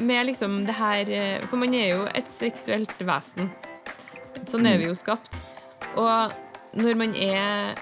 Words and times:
med 0.00 0.26
liksom 0.26 0.64
det 0.66 0.74
her 0.76 1.10
eh, 1.12 1.44
For 1.48 1.56
man 1.60 1.74
er 1.74 1.90
jo 1.94 2.04
et 2.14 2.28
seksuelt 2.32 2.92
vesen. 3.06 3.50
Sånn 4.46 4.66
er 4.68 4.78
vi 4.80 4.88
jo 4.90 4.94
skapt. 4.98 5.40
Og 5.96 6.32
når 6.76 6.98
man 6.98 7.14
er 7.16 7.76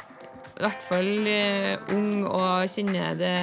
i 0.54 0.62
hvert 0.62 0.84
fall 0.86 1.26
eh, 1.26 1.74
ung 1.96 2.24
og 2.30 2.68
kjenner 2.70 3.16
det 3.18 3.34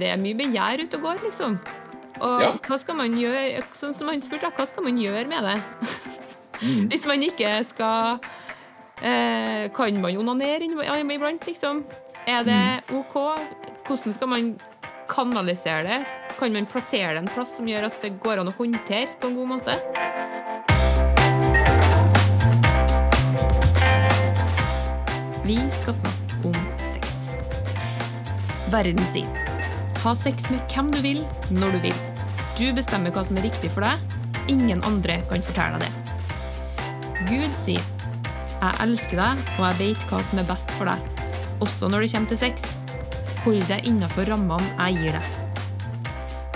Det 0.00 0.08
er 0.08 0.22
mye 0.22 0.38
begjær 0.38 0.80
ute 0.86 0.96
og 0.96 1.04
går, 1.10 1.18
liksom. 1.26 1.58
Og 2.20 2.40
Ja. 2.42 2.52
hva 2.64 2.78
skal 2.80 2.96
man 2.96 3.14
gjøre 3.16 3.62
Sånn 3.76 3.94
som 3.96 4.08
han 4.08 4.20
spurte, 4.24 4.48
hva 4.56 4.66
skal 4.68 4.84
man 4.84 4.98
gjøre 5.00 5.26
med 5.28 5.44
det? 5.44 5.58
Hvis 6.92 7.06
man 7.08 7.22
ikke 7.24 7.52
skal 7.68 8.18
eh, 9.02 9.68
Kan 9.76 10.00
man 10.00 10.16
onanere 10.20 10.64
iblant, 10.68 11.46
liksom? 11.46 11.84
Er 12.28 12.44
det 12.44 12.62
OK? 12.92 13.14
Hvordan 13.86 14.14
skal 14.14 14.28
man 14.28 14.50
kanalisere 15.08 15.82
det? 15.86 16.00
Kan 16.40 16.52
man 16.52 16.66
plassere 16.66 17.12
det 17.12 17.18
en 17.20 17.26
plass 17.28 17.50
som 17.58 17.66
gjør 17.68 17.90
at 17.90 17.96
det 18.00 18.14
går 18.16 18.40
an 18.40 18.48
å 18.48 18.52
håndtere 18.56 19.10
på 19.20 19.28
en 19.28 19.34
god 19.36 19.48
måte? 19.50 19.74
Vi 25.44 25.56
skal 25.76 25.98
snakke 25.98 26.38
om 26.48 26.56
sex. 26.80 27.18
Verden 28.72 29.04
sier 29.12 29.28
ha 30.00 30.14
sex 30.16 30.48
med 30.48 30.64
hvem 30.72 30.88
du 30.94 31.02
vil, 31.04 31.20
når 31.52 31.76
du 31.76 31.84
vil. 31.90 32.00
Du 32.56 32.64
bestemmer 32.72 33.12
hva 33.12 33.26
som 33.28 33.36
er 33.36 33.44
riktig 33.50 33.68
for 33.74 33.84
deg. 33.84 34.16
Ingen 34.48 34.80
andre 34.88 35.18
kan 35.28 35.44
fortelle 35.44 35.76
deg 35.76 35.84
det. 35.84 37.26
Gud 37.28 37.52
sier 37.60 37.84
jeg 37.84 38.80
elsker 38.86 39.20
deg, 39.20 39.44
og 39.58 39.68
jeg 39.68 39.78
vet 39.82 40.08
hva 40.08 40.24
som 40.24 40.40
er 40.40 40.48
best 40.48 40.72
for 40.80 40.88
deg. 40.88 41.20
Også 41.60 41.92
når 41.92 42.06
det 42.06 42.10
kommer 42.14 42.32
til 42.32 42.42
sex. 42.46 42.64
Hold 43.44 43.68
deg 43.68 43.92
innafor 43.92 44.32
rammene 44.32 44.72
jeg 44.86 45.04
gir 45.04 45.20
deg. 45.20 45.39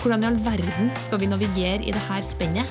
Hvordan 0.04 0.20
i 0.20 0.26
all 0.28 0.34
verden 0.44 0.90
skal 1.00 1.16
vi 1.22 1.26
navigere 1.30 1.80
i 1.80 1.92
dette 1.94 2.16
spennet? 2.28 2.68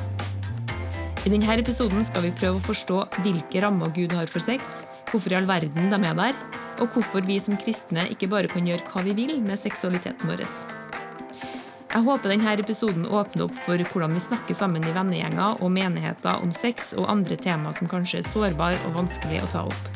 I 1.26 1.32
denne 1.34 1.56
episoden 1.58 2.04
skal 2.06 2.28
vi 2.28 2.30
prøve 2.30 2.60
å 2.60 2.62
forstå 2.62 2.98
hvilke 3.26 3.64
rammer 3.64 3.90
Gud 3.96 4.12
har 4.14 4.28
for 4.30 4.38
sex, 4.38 4.84
hvorfor 5.10 5.34
i 5.34 5.38
all 5.40 5.48
verden 5.50 5.90
de 5.90 5.98
er 5.98 6.20
der, 6.20 6.36
og 6.78 6.94
hvorfor 6.94 7.26
vi 7.26 7.40
som 7.42 7.58
kristne 7.58 8.04
ikke 8.14 8.30
bare 8.30 8.52
kan 8.52 8.68
gjøre 8.70 8.86
hva 8.86 9.02
vi 9.08 9.16
vil 9.18 9.42
med 9.42 9.58
seksualiteten 9.58 10.30
vår. 10.30 10.44
Jeg 10.46 12.06
håper 12.06 12.30
denne 12.30 12.54
episoden 12.54 13.08
åpner 13.10 13.48
opp 13.48 13.58
for 13.66 13.82
hvordan 13.82 14.14
vi 14.14 14.22
snakker 14.28 14.54
sammen 14.54 14.86
i 14.86 14.94
vennegjenger 14.94 15.64
og 15.66 15.74
menigheter 15.74 16.38
om 16.38 16.54
sex 16.54 16.92
og 16.94 17.10
andre 17.10 17.40
temaer 17.42 17.74
som 17.80 17.90
kanskje 17.90 18.20
er 18.22 18.28
sårbare 18.30 18.78
og 18.86 19.00
vanskelig 19.00 19.42
å 19.42 19.50
ta 19.56 19.64
opp. 19.72 19.90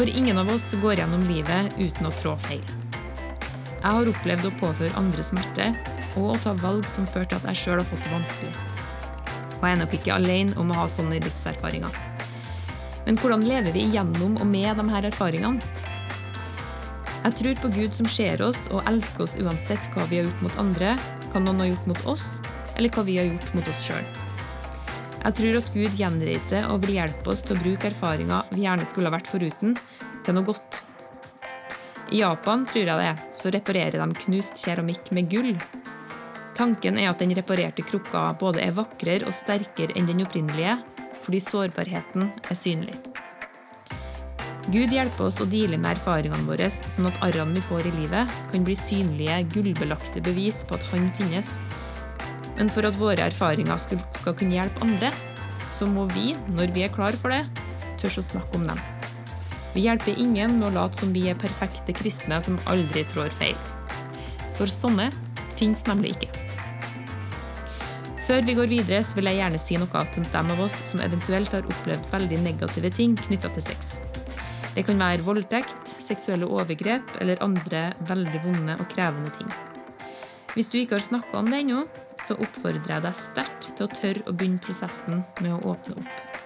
For 0.00 0.08
ingen 0.08 0.40
av 0.40 0.48
oss 0.54 0.70
går 0.80 1.02
gjennom 1.02 1.28
livet 1.28 1.76
uten 1.76 2.08
å 2.08 2.14
trå 2.22 2.32
feil. 2.48 2.64
Jeg 3.82 3.92
har 3.92 4.10
opplevd 4.14 4.48
å 4.48 4.54
påføre 4.64 4.96
andre 4.96 5.22
smerte 5.22 5.68
og 6.16 6.34
å 6.34 6.40
ta 6.42 6.52
valg 6.58 6.88
som 6.90 7.06
fører 7.08 7.30
til 7.30 7.40
at 7.40 7.48
jeg 7.50 7.62
sjøl 7.62 7.80
har 7.80 7.88
fått 7.88 8.04
det 8.04 8.12
vanskelig. 8.12 8.52
Og 9.56 9.64
jeg 9.64 9.72
er 9.72 9.80
nok 9.80 9.96
ikke 9.96 10.16
alene 10.16 10.56
om 10.60 10.72
å 10.72 10.78
ha 10.82 10.86
sånne 10.90 11.20
livserfaringer. 11.24 12.02
Men 13.06 13.18
hvordan 13.20 13.46
lever 13.46 13.76
vi 13.76 13.84
igjennom 13.86 14.36
og 14.40 14.46
med 14.50 14.80
de 14.80 14.86
her 14.90 15.08
erfaringene? 15.08 15.62
Jeg 17.26 17.38
tror 17.40 17.60
på 17.62 17.72
Gud 17.74 17.94
som 17.94 18.06
ser 18.10 18.42
oss 18.44 18.66
og 18.70 18.86
elsker 18.86 19.24
oss 19.24 19.34
uansett 19.40 19.88
hva 19.94 20.04
vi 20.10 20.20
har 20.20 20.28
gjort 20.28 20.44
mot 20.46 20.58
andre, 20.62 20.92
hva 21.32 21.42
noen 21.42 21.64
har 21.64 21.72
gjort 21.72 21.88
mot 21.90 22.04
oss, 22.12 22.26
eller 22.76 22.92
hva 22.94 23.02
vi 23.06 23.16
har 23.18 23.26
gjort 23.26 23.54
mot 23.56 23.70
oss 23.72 23.82
sjøl. 23.88 24.04
Jeg 25.26 25.34
tror 25.40 25.56
at 25.58 25.70
Gud 25.74 25.96
gjenreiser 25.98 26.68
og 26.70 26.84
vil 26.84 27.00
hjelpe 27.00 27.32
oss 27.32 27.42
til 27.42 27.56
å 27.56 27.62
bruke 27.64 27.88
erfaringer 27.90 28.52
vi 28.52 28.62
gjerne 28.62 28.86
skulle 28.86 29.10
ha 29.10 29.16
vært 29.16 29.30
foruten, 29.30 29.74
til 30.26 30.36
noe 30.36 30.46
godt. 30.46 30.82
I 32.14 32.20
Japan, 32.20 32.62
tror 32.70 32.86
jeg 32.86 33.02
det 33.02 33.34
så 33.34 33.50
reparerer 33.50 33.98
de 33.98 34.22
knust 34.26 34.62
keramikk 34.62 35.10
med 35.16 35.30
gull. 35.32 35.56
Tanken 36.56 36.96
er 36.96 37.10
at 37.10 37.20
den 37.20 37.34
reparerte 37.36 37.84
krukka 37.84 38.30
både 38.40 38.62
er 38.64 38.72
vakrere 38.76 39.28
og 39.28 39.36
sterkere 39.36 39.92
enn 39.98 40.08
den 40.08 40.24
opprinnelige, 40.24 40.78
fordi 41.20 41.40
sårbarheten 41.44 42.30
er 42.32 42.56
synlig. 42.56 42.94
Gud 44.72 44.90
hjelper 44.90 45.28
oss 45.28 45.38
å 45.38 45.46
deale 45.46 45.76
med 45.78 45.92
erfaringene 45.92 46.48
våre, 46.48 46.66
sånn 46.72 47.06
at 47.10 47.18
arrene 47.22 47.54
vi 47.54 47.64
får 47.68 47.86
i 47.86 47.92
livet, 48.00 48.32
kan 48.50 48.64
bli 48.66 48.74
synlige, 48.78 49.36
gullbelagte 49.52 50.22
bevis 50.26 50.64
på 50.66 50.78
at 50.78 50.86
Han 50.90 51.06
finnes. 51.14 51.52
Men 52.56 52.72
for 52.72 52.88
at 52.88 52.96
våre 52.98 53.28
erfaringer 53.28 53.78
skal, 53.78 54.00
kunne 54.32 54.56
hjelpe 54.56 54.82
andre, 54.82 55.12
så 55.76 55.86
må 55.86 56.08
vi, 56.16 56.32
når 56.56 56.72
vi 56.74 56.86
er 56.86 56.94
klar 56.94 57.14
for 57.20 57.34
det, 57.34 57.44
tørre 58.00 58.24
å 58.24 58.26
snakke 58.32 58.58
om 58.58 58.66
dem. 58.66 58.80
Vi 59.76 59.84
hjelper 59.84 60.18
ingen 60.18 60.56
med 60.56 60.70
å 60.70 60.74
late 60.80 60.98
som 60.98 61.12
vi 61.12 61.28
er 61.28 61.38
perfekte 61.38 61.94
kristne 61.94 62.40
som 62.42 62.58
aldri 62.64 63.04
trår 63.12 63.30
feil. 63.30 63.60
For 64.56 64.72
sånne 64.72 65.10
fins 65.60 65.84
nemlig 65.86 66.16
ikke. 66.16 66.45
Før 68.26 68.42
vi 68.42 68.56
går 68.58 68.66
videre, 68.66 69.04
så 69.06 69.14
vil 69.14 69.28
jeg 69.30 69.38
gjerne 69.38 69.58
si 69.62 69.76
noe 69.78 70.00
til 70.10 70.24
dem 70.32 70.48
av 70.50 70.60
oss 70.64 70.74
som 70.88 70.98
eventuelt 70.98 71.52
har 71.54 71.66
opplevd 71.70 72.08
veldig 72.10 72.38
negative 72.42 72.90
ting 72.90 73.12
knytta 73.20 73.52
til 73.54 73.62
sex. 73.62 74.00
Det 74.74 74.82
kan 74.88 74.98
være 74.98 75.22
voldtekt, 75.22 75.92
seksuelle 76.02 76.48
overgrep 76.50 77.20
eller 77.22 77.38
andre 77.44 77.92
veldig 78.08 78.40
vonde 78.42 78.74
og 78.82 78.88
krevende 78.90 79.30
ting. 79.36 79.52
Hvis 80.56 80.72
du 80.72 80.80
ikke 80.80 80.98
har 80.98 81.04
snakka 81.06 81.38
om 81.38 81.52
det 81.52 81.60
ennå, 81.62 81.84
så 82.26 82.34
oppfordrer 82.34 82.96
jeg 82.96 83.04
deg 83.04 83.18
sterkt 83.20 83.68
til 83.68 83.86
å 83.86 83.92
tørre 83.94 84.24
å 84.26 84.34
begynne 84.34 84.62
prosessen 84.64 85.22
med 85.44 85.52
å 85.54 85.74
åpne 85.76 86.00
opp. 86.00 86.40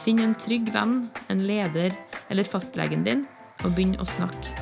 Finn 0.00 0.22
en 0.24 0.32
trygg 0.34 0.72
venn, 0.72 1.10
en 1.28 1.42
leder 1.44 1.92
eller 2.32 2.48
fastlegen 2.48 3.04
din, 3.04 3.26
og 3.66 3.76
begynn 3.76 3.98
å 4.00 4.08
snakke. 4.08 4.56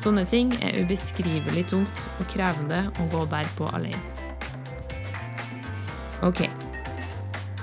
Sånne 0.00 0.24
ting 0.24 0.54
er 0.64 0.80
ubeskrivelig 0.80 1.66
tungt 1.74 2.08
og 2.16 2.32
krevende 2.32 2.86
å 2.96 3.10
gå 3.12 3.26
og 3.26 3.30
bære 3.34 3.54
på 3.60 3.68
alene. 3.76 4.09
Ok. 6.26 6.44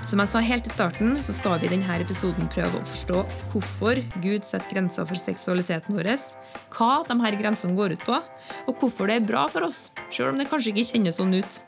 Som 0.08 0.22
jeg 0.22 0.30
sa 0.30 0.40
helt 0.40 0.66
i 0.66 0.72
starten, 0.72 1.18
så 1.20 1.34
skal 1.36 1.58
vi 1.60 1.68
i 1.68 1.72
denne 1.74 1.98
episoden 2.00 2.48
prøve 2.48 2.78
å 2.78 2.86
forstå 2.86 3.18
hvorfor 3.52 4.00
Gud 4.24 4.46
setter 4.46 4.70
grenser 4.72 5.04
for 5.04 5.20
seksualiteten 5.20 5.98
vår, 5.98 6.08
hva 6.72 6.92
de 7.04 7.18
her 7.20 7.36
grensene 7.36 7.76
går 7.76 7.98
ut 7.98 8.06
på, 8.08 8.16
og 8.16 8.80
hvorfor 8.80 9.10
det 9.10 9.18
er 9.18 9.28
bra 9.28 9.44
for 9.52 9.68
oss, 9.68 9.90
selv 10.08 10.32
om 10.32 10.40
det 10.40 10.48
kanskje 10.48 10.72
ikke 10.72 10.88
kjennes 10.94 11.20
sånn 11.20 11.36
ut. 11.36 11.60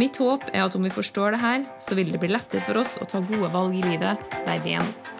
Mitt 0.00 0.16
håp 0.22 0.48
er 0.54 0.64
at 0.64 0.78
om 0.78 0.88
vi 0.88 0.94
forstår 0.94 1.36
det 1.36 1.44
her, 1.44 1.68
så 1.82 1.98
vil 1.98 2.14
det 2.14 2.22
bli 2.22 2.32
lettere 2.32 2.64
for 2.64 2.80
oss 2.80 2.96
å 2.96 3.08
ta 3.10 3.20
gode 3.20 3.52
valg 3.52 3.76
i 3.76 3.84
livet 3.84 4.30
der 4.46 4.64
vi 4.64 4.78
er 4.78 4.86
nå. 4.86 5.19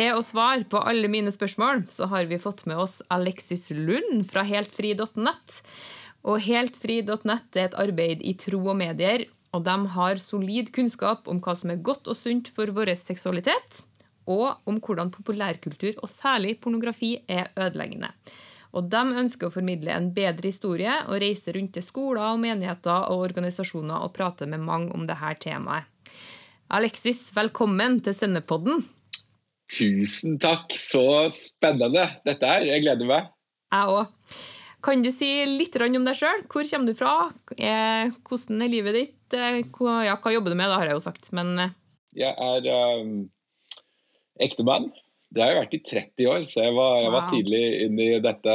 Til 0.00 0.16
å 0.16 0.22
svare 0.24 0.64
på 0.64 0.80
alle 0.88 1.10
mine 1.12 1.28
spørsmål 1.28 1.82
så 1.92 2.06
har 2.08 2.24
vi 2.30 2.38
fått 2.40 2.62
med 2.64 2.78
oss 2.80 3.02
Alexis 3.12 3.66
Lund 3.76 4.22
fra 4.30 4.40
heltfri.nett. 4.48 5.56
Og 6.24 6.38
Heltfri.nett 6.40 7.58
er 7.58 7.66
et 7.66 7.74
arbeid 7.76 8.22
i 8.24 8.32
tro 8.40 8.62
og 8.62 8.78
medier, 8.78 9.26
og 9.52 9.66
de 9.66 9.74
har 9.92 10.20
solid 10.22 10.70
kunnskap 10.72 11.28
om 11.28 11.42
hva 11.44 11.52
som 11.58 11.74
er 11.74 11.82
godt 11.84 12.08
og 12.08 12.16
sunt 12.16 12.48
for 12.48 12.72
vår 12.72 12.94
seksualitet, 12.96 13.82
og 14.24 14.62
om 14.64 14.78
hvordan 14.80 15.12
populærkultur, 15.12 15.98
og 16.00 16.08
særlig 16.08 16.54
pornografi, 16.64 17.18
er 17.28 17.50
ødeleggende. 17.60 18.08
Og 18.72 18.88
De 18.88 19.02
ønsker 19.20 19.50
å 19.50 19.52
formidle 19.52 19.92
en 19.92 20.08
bedre 20.16 20.48
historie 20.48 20.94
og 21.10 21.20
reise 21.20 21.52
rundt 21.52 21.74
til 21.76 21.84
skoler, 21.84 22.22
og 22.30 22.40
menigheter 22.40 23.10
og 23.12 23.26
organisasjoner 23.26 24.00
og 24.00 24.14
prate 24.16 24.48
med 24.48 24.64
mange 24.64 24.96
om 24.96 25.04
dette 25.04 25.34
temaet. 25.44 25.84
Alexis, 26.72 27.26
velkommen 27.36 27.98
til 28.00 28.16
Sendepodden. 28.16 28.80
Tusen 29.70 30.38
takk. 30.42 30.72
Så 30.76 31.02
spennende 31.34 32.06
dette 32.26 32.46
er. 32.48 32.66
Jeg 32.72 32.84
gleder 32.84 33.08
meg. 33.10 33.28
Jeg 33.70 33.94
òg. 33.98 34.16
Kan 34.80 35.02
du 35.04 35.10
si 35.12 35.28
litt 35.44 35.76
om 35.76 36.04
deg 36.06 36.16
sjøl? 36.16 36.40
Hvor 36.48 36.64
kommer 36.64 36.88
du 36.88 36.96
fra? 36.96 37.14
Eh, 37.58 38.08
Hvordan 38.24 38.64
er 38.64 38.72
livet 38.72 38.96
ditt? 38.96 39.36
Eh, 39.36 39.60
Hva, 39.76 39.98
ja, 40.06 40.16
hva 40.16 40.32
jobber 40.32 40.54
du 40.54 40.56
med? 40.56 40.70
Det 40.72 40.78
har 40.80 40.88
jeg 40.88 40.96
jo 40.96 41.04
sagt, 41.04 41.28
men 41.36 41.52
eh, 41.60 41.74
Jeg 42.16 42.32
er 42.34 43.00
um, 43.02 43.28
ektemann. 44.40 44.88
Det 45.30 45.42
har 45.44 45.52
jeg 45.52 45.60
vært 45.60 45.76
i 45.76 45.82
30 45.86 46.30
år, 46.32 46.46
så 46.50 46.64
jeg 46.64 46.74
var, 46.74 46.94
jeg 47.04 47.12
var 47.14 47.26
Wow. 47.28 47.34
tidlig 47.34 47.64
inne 47.84 48.06
i 48.16 48.22
dette 48.24 48.54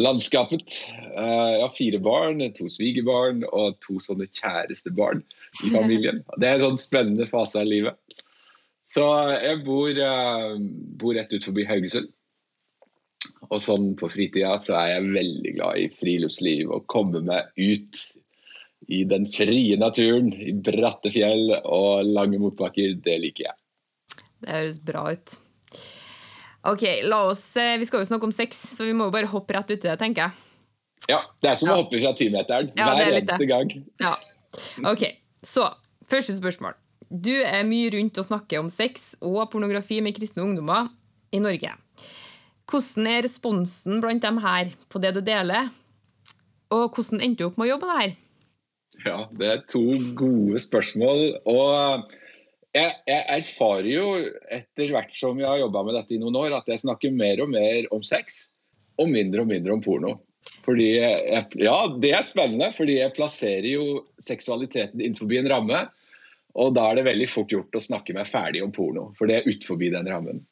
landskapet. 0.00 0.78
Jeg 1.12 1.60
har 1.60 1.74
fire 1.76 2.00
barn, 2.02 2.40
to 2.56 2.70
svigerbarn 2.72 3.44
og 3.50 3.76
to 3.84 3.98
sånne 4.02 4.26
kjærestebarn 4.30 5.20
i 5.66 5.70
familien. 5.76 6.22
Det 6.38 6.48
er 6.48 6.56
en 6.56 6.64
sånn 6.70 6.80
spennende 6.80 7.26
fase 7.30 7.60
av 7.60 7.68
livet. 7.68 7.98
Så 8.94 9.04
jeg 9.42 9.62
bor, 9.66 9.90
uh, 9.90 10.54
bor 11.00 11.16
rett 11.16 11.32
ut 11.34 11.46
forbi 11.48 11.66
Haugesund. 11.66 12.12
Og 13.50 13.60
sånn 13.60 13.92
på 13.98 14.08
fritida 14.08 14.54
så 14.62 14.76
er 14.78 14.94
jeg 14.94 15.14
veldig 15.14 15.54
glad 15.58 15.80
i 15.80 15.88
friluftsliv 15.92 16.70
og 16.72 16.86
komme 16.90 17.20
meg 17.24 17.50
ut 17.58 18.04
i 18.92 19.02
den 19.08 19.24
frie 19.32 19.78
naturen, 19.80 20.30
i 20.32 20.52
bratte 20.64 21.12
fjell 21.12 21.52
og 21.62 22.04
lange 22.08 22.40
motbakker. 22.40 22.96
Det 23.04 23.16
liker 23.20 23.48
jeg. 23.48 23.56
det 24.44 24.56
høres 24.58 24.78
bra 24.84 25.06
ut. 25.12 25.36
Ok, 26.64 26.84
oss, 27.12 27.56
eh, 27.60 27.76
Vi 27.78 27.84
skal 27.84 28.00
jo 28.00 28.08
snakke 28.08 28.24
om 28.24 28.32
sex, 28.32 28.56
så 28.76 28.84
vi 28.84 28.94
må 28.96 29.08
jo 29.08 29.12
bare 29.12 29.28
hoppe 29.28 29.52
rett 29.56 29.70
uti 29.70 29.84
det, 29.84 29.98
tenker 30.00 30.28
jeg. 30.28 30.30
Ja, 31.12 31.20
Det 31.42 31.50
er 31.50 31.54
som 31.60 31.68
å 31.68 31.82
hoppe 31.82 32.00
fra 32.00 32.14
timeteren 32.16 32.70
Ja, 32.76 32.94
hver 32.94 33.10
er 33.10 33.18
eneste 33.20 33.46
gang. 33.46 33.68
Ja. 34.00 34.14
Ok, 34.88 35.04
Så, 35.44 35.68
første 36.08 36.32
spørsmål. 36.32 36.72
Du 37.14 37.34
er 37.46 37.62
mye 37.68 37.92
rundt 37.94 38.18
og 38.18 38.26
snakker 38.26 38.58
om 38.58 38.68
sex 38.72 39.12
og 39.22 39.44
pornografi 39.52 40.00
med 40.02 40.16
kristne 40.16 40.42
ungdommer 40.42 40.88
i 41.34 41.38
Norge. 41.42 41.70
Hvordan 42.70 43.06
er 43.06 43.24
responsen 43.26 44.00
blant 44.02 44.24
dem 44.24 44.40
her 44.42 44.72
på 44.90 44.98
det 45.02 45.12
du 45.14 45.20
deler? 45.22 45.70
Og 46.74 46.88
hvordan 46.90 47.22
endte 47.22 47.44
du 47.44 47.48
opp 47.50 47.60
med 47.60 47.68
å 47.68 47.72
jobbe 47.74 47.90
her? 47.92 48.14
Ja, 49.04 49.16
det 49.36 49.50
er 49.50 49.64
to 49.70 49.84
gode 50.18 50.58
spørsmål. 50.62 51.24
Og 51.50 52.10
jeg, 52.74 52.90
jeg 53.06 53.24
erfarer 53.36 53.90
jo 53.90 54.06
etter 54.50 54.90
hvert 54.94 55.14
som 55.14 55.38
jeg 55.38 55.50
har 55.50 55.60
jobba 55.62 55.84
med 55.86 55.98
dette 56.00 56.16
i 56.16 56.20
noen 56.22 56.38
år, 56.40 56.56
at 56.58 56.70
jeg 56.70 56.82
snakker 56.82 57.14
mer 57.14 57.42
og 57.44 57.52
mer 57.54 57.90
om 57.94 58.02
sex 58.06 58.48
og 58.98 59.10
mindre 59.10 59.44
og 59.44 59.50
mindre 59.50 59.76
om 59.76 59.82
porno. 59.84 60.16
Fordi 60.64 60.88
jeg, 60.96 61.44
ja, 61.60 61.76
det 62.00 62.10
er 62.16 62.24
spennende, 62.24 62.70
fordi 62.74 62.98
jeg 62.98 63.14
plasserer 63.16 63.68
jo 63.68 64.02
seksualiteten 64.22 65.02
innenfor 65.02 65.30
en 65.38 65.50
ramme. 65.52 65.84
Og 66.54 66.74
da 66.76 66.86
er 66.88 67.00
det 67.00 67.08
veldig 67.08 67.28
fort 67.30 67.52
gjort 67.52 67.74
å 67.74 67.82
snakke 67.82 68.14
meg 68.14 68.30
ferdig 68.30 68.62
om 68.64 68.72
porno, 68.74 69.08
for 69.18 69.30
det 69.30 69.40
er 69.40 69.48
utenfor 69.48 69.80
den 69.80 70.10
rammen. 70.10 70.44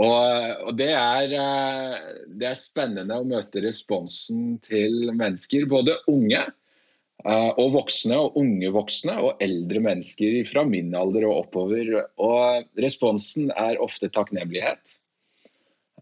Og, 0.00 0.68
og 0.70 0.72
det, 0.78 0.88
er, 0.96 1.34
eh, 1.36 1.96
det, 2.32 2.48
er, 2.48 2.56
spennende 2.56 3.18
å 3.20 3.28
møte 3.28 3.60
responsen 3.60 4.56
til 4.64 5.12
mennesker, 5.12 5.66
både 5.68 5.98
unge 6.08 6.40
eh, 6.40 7.50
og 7.60 7.74
voksne, 7.76 8.16
og 8.16 8.38
unge 8.40 8.72
voksne 8.72 9.18
og 9.20 9.42
eldre 9.44 9.82
mennesker 9.84 10.38
fra 10.48 10.64
min 10.68 10.94
alder 10.96 11.28
og 11.28 11.42
oppover. 11.44 11.92
Og 12.24 12.80
responsen 12.80 13.52
er 13.52 13.82
ofte 13.84 14.08
takknemlighet, 14.16 14.96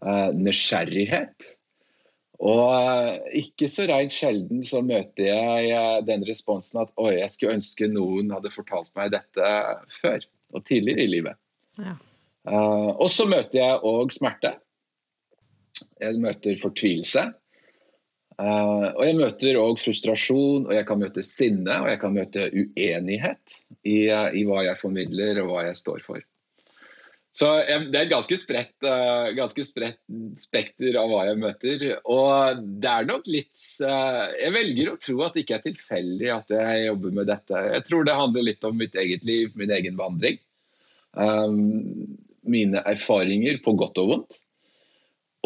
eh, 0.05 0.29
nysgjerrighet 0.39 1.51
og 2.41 3.35
ikke 3.37 3.67
så 3.69 3.85
rent 3.89 4.13
sjelden 4.13 4.63
så 4.65 4.81
møter 4.81 5.27
jeg 5.27 6.05
den 6.07 6.23
responsen 6.25 6.81
at 6.81 6.93
oi, 6.97 7.19
jeg 7.19 7.29
skulle 7.29 7.59
ønske 7.59 7.89
noen 7.91 8.31
hadde 8.33 8.53
fortalt 8.53 8.89
meg 8.97 9.11
dette 9.13 9.51
før 9.99 10.25
og 10.51 10.65
tidligere 10.65 11.05
i 11.05 11.11
livet. 11.11 11.37
Ja. 11.77 11.93
Uh, 12.49 12.97
og 12.97 13.05
så 13.13 13.27
møter 13.29 13.61
jeg 13.61 13.83
òg 13.85 14.13
smerte. 14.15 14.55
Jeg 16.01 16.17
møter 16.21 16.57
fortvilelse. 16.61 17.27
Uh, 18.41 18.89
og 18.95 19.03
jeg 19.05 19.19
møter 19.19 19.59
òg 19.61 19.77
frustrasjon, 19.83 20.65
og 20.65 20.73
jeg 20.73 20.87
kan 20.89 21.01
møte 21.03 21.21
sinne 21.25 21.77
og 21.83 21.91
jeg 21.91 22.01
kan 22.01 22.15
møte 22.15 22.47
uenighet 22.49 23.57
i, 23.85 24.07
i 24.09 24.45
hva 24.49 24.65
jeg 24.65 24.81
formidler 24.81 25.43
og 25.43 25.53
hva 25.53 25.67
jeg 25.69 25.77
står 25.77 26.01
for. 26.07 26.25
Så 27.31 27.47
Det 27.63 27.95
er 27.95 28.03
et 28.03 28.11
ganske 28.11 28.35
spredt, 28.35 28.73
uh, 28.83 29.31
ganske 29.37 29.63
spredt, 29.63 30.01
spekter 30.39 30.97
av 30.99 31.07
hva 31.11 31.21
jeg 31.29 31.39
møter. 31.39 31.85
Og 32.11 32.59
det 32.83 32.91
er 32.91 33.07
nok 33.07 33.29
litt 33.31 33.61
uh, 33.87 34.27
Jeg 34.35 34.51
velger 34.57 34.91
å 34.91 34.99
tro 34.99 35.21
at 35.23 35.37
det 35.37 35.45
ikke 35.45 35.59
er 35.61 35.65
tilfeldig 35.69 36.31
at 36.35 36.51
jeg 36.57 36.85
jobber 36.89 37.15
med 37.21 37.31
dette. 37.31 37.63
Jeg 37.77 37.87
tror 37.87 38.07
det 38.07 38.19
handler 38.19 38.47
litt 38.49 38.67
om 38.67 38.75
mitt 38.77 38.99
eget 38.99 39.23
liv, 39.27 39.55
min 39.55 39.71
egen 39.71 39.95
vandring. 39.99 40.41
Um, 41.15 42.19
mine 42.47 42.83
erfaringer 42.87 43.59
på 43.63 43.77
godt 43.79 43.99
og 44.01 44.11
vondt. 44.11 44.39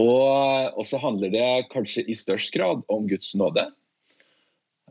Og 0.01 0.83
så 0.83 0.99
handler 0.99 1.31
det 1.31 1.49
kanskje 1.71 2.03
i 2.11 2.15
størst 2.17 2.51
grad 2.55 2.81
om 2.91 3.05
Guds 3.07 3.31
nåde. 3.39 3.69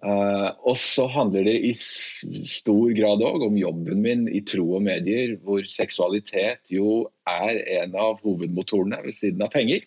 Uh, 0.05 0.51
og 0.69 0.77
så 0.77 1.07
handler 1.09 1.47
det 1.49 1.55
i 1.65 1.71
stor 1.73 2.91
grad 2.93 3.23
òg 3.25 3.47
om 3.47 3.55
jobben 3.57 4.03
min 4.05 4.27
i 4.29 4.43
tro 4.45 4.67
og 4.77 4.83
medier, 4.85 5.39
hvor 5.41 5.65
seksualitet 5.65 6.75
jo 6.75 7.07
er 7.25 7.63
en 7.79 7.97
av 7.97 8.21
hovedmotorene 8.21 9.01
ved 9.07 9.17
siden 9.17 9.47
av 9.47 9.55
penger 9.55 9.87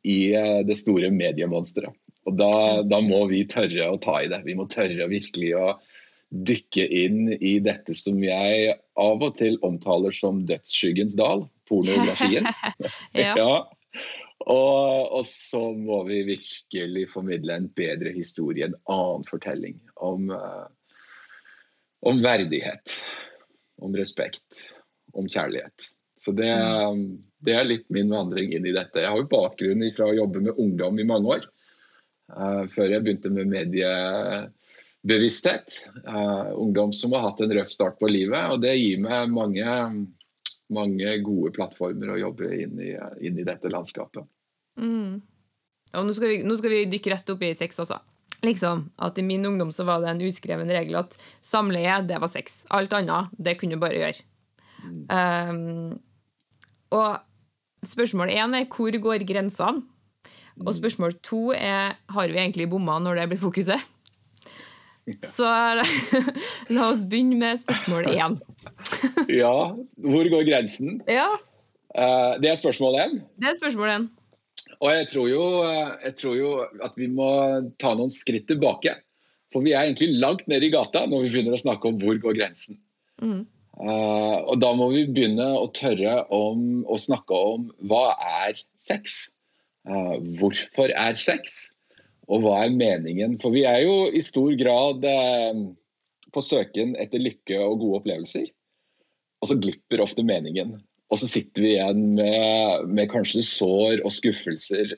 i 0.00 0.32
uh, 0.32 0.62
det 0.64 0.78
store 0.80 1.12
mediemonsteret. 1.12 1.92
Og 2.24 2.38
da, 2.40 2.80
da, 2.88 3.02
må 3.04 3.26
vi 3.28 3.42
tørre 3.44 3.90
å 3.92 4.00
ta 4.00 4.22
i 4.24 4.30
det. 4.32 4.40
Vi 4.46 4.56
må 4.56 4.64
tørre 4.72 5.10
virkelig 5.10 5.52
å 5.60 5.74
dykke 6.32 6.86
inn 7.04 7.34
i 7.36 7.58
dette 7.62 7.92
som 7.94 8.16
jeg 8.24 8.78
av 8.96 9.22
og 9.22 9.36
til 9.36 9.60
omtaler 9.66 10.14
som 10.16 10.40
dødsskyggens 10.48 11.18
dal, 11.20 11.44
pornografien. 11.68 12.48
ja. 13.12 13.36
ja. 13.44 13.52
Og, 14.44 15.08
og, 15.08 15.24
så 15.26 15.72
må 15.72 16.04
vi 16.04 16.22
virkelig 16.28 17.08
formidle 17.14 17.54
en 17.56 17.70
bedre 17.72 18.10
historie, 18.12 18.66
en 18.66 18.74
annen 18.92 19.24
fortelling 19.24 19.80
om, 20.04 20.28
uh, 20.28 20.68
om 22.04 22.20
verdighet, 22.20 23.08
om 23.80 23.96
respekt, 23.96 24.76
om 25.16 25.24
kjærlighet. 25.28 25.88
Så 26.20 26.32
det, 26.36 26.52
det, 27.44 27.52
er 27.56 27.64
litt 27.64 27.90
min 27.92 28.10
vandring 28.12 28.52
inn 28.52 28.66
i 28.68 28.72
dette. 28.76 29.00
Jeg 29.00 29.10
har 29.12 29.18
jo 29.20 29.28
bakgrunn 29.32 29.92
fra 29.96 30.06
å 30.10 30.18
jobbe 30.18 30.40
med 30.44 30.58
ungdom 30.60 30.98
i 31.00 31.08
mange 31.08 31.28
år. 31.38 31.42
Uh, 32.28 32.64
før 32.68 32.88
jeg 32.92 33.02
begynte 33.04 33.30
med 33.32 33.48
mediebevissthet. 33.52 35.68
Uh, 36.04 36.52
ungdom 36.60 36.92
som 36.96 37.12
har 37.16 37.22
hatt 37.30 37.40
en 37.44 37.54
røff 37.56 37.70
start 37.72 37.96
på 38.00 38.06
livet. 38.12 38.44
Og 38.52 38.60
det 38.60 38.74
gir 38.76 38.98
meg 39.04 39.32
mange 39.32 39.64
mange 40.72 41.18
gode 41.24 41.52
plattformer 41.54 42.14
å 42.14 42.20
jobbe 42.20 42.50
inn 42.56 42.80
i, 42.80 42.94
inn 43.26 43.38
i 43.38 43.46
dette 43.46 43.70
landskapet. 43.72 44.24
Mm. 44.80 45.22
Og 45.94 46.06
nå 46.06 46.14
skal, 46.16 46.32
vi, 46.32 46.42
nå 46.46 46.56
skal, 46.58 46.72
vi, 46.74 46.84
dykke 46.90 47.12
rett 47.14 47.32
opp 47.34 47.44
i 47.46 47.54
sex, 47.56 47.78
altså. 47.82 48.00
Liksom, 48.44 48.82
at 49.00 49.18
I 49.18 49.24
min 49.24 49.46
ungdom 49.46 49.70
så 49.72 49.86
var 49.88 50.02
det 50.02 50.10
en 50.10 50.24
utskreven 50.26 50.68
regel 50.68 50.98
at 51.00 51.14
samleie, 51.44 52.00
det 52.04 52.18
var 52.20 52.28
sex. 52.32 52.62
Alt 52.74 52.92
annet, 52.96 53.32
det 53.38 53.56
kunne 53.60 53.78
du 53.78 53.82
bare 53.82 54.02
gjøre. 54.02 54.26
Um, 54.84 55.94
og 56.92 57.86
spørsmål 57.88 58.32
én 58.34 58.56
er 58.58 58.68
hvor 58.68 58.92
går 59.06 59.24
grensene? 59.28 59.84
Og 60.60 60.70
mm. 60.70 60.76
spørsmål 60.76 61.16
to 61.24 61.40
er 61.56 61.96
har 61.96 62.30
vi 62.30 62.38
egentlig 62.38 62.68
bomma 62.70 62.98
når 63.02 63.22
det 63.22 63.28
blir 63.32 63.40
fokuset? 63.40 63.80
Så 65.26 65.48
la 66.74 66.84
oss 66.88 67.04
begynne 67.08 67.36
med 67.40 67.60
spørsmål 67.60 68.06
én. 68.12 68.36
ja, 69.42 69.56
hvor 70.04 70.30
går 70.32 70.46
grensen? 70.48 71.00
Ja. 71.08 71.32
Uh, 71.94 72.36
det 72.42 72.52
er 72.52 72.60
spørsmål 72.60 73.00
én? 73.02 73.18
Det 73.40 73.50
er 73.50 73.58
spørsmål 73.58 73.96
én. 73.96 74.06
Og 74.80 74.90
jeg 74.90 75.08
tror, 75.12 75.26
jo, 75.30 75.44
jeg 76.02 76.14
tror, 76.20 76.36
jo, 76.38 76.52
at 76.84 76.94
vi 76.98 77.08
må 77.12 77.28
ta 77.80 77.94
noen 77.96 78.12
skritt 78.14 78.48
tilbake. 78.50 78.96
For 79.54 79.62
vi 79.64 79.74
er 79.74 79.86
egentlig 79.86 80.18
langt 80.22 80.48
nede 80.50 80.66
i 80.66 80.72
gata 80.74 81.04
når 81.06 81.26
vi 81.26 81.34
begynner 81.36 81.54
å 81.54 81.62
snakke 81.62 81.90
om 81.90 82.00
hvor 82.00 82.18
går 82.22 82.38
grensen. 82.40 82.80
Mm. 83.22 83.44
Uh, 83.74 84.38
og 84.50 84.58
da 84.62 84.70
må 84.78 84.88
vi 84.92 85.04
begynne 85.10 85.46
å 85.58 85.66
tørre 85.74 86.20
om, 86.34 86.82
å 86.86 86.98
snakke 87.00 87.38
om 87.54 87.68
hva 87.90 88.08
er 88.46 88.58
sex? 88.78 89.30
Uh, 89.86 90.18
hvorfor 90.38 90.94
er 90.94 91.18
sex? 91.18 91.74
Og 92.30 92.44
hva 92.44 92.64
er 92.64 92.74
meningen? 92.74 93.36
For 93.42 93.54
vi 93.54 93.64
er 93.68 93.82
jo 93.84 94.08
i 94.14 94.22
stor 94.24 94.54
grad 94.58 95.06
uh, 95.06 95.64
på 96.34 96.42
søken 96.42 96.94
etter 97.02 97.22
lykke 97.22 97.60
og 97.62 97.80
gode 97.82 98.02
opplevelser. 98.02 98.50
Og 99.42 99.50
så 99.50 99.58
glipper 99.60 100.02
ofte 100.02 100.24
meningen. 100.26 100.78
Og 101.12 101.20
så 101.20 101.28
sitter 101.30 101.62
vi 101.64 101.74
igjen 101.76 102.04
med, 102.16 102.88
med 102.90 103.10
kanskje 103.12 103.44
sår 103.46 104.00
og 104.02 104.12
skuffelser 104.14 104.94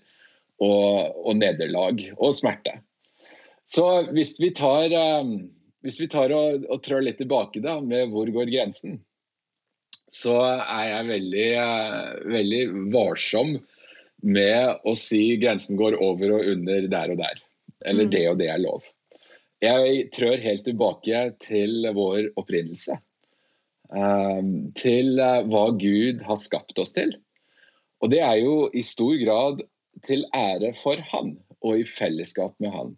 og, 0.62 1.16
og, 1.26 1.32
nederlag 1.38 2.00
og 2.16 2.34
smerte. 2.36 2.78
Så 3.66 3.84
hvis 4.14 4.36
vi 4.40 4.52
tar, 4.56 4.92
eh, 4.94 5.32
hvis 5.84 6.00
vi 6.00 6.08
tar 6.12 6.32
og, 6.36 6.66
og, 6.70 6.80
trør 6.86 7.04
litt 7.04 7.18
tilbake 7.20 7.62
da, 7.64 7.80
med 7.82 8.12
hvor 8.14 8.30
går 8.32 8.52
grensen, 8.52 9.00
så 10.14 10.36
er 10.62 10.84
jeg 10.92 11.10
veldig, 11.10 11.48
eh, 11.62 12.12
veldig 12.36 12.62
varsom 12.94 13.56
med 14.26 14.86
å 14.86 14.94
si 14.98 15.36
grensen 15.42 15.78
går 15.78 15.98
over 16.02 16.38
og 16.38 16.52
under 16.54 16.86
der 16.90 17.12
og 17.12 17.20
der. 17.20 17.42
Eller 17.84 18.06
mm. 18.06 18.12
det 18.14 18.22
og 18.30 18.38
det 18.40 18.48
er 18.52 18.62
lov. 18.62 18.86
Jeg 19.64 20.08
trør 20.12 20.40
helt 20.40 20.64
tilbake 20.68 21.20
til 21.42 21.86
vår 21.96 22.30
opprinnelse. 22.40 22.96
Um, 23.86 24.72
til 24.74 25.20
uh, 25.22 25.44
hva 25.46 25.68
Gud 25.78 26.22
har 26.26 26.38
skapt 26.40 26.78
oss 26.82 26.94
til. 26.96 27.12
Og 28.02 28.10
det 28.10 28.18
er 28.24 28.40
jo 28.42 28.66
i 28.74 28.82
stor 28.82 29.14
grad 29.20 29.62
til 30.06 30.24
ære 30.34 30.72
for 30.76 31.00
Han 31.12 31.36
og 31.62 31.80
i 31.80 31.86
fellesskap 31.86 32.56
med 32.62 32.74
Han. 32.74 32.96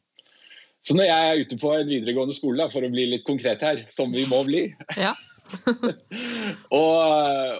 Så 0.85 0.97
når 0.97 1.09
jeg 1.11 1.28
er 1.28 1.42
ute 1.42 1.59
på 1.61 1.73
en 1.75 1.90
videregående 1.90 2.37
skole, 2.37 2.64
for 2.73 2.87
å 2.87 2.90
bli 2.92 3.04
litt 3.11 3.26
konkret 3.26 3.62
her, 3.66 3.83
som 3.92 4.14
vi 4.14 4.25
må 4.30 4.40
bli, 4.47 4.68
ja. 5.04 5.12
og, 6.76 6.99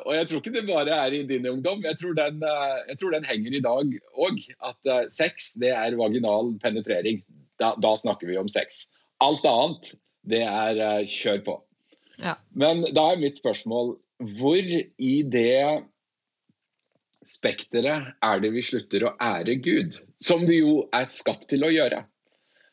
og, 0.05 0.11
jeg 0.13 0.27
tror 0.29 0.41
ikke 0.43 0.55
det 0.55 0.65
bare 0.69 0.97
er 0.97 1.15
i 1.17 1.23
din 1.29 1.47
ungdom. 1.49 1.85
Jeg 1.85 1.97
tror 2.01 2.17
den, 2.17 2.43
jeg 2.45 2.99
tror 3.01 3.15
den 3.17 3.29
henger 3.29 3.57
i 3.57 3.63
dag 3.65 3.95
òg. 4.25 4.43
At 4.71 5.13
sex, 5.13 5.55
det 5.61 5.73
er 5.73 5.97
vaginal 6.01 6.53
penetrering. 6.63 7.23
Da, 7.61 7.73
da, 7.81 7.95
snakker 7.97 8.29
vi 8.29 8.37
om 8.41 8.51
sex. 8.53 8.87
Alt 9.25 9.49
annet, 9.49 9.95
det 10.29 10.45
er 10.45 11.09
kjør 11.09 11.41
på. 11.49 11.57
Ja. 12.23 12.35
Men 12.59 12.83
da 12.95 13.13
er 13.13 13.23
mitt 13.23 13.39
spørsmål 13.39 13.97
hvor 14.39 14.59
i 14.67 15.15
det 15.31 15.85
spekteret 17.29 18.15
er 18.25 18.43
det 18.43 18.51
vi 18.55 18.65
slutter 18.67 19.07
å 19.07 19.15
ære 19.23 19.59
Gud? 19.63 19.99
Som 20.23 20.47
vi 20.49 20.63
jo 20.63 20.83
er 20.95 21.07
skapt 21.09 21.49
til 21.53 21.67
å 21.67 21.73
gjøre. 21.73 22.03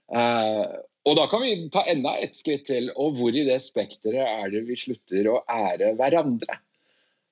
Uh, 0.09 0.81
og 1.05 1.17
da 1.19 1.27
kan 1.29 1.43
vi 1.43 1.53
ta 1.73 1.83
enda 1.89 2.15
et 2.21 2.37
skritt 2.37 2.65
til. 2.69 2.89
Og 2.97 3.19
hvor 3.19 3.35
i 3.35 3.45
det 3.45 3.59
spekteret 3.63 4.25
er 4.25 4.53
det 4.55 4.63
vi 4.69 4.77
slutter 4.79 5.29
å 5.29 5.41
ære 5.43 5.93
hverandre? 5.99 6.59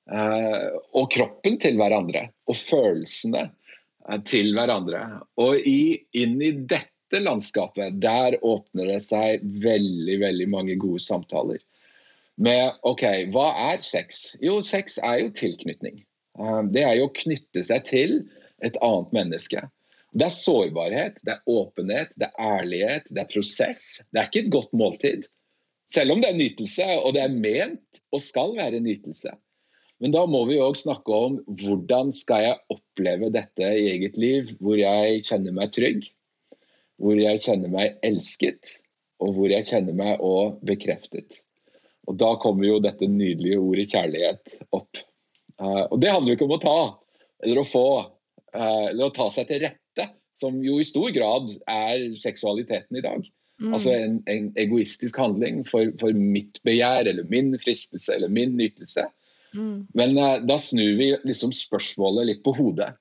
Uh, 0.04 0.78
og 1.00 1.10
kroppen 1.14 1.58
til 1.62 1.80
hverandre. 1.80 2.28
Og 2.46 2.60
følelsene 2.60 3.48
eh, 3.48 4.20
til 4.28 4.54
hverandre. 4.54 5.02
Og 5.42 5.58
i, 5.58 5.96
inn 6.22 6.38
i 6.44 6.52
dette 6.54 7.22
landskapet, 7.24 7.98
der 8.04 8.38
åpner 8.46 8.94
det 8.94 9.02
seg 9.06 9.42
veldig, 9.64 10.20
veldig 10.22 10.50
mange 10.54 10.78
gode 10.82 11.02
samtaler. 11.06 11.62
Med 12.42 12.80
OK, 12.88 13.04
hva 13.34 13.52
er 13.74 13.84
sex? 13.86 14.24
Jo, 14.42 14.62
sex 14.66 14.98
er 15.04 15.22
jo 15.22 15.34
tilknytning. 15.38 16.02
Uh, 16.40 16.64
det 16.74 16.86
er 16.86 16.98
jo 16.98 17.10
å 17.10 17.16
knytte 17.16 17.64
seg 17.68 17.86
til 17.90 18.20
et 18.66 18.78
annet 18.82 19.14
menneske. 19.16 19.62
Det 20.14 20.28
er 20.28 20.34
sårbarhet, 20.34 21.22
det 21.26 21.36
er 21.36 21.48
åpenhet, 21.50 22.14
det 22.22 22.30
er 22.30 22.58
ærlighet, 22.60 23.08
det 23.10 23.24
er 23.24 23.32
prosess. 23.32 24.04
Det 24.14 24.22
er 24.22 24.30
ikke 24.30 24.44
et 24.46 24.52
godt 24.54 24.76
måltid. 24.78 25.26
Selv 25.94 26.14
om 26.14 26.22
det 26.22 26.30
er 26.32 26.38
nytelse, 26.38 26.86
og 27.02 27.16
det 27.16 27.24
er 27.24 27.34
ment 27.34 28.04
og 28.14 28.22
skal 28.22 28.54
være 28.58 28.82
nytelse. 28.82 29.34
Men 30.02 30.14
da 30.14 30.26
må 30.28 30.44
vi 30.50 30.60
òg 30.62 30.78
snakke 30.78 31.16
om 31.16 31.38
hvordan 31.62 32.12
skal 32.14 32.46
jeg 32.48 32.62
oppleve 32.74 33.30
dette 33.34 33.70
i 33.78 33.88
eget 33.94 34.18
liv, 34.20 34.52
hvor 34.60 34.78
jeg 34.80 35.24
kjenner 35.28 35.56
meg 35.56 35.74
trygg, 35.76 36.06
hvor 37.02 37.18
jeg 37.18 37.42
kjenner 37.46 37.72
meg 37.74 37.98
elsket, 38.06 38.78
og 39.24 39.38
hvor 39.38 39.54
jeg 39.54 39.66
kjenner 39.70 39.98
meg 39.98 40.22
òg 40.22 40.60
bekreftet. 40.68 41.42
Og 42.10 42.18
Da 42.20 42.34
kommer 42.42 42.68
jo 42.68 42.82
dette 42.84 43.08
nydelige 43.10 43.62
ordet 43.62 43.88
kjærlighet 43.94 44.58
opp. 44.76 45.00
Uh, 45.62 45.86
og 45.92 46.02
Det 46.02 46.12
handler 46.12 46.34
jo 46.34 46.40
ikke 46.40 46.50
om 46.50 46.58
å 46.58 46.64
ta 46.64 46.80
eller 47.44 47.60
å 47.60 47.68
få, 47.68 47.88
uh, 48.56 48.86
eller 48.90 49.08
å 49.08 49.16
ta 49.16 49.30
seg 49.34 49.50
til 49.50 49.64
rette, 49.66 50.10
som 50.34 50.56
jo 50.64 50.80
i 50.80 50.88
stor 50.88 51.12
grad 51.14 51.52
er 51.70 52.06
seksualiteten 52.24 53.00
i 53.00 53.04
dag. 53.04 53.26
Mm. 53.62 53.74
Altså 53.76 53.94
en, 53.94 54.16
en, 54.32 54.48
egoistisk 54.60 55.20
handling 55.22 55.62
for, 55.68 55.92
for 56.02 56.16
mitt 56.18 56.58
begjær 56.66 57.08
eller 57.12 57.28
min 57.30 57.54
fristelse 57.62 58.16
eller 58.16 58.32
min 58.34 58.56
nytelse. 58.58 59.06
Mm. 59.54 59.86
Men 59.94 60.18
uh, 60.18 60.40
da 60.44 60.58
snur 60.60 60.98
vi 61.00 61.14
liksom 61.28 61.54
spørsmålet 61.56 62.32
litt 62.32 62.44
på 62.46 62.56
hodet. 62.58 62.94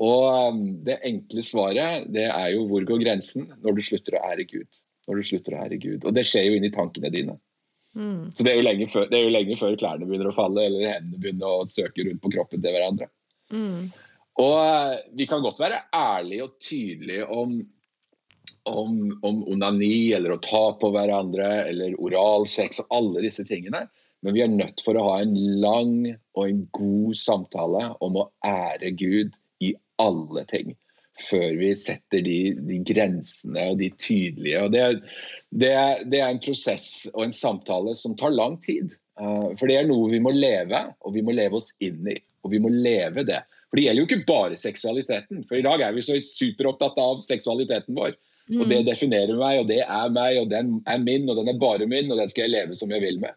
Og 0.00 0.60
det 0.86 0.96
enkle 1.04 1.44
svaret 1.44 2.08
det 2.12 2.26
er 2.30 2.54
jo 2.54 2.64
hvor 2.70 2.86
går 2.88 3.02
grensen 3.02 3.50
når 3.60 3.76
du 3.76 3.82
slutter 3.84 4.16
å 4.16 4.24
ære 4.32 4.48
Gud. 4.48 4.80
Når 5.08 5.20
du 5.20 5.28
slutter 5.28 5.56
å 5.56 5.62
ære 5.66 5.78
Gud. 5.80 6.06
Og 6.08 6.16
det 6.16 6.24
skjer 6.28 6.48
jo 6.48 6.56
inni 6.56 6.72
tankene 6.72 7.12
dine. 7.12 7.36
Mm. 7.96 8.30
Så 8.34 8.46
det 8.46 8.54
er, 8.54 8.86
før, 8.90 9.08
det 9.10 9.18
er 9.18 9.24
jo 9.26 9.34
lenge 9.34 9.58
før 9.58 9.74
klærne 9.78 10.06
begynner 10.06 10.30
å 10.30 10.36
falle 10.36 10.68
eller 10.68 10.92
hendene 10.92 11.18
begynner 11.18 11.56
å 11.58 11.66
søke 11.68 12.06
rundt 12.06 12.22
på 12.22 12.32
kroppen 12.36 12.62
til 12.62 12.76
hverandre. 12.76 13.10
Mm. 13.50 13.90
Og 14.40 14.56
uh, 14.62 14.94
vi 15.18 15.26
kan 15.30 15.42
godt 15.44 15.60
være 15.60 15.82
ærlige 15.96 16.46
og 16.46 16.56
tydelige 16.62 17.26
om, 17.34 17.56
om, 18.70 19.00
om 19.26 19.40
onani 19.50 20.12
eller 20.16 20.36
å 20.36 20.42
ta 20.44 20.62
på 20.80 20.92
hverandre 20.94 21.50
eller 21.66 21.98
oral 22.00 22.46
sex 22.50 22.84
og 22.84 22.94
alle 23.00 23.24
disse 23.26 23.44
tingene. 23.48 23.88
Men 24.20 24.36
vi 24.36 24.44
er 24.44 24.52
nødt 24.52 24.82
for 24.84 24.98
å 25.00 25.06
ha 25.08 25.20
en 25.24 25.34
lang 25.62 25.96
og 26.36 26.42
en 26.44 26.62
god 26.76 27.16
samtale 27.16 27.86
om 28.04 28.20
å 28.20 28.28
ære 28.44 28.92
Gud 29.00 29.36
i 29.64 29.72
alle 30.00 30.44
ting. 30.48 30.74
Før 31.20 31.56
vi 31.58 31.72
setter 31.76 32.22
de, 32.24 32.38
de 32.64 32.78
grensene 32.86 33.66
og 33.72 33.80
de 33.80 33.90
tydelige. 33.96 34.62
Og 34.64 34.72
det, 34.72 34.84
det, 35.50 35.74
det, 36.06 36.20
er 36.20 36.30
en 36.30 36.42
prosess 36.42 37.08
og 37.14 37.24
en 37.24 37.34
samtale 37.34 37.96
som 37.98 38.16
tar 38.18 38.34
lang 38.34 38.58
tid. 38.62 38.94
Uh, 39.20 39.50
for 39.58 39.66
det 39.68 39.80
er 39.80 39.88
noe 39.88 40.10
vi 40.12 40.22
må 40.22 40.32
leve, 40.34 40.84
og 41.02 41.14
vi 41.16 41.24
må 41.26 41.34
leve 41.36 41.58
oss 41.58 41.72
inn 41.82 42.06
i. 42.08 42.16
Og 42.46 42.54
vi 42.54 42.60
må 42.62 42.70
leve 42.72 43.26
det. 43.28 43.42
For 43.68 43.78
det 43.78 43.84
gjelder 43.86 44.02
jo 44.02 44.08
ikke 44.08 44.28
bare 44.30 44.58
seksualiteten. 44.58 45.44
For 45.48 45.58
i 45.58 45.64
dag 45.66 45.82
er 45.84 45.94
vi 45.94 46.06
så 46.06 46.16
superopptatt 46.24 46.96
av 47.02 47.20
seksualiteten 47.24 47.98
vår. 47.98 48.16
Mm. 48.50 48.62
Og 48.62 48.70
det 48.70 48.80
definerer 48.88 49.36
meg, 49.38 49.60
og 49.60 49.68
det 49.68 49.82
er 49.84 50.14
meg, 50.14 50.40
og 50.40 50.48
den 50.50 50.78
er 50.90 51.02
min, 51.02 51.28
og 51.30 51.38
den 51.38 51.52
er 51.52 51.60
bare 51.60 51.86
min, 51.90 52.10
og 52.10 52.18
den 52.18 52.30
skal 52.30 52.48
jeg 52.48 52.54
leve 52.56 52.78
som 52.78 52.90
jeg 52.90 53.04
vil 53.04 53.20
med. 53.22 53.36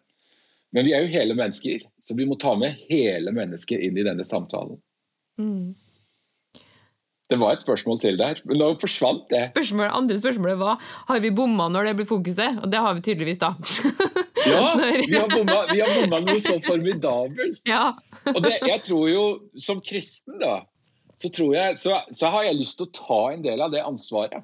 Men 0.74 0.88
vi 0.88 0.96
er 0.96 1.04
jo 1.04 1.14
hele 1.14 1.36
mennesker, 1.38 1.86
så 2.02 2.18
vi 2.18 2.26
må 2.26 2.38
ta 2.42 2.56
med 2.58 2.80
hele 2.90 3.34
mennesket 3.36 3.84
inn 3.86 4.00
i 4.00 4.06
denne 4.06 4.26
samtalen. 4.26 4.80
Mm. 5.38 5.76
Det 7.32 7.38
var 7.40 7.56
et 7.56 7.64
spørsmål 7.64 8.02
til 8.04 8.18
der, 8.20 8.42
men 8.46 8.60
nå 8.60 8.74
forsvant 8.82 9.24
det. 9.32 9.46
Spørsmål, 9.54 9.88
andre 9.96 10.18
spørsmålet 10.20 10.60
var 10.60 10.82
har 11.08 11.22
vi 11.24 11.32
bomma 11.34 11.70
når 11.72 11.88
det 11.90 11.94
blir 12.02 12.10
fokuset, 12.10 12.60
og 12.60 12.68
det 12.70 12.82
har 12.84 12.98
vi 12.98 13.06
tydeligvis 13.06 13.40
da. 13.42 13.54
ja, 14.52 14.66
vi 15.08 15.16
har 15.16 15.32
bomma, 15.32 15.56
vi 15.72 15.80
har 15.80 15.94
bomma 16.02 16.20
noe 16.26 16.42
så 16.44 16.60
formidabelt. 16.66 17.62
Ja. 17.70 17.94
og 18.28 18.42
det, 18.44 18.58
jeg 18.68 18.84
tror 18.90 19.08
jo, 19.10 19.24
som 19.56 19.80
kristen, 19.82 20.38
da, 20.44 20.60
så, 21.24 21.32
jeg, 21.54 21.78
så, 21.80 22.02
så, 22.12 22.28
har 22.34 22.50
jeg 22.50 22.60
lyst 22.60 22.80
til 22.80 22.90
å 22.90 22.96
ta 22.98 23.22
en 23.32 23.46
del 23.46 23.64
av 23.64 23.72
det 23.72 23.84
ansvaret. 23.86 24.44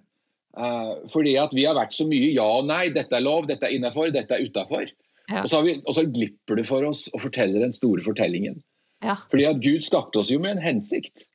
Uh, 0.60 1.06
fordi 1.14 1.36
at 1.40 1.54
vi 1.56 1.66
har 1.68 1.78
vært 1.78 1.94
så 1.96 2.08
mye 2.10 2.32
ja 2.34 2.48
og 2.60 2.68
nei. 2.70 2.88
Dette 2.96 3.16
er 3.16 3.26
lov, 3.26 3.48
dette 3.50 3.68
er 3.68 3.76
innafor, 3.76 4.10
dette 4.16 4.38
er 4.38 4.48
utafor. 4.48 4.88
Ja. 5.30 5.44
Og, 5.44 5.50
så 5.52 5.62
og, 5.62 5.92
så 5.96 6.06
glipper 6.10 6.60
det 6.60 6.66
for 6.70 6.86
oss 6.88 7.08
å 7.14 7.22
fortelle 7.22 7.62
den 7.62 7.76
store 7.76 8.04
fortellingen. 8.06 8.62
Ja. 9.06 9.20
Fordi 9.32 9.46
at 9.48 9.62
Gud 9.64 9.86
skapte 9.86 10.22
oss 10.22 10.32
jo 10.34 10.40
med 10.42 10.58
en 10.58 10.64
hensikt. 10.64 11.29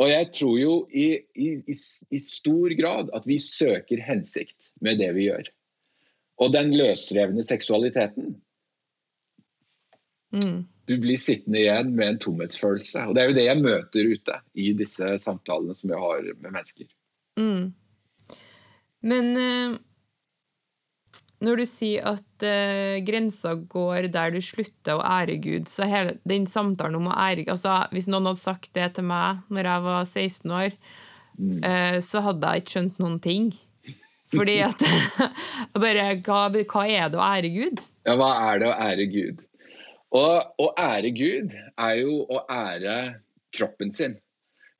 Og 0.00 0.08
jeg 0.08 0.30
tror 0.32 0.54
jo 0.56 0.74
i, 0.96 1.08
i, 1.36 1.48
i, 1.68 2.20
stor 2.24 2.72
grad 2.78 3.10
at 3.16 3.26
vi 3.28 3.36
søker 3.42 4.00
hensikt 4.00 4.70
med 4.80 5.00
det 5.00 5.10
vi 5.16 5.26
gjør. 5.28 5.50
Og 6.40 6.54
den 6.54 6.72
løsrevne 6.72 7.44
seksualiteten 7.44 8.38
mm. 10.32 10.60
Du 10.88 10.96
blir 10.98 11.20
sittende 11.20 11.60
igjen 11.60 11.92
med 11.94 12.14
en 12.14 12.22
tomhetsfølelse. 12.24 13.04
Og 13.06 13.14
det 13.14 13.22
er 13.22 13.28
jo 13.28 13.36
det 13.36 13.44
jeg 13.44 13.60
møter 13.60 14.08
ute 14.10 14.38
i 14.58 14.72
disse 14.74 15.12
samtalene 15.22 15.76
som 15.76 15.92
jeg 15.92 16.02
har 16.02 16.24
med 16.32 16.48
mennesker. 16.48 16.88
Mm. 17.38 17.68
Men 19.06 19.30
uh 19.36 19.78
når 21.40 21.62
du 21.62 21.66
sier 21.68 22.04
at 22.10 22.44
uh, 22.44 23.00
grensa 23.04 23.54
går 23.72 24.10
der 24.12 24.34
du 24.34 24.40
slutter 24.44 24.98
å 24.98 25.04
ære 25.06 25.38
Gud, 25.40 25.70
så 25.72 25.88
hele 25.88 26.18
den 26.28 26.44
samtalen 26.50 26.98
om 26.98 27.08
å 27.08 27.16
ære 27.16 27.46
altså, 27.48 27.78
Hvis 27.94 28.10
noen 28.12 28.28
hadde 28.28 28.42
sagt 28.42 28.74
det 28.76 28.90
til 28.98 29.08
meg 29.08 29.40
når 29.48 29.70
jeg 29.70 29.86
var 29.86 30.04
16 30.04 30.54
år, 30.58 30.76
uh, 31.64 31.96
så 32.04 32.24
hadde 32.28 32.52
jeg 32.52 32.64
ikke 32.64 32.74
skjønt 32.76 33.00
noen 33.00 33.20
ting. 33.24 33.50
Fordi 34.30 34.58
at 34.62 34.84
bare, 35.82 36.10
hva, 36.26 36.42
hva, 36.52 36.84
er 36.86 37.08
det 37.10 37.18
å 37.18 37.24
ære 37.24 37.52
Gud? 37.54 37.86
Ja, 38.06 38.18
hva 38.20 38.30
er 38.50 38.60
det 38.62 38.68
å 38.68 38.76
ære 38.76 39.08
Gud? 39.10 39.46
Og 40.20 40.60
å 40.60 40.68
ære 40.78 41.14
Gud 41.14 41.56
er 41.56 41.96
jo 42.02 42.20
å 42.26 42.44
ære 42.50 42.98
kroppen 43.56 43.94
sin. 43.94 44.18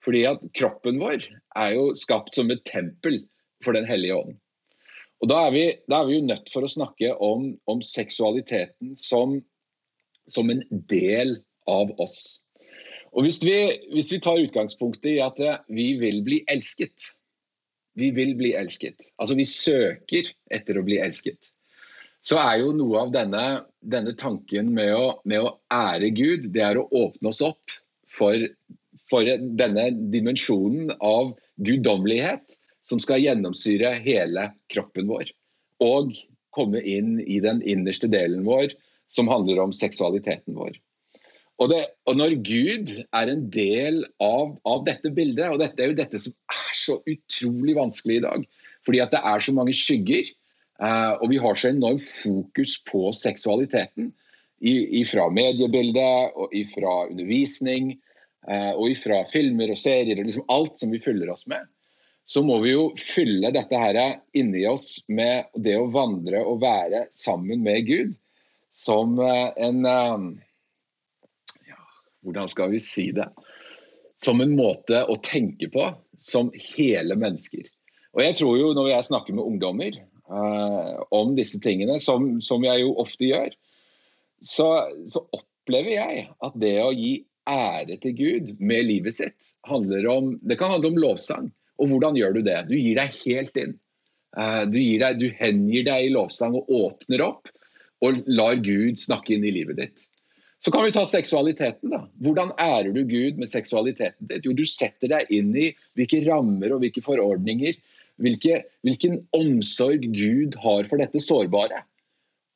Fordi 0.05 0.23
at 0.29 0.45
kroppen 0.57 1.01
vår 1.01 1.25
er 1.57 1.75
jo 1.77 1.91
skapt 1.99 2.37
som 2.37 2.51
et 2.53 2.63
tempel 2.69 3.23
for 3.65 3.77
Den 3.77 3.89
hellige 3.89 4.17
ånd. 4.17 4.39
Og 5.21 5.29
da 5.29 5.45
er, 5.47 5.53
vi, 5.53 5.65
da 5.91 6.01
er 6.01 6.09
vi, 6.09 6.17
jo 6.17 6.27
nødt 6.31 6.51
for 6.53 6.65
å 6.65 6.73
snakke 6.73 7.13
om, 7.21 7.51
om 7.69 7.83
seksualiteten 7.85 8.95
som, 9.01 9.37
som, 10.31 10.49
en 10.53 10.63
del 10.89 11.37
av 11.69 11.93
oss. 12.01 12.41
Og 13.13 13.27
hvis 13.27 13.43
vi, 13.45 13.57
hvis 13.93 14.13
vi, 14.15 14.21
tar 14.23 14.41
utgangspunktet 14.41 15.11
i 15.13 15.19
at 15.25 15.41
vi 15.69 15.93
vil 16.01 16.23
bli 16.25 16.45
elsket 16.49 17.11
Vi 17.99 18.13
vil 18.15 18.37
bli 18.39 18.53
elsket. 18.55 19.11
Altså 19.19 19.35
vi 19.35 19.45
søker 19.45 20.29
etter 20.49 20.79
å 20.79 20.85
bli 20.87 21.01
elsket. 21.03 21.51
Så 22.23 22.39
er 22.39 22.61
jo 22.63 22.71
noe 22.77 23.01
av 23.03 23.11
denne, 23.13 23.45
denne 23.81 24.15
tanken 24.17 24.71
med 24.77 24.95
å, 24.95 25.19
med 25.25 25.43
å, 25.43 25.57
ære 25.73 26.13
Gud, 26.15 26.47
det 26.55 26.63
er 26.65 26.79
å 26.79 26.87
åpne 26.87 27.33
oss 27.33 27.43
opp 27.45 27.75
for, 28.09 28.47
for 29.11 29.27
denne 29.27 29.89
dimensjonen 30.13 30.95
av 30.97 31.35
guddommelighet 31.61 32.60
som 32.91 33.01
skal 33.03 33.23
gjennomsyre 33.23 33.95
hele 34.03 34.51
kroppen 34.73 35.09
vår. 35.11 35.31
Og 35.85 36.15
komme 36.55 36.83
inn 36.83 37.19
i 37.23 37.39
den 37.43 37.63
innerste 37.63 38.11
delen 38.11 38.45
vår, 38.47 38.75
som 39.11 39.31
handler 39.31 39.63
om 39.63 39.75
seksualiteten 39.75 40.57
vår. 40.59 40.75
Og, 41.61 41.69
det, 41.69 41.81
og 42.09 42.17
når 42.17 42.39
Gud 42.47 42.93
er 43.05 43.31
en 43.31 43.43
del 43.53 44.01
av, 44.25 44.55
av, 44.65 44.85
dette 44.87 45.11
bildet, 45.13 45.51
og 45.51 45.61
dette 45.61 45.83
er 45.83 45.91
jo 45.91 45.99
dette 45.99 46.21
som 46.23 46.35
er 46.55 46.77
så 46.79 46.97
utrolig 47.05 47.77
vanskelig 47.77 48.17
i 48.17 48.25
dag, 48.25 48.47
fordi 48.87 49.03
at 49.05 49.13
det 49.13 49.21
er 49.29 49.45
så 49.45 49.53
mange 49.53 49.75
skygger, 49.77 50.31
uh, 50.81 51.21
og 51.21 51.27
vi 51.35 51.41
har 51.43 51.59
så 51.61 51.69
enormt 51.75 52.07
fokus 52.07 52.79
på 52.89 53.11
seksualiteten 53.17 54.15
fra 55.09 55.27
mediebildet 55.33 56.35
og 56.37 56.57
fra 56.73 56.95
undervisning 57.11 57.95
uh, 58.49 58.73
og 58.77 58.97
fra 59.01 59.23
filmer 59.33 59.73
og 59.73 59.81
serier 59.81 60.21
og 60.21 60.29
liksom 60.29 60.49
alt 60.53 60.81
som 60.81 60.93
vi 60.93 61.01
fyller 61.01 61.33
oss 61.33 61.47
med 61.49 61.69
så 62.31 62.43
må 62.47 62.61
vi 62.63 62.77
jo 62.77 62.91
fylle 62.95 63.51
dette 63.51 63.79
her 63.79 63.97
inni 64.39 64.63
oss 64.71 65.01
med 65.11 65.51
det 65.59 65.75
å 65.81 65.89
vandre 65.91 66.45
og 66.47 66.61
være 66.63 67.09
sammen 67.11 67.65
med 67.67 67.89
Gud 67.89 68.13
som 68.71 69.19
eh, 69.19 69.49
en 69.67 69.81
eh, 69.91 70.29
ja, 71.67 71.81
Hvordan 72.23 72.53
skal 72.53 72.71
vi 72.71 72.79
si 72.85 73.09
det? 73.17 73.27
Som 74.23 74.45
en 74.45 74.55
måte 74.55 75.03
å 75.11 75.19
tenke 75.27 75.73
på 75.75 75.89
som 76.15 76.53
hele 76.77 77.19
mennesker. 77.19 77.67
Og 78.15 78.23
jeg 78.23 78.39
tror 78.39 78.59
jo 78.61 78.73
Når 78.79 78.93
jeg 78.93 79.09
snakker 79.09 79.35
med 79.35 79.47
ungdommer 79.49 79.99
uh, 80.31 81.03
om 81.11 81.35
disse 81.35 81.59
tingene, 81.63 81.99
som, 81.99 82.37
som, 82.45 82.63
jeg 82.63 82.85
jo 82.85 82.93
ofte 83.01 83.27
gjør, 83.27 83.55
så, 84.39 84.67
så 85.09 85.25
opplever 85.35 85.97
jeg 85.97 86.27
at 86.45 86.59
det 86.61 86.77
å 86.85 86.93
gi 86.95 87.15
ære 87.49 87.97
til 88.05 88.19
Gud 88.19 88.53
med 88.61 88.87
livet 88.87 89.17
sitt 89.17 89.55
handler 89.67 90.07
om, 90.13 90.37
det 90.43 90.59
kan 90.61 90.77
handle 90.77 90.93
om 90.93 91.01
lovsang. 91.01 91.49
Og 91.81 91.89
hvordan 91.91 92.19
gjør 92.19 92.37
du 92.37 92.43
det? 92.45 92.59
Du 92.69 92.77
gir 92.77 92.99
deg 92.99 93.17
helt 93.25 93.57
inn. 93.61 93.75
Eh, 94.37 94.63
du, 94.71 94.79
deg, 94.79 95.19
du 95.19 95.27
hengir 95.35 95.87
deg 95.89 96.07
i 96.07 96.13
lovsang 96.15 96.55
og 96.59 96.71
åpner 96.71 97.25
opp 97.25 97.51
og 98.05 98.23
lar 98.31 98.61
Gud 98.65 99.01
snakke 99.01 99.35
inn 99.37 99.45
i 99.45 99.53
livet 99.53 99.81
ditt. 99.81 100.07
Så 100.61 100.73
kan 100.73 100.85
vi 100.85 100.93
ta 100.93 101.07
seksualiteten. 101.09 101.93
da. 101.93 102.03
Hvordan 102.21 102.53
ærer 102.61 102.93
du 102.93 103.01
Gud 103.09 103.41
med 103.41 103.49
seksualiteten 103.49 104.29
ditt? 104.29 104.45
Jo, 104.45 104.53
du 104.53 104.67
setter 104.69 105.09
deg 105.13 105.33
inn 105.33 105.55
i 105.57 105.71
hvilke 105.97 106.21
rammer 106.27 106.75
og 106.75 106.83
hvilke 106.85 107.05
forordninger, 107.05 107.79
hvilke, 108.21 108.61
hvilken 108.85 109.23
omsorg 109.37 110.05
Gud 110.13 110.59
har 110.61 110.89
for 110.89 111.01
dette 111.01 111.23
sårbare. 111.25 111.81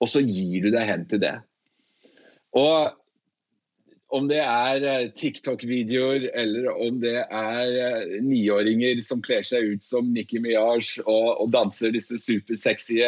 Og 0.04 0.10
så 0.12 0.20
gir 0.20 0.66
du 0.66 0.70
deg 0.74 0.84
hen 0.84 1.06
til 1.08 1.22
det. 1.24 1.38
Og 2.60 2.92
om 4.14 4.28
det 4.30 4.40
er 4.40 4.84
eh, 4.88 5.08
TikTok-videoer, 5.16 6.28
eller 6.34 6.70
om 6.72 7.00
det 7.02 7.16
er 7.24 7.74
eh, 7.86 8.14
niåringer 8.24 9.02
som 9.04 9.22
kler 9.24 9.44
seg 9.46 9.74
ut 9.74 9.86
som 9.86 10.12
Nikki 10.14 10.40
Minaj 10.42 11.02
og, 11.04 11.28
og 11.44 11.52
danser 11.54 11.94
disse 11.94 12.18
supersexy 12.22 13.02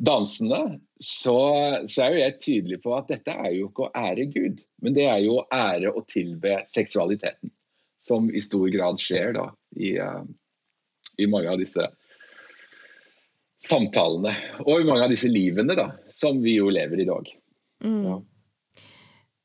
dansene, 0.00 0.78
så, 1.00 1.36
så, 1.84 2.04
er 2.04 2.14
jo 2.14 2.20
jeg 2.22 2.36
tydelig 2.40 2.80
på 2.84 2.94
at 2.96 3.10
dette 3.12 3.34
er 3.36 3.52
jo 3.56 3.68
ikke 3.68 3.88
å 3.88 3.94
ære 4.00 4.28
Gud, 4.32 4.62
men 4.80 4.96
det 4.96 5.06
er 5.10 5.20
jo 5.26 5.40
å 5.40 5.46
ære 5.52 5.92
og 5.92 6.06
tilbe 6.08 6.60
seksualiteten. 6.70 7.52
Som 8.00 8.30
i 8.32 8.40
stor 8.40 8.64
grad 8.72 8.96
skjer 8.96 9.34
da 9.36 9.42
i, 9.76 9.90
i 11.20 11.26
mange 11.28 11.50
av 11.52 11.58
disse 11.60 11.84
samtalene. 13.60 14.32
Og 14.64 14.80
i 14.80 14.86
mange 14.88 15.04
av 15.04 15.12
disse 15.12 15.28
livene 15.28 15.76
da, 15.76 15.90
som 16.08 16.40
vi 16.40 16.56
jo 16.56 16.70
lever 16.72 17.02
i 17.02 17.08
dag. 17.08 17.28
Mm. 17.84 18.02
Ja. 18.06 18.16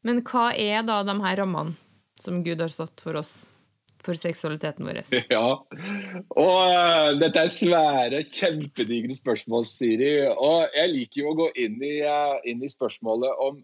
Men 0.06 0.22
hva 0.22 0.52
er 0.54 0.86
da 0.86 1.02
de 1.06 1.18
her 1.24 1.42
rammene 1.42 1.76
som 2.22 2.44
Gud 2.46 2.62
har 2.62 2.72
satt 2.72 3.02
for 3.02 3.18
oss? 3.20 3.46
For 4.06 4.14
seksualiteten 4.14 4.86
vår? 4.86 5.00
Ja. 5.34 5.48
Og 6.38 6.58
uh, 6.70 7.16
dette 7.18 7.42
er 7.42 7.50
svære, 7.50 8.20
kjempedigre 8.30 9.16
spørsmål, 9.18 9.66
Siri. 9.66 10.12
Og 10.30 10.76
jeg 10.78 10.92
liker 10.92 11.24
jo 11.24 11.32
å 11.32 11.40
gå 11.40 11.48
inn 11.64 11.80
i, 11.82 11.96
uh, 12.06 12.38
inn 12.46 12.62
i 12.62 12.70
spørsmålet 12.70 13.42
om 13.48 13.64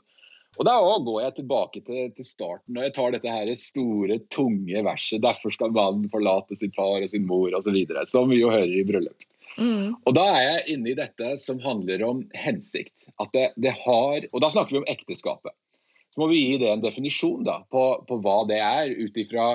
og 0.60 0.68
Da 0.68 0.74
går 0.84 1.22
jeg 1.24 1.36
tilbake 1.38 1.80
til, 1.88 2.10
til, 2.12 2.26
starten, 2.28 2.76
og 2.76 2.84
jeg 2.84 2.92
tar 2.98 3.14
dette 3.14 3.32
her 3.32 3.48
store, 3.56 4.18
tunge 4.36 4.82
verset. 4.84 5.22
Derfor 5.24 5.54
skal 5.56 5.72
mannen 5.72 6.10
forlate 6.12 6.58
sin 6.60 6.74
far 6.76 7.00
og 7.00 7.08
sin 7.08 7.24
mor 7.24 7.56
osv., 7.56 7.78
som 8.04 8.28
vi 8.28 8.42
jo 8.42 8.50
hører 8.52 8.74
i 8.82 8.84
bryllup. 8.84 9.24
Mm. 9.56 9.96
Og 10.04 10.12
Da 10.18 10.26
er 10.34 10.44
jeg 10.50 10.76
inne 10.76 10.92
i 10.92 10.98
dette 11.00 11.38
som 11.40 11.64
handler 11.64 12.04
om 12.04 12.26
hensikt. 12.36 13.08
At 13.24 13.32
det, 13.32 13.54
det 13.64 13.72
har, 13.80 14.28
og 14.28 14.44
Da 14.44 14.52
snakker 14.52 14.76
vi 14.76 14.82
om 14.84 14.92
ekteskapet 14.92 15.56
så 16.12 16.22
må 16.22 16.28
vi 16.32 16.42
gi 16.44 16.58
det 16.62 16.72
en 16.72 16.84
definisjon 16.84 17.46
da, 17.48 17.62
på, 17.72 17.84
på 18.08 18.18
hva 18.24 18.42
det 18.50 18.60
er, 18.60 18.92
ut 18.92 19.18
ifra 19.18 19.54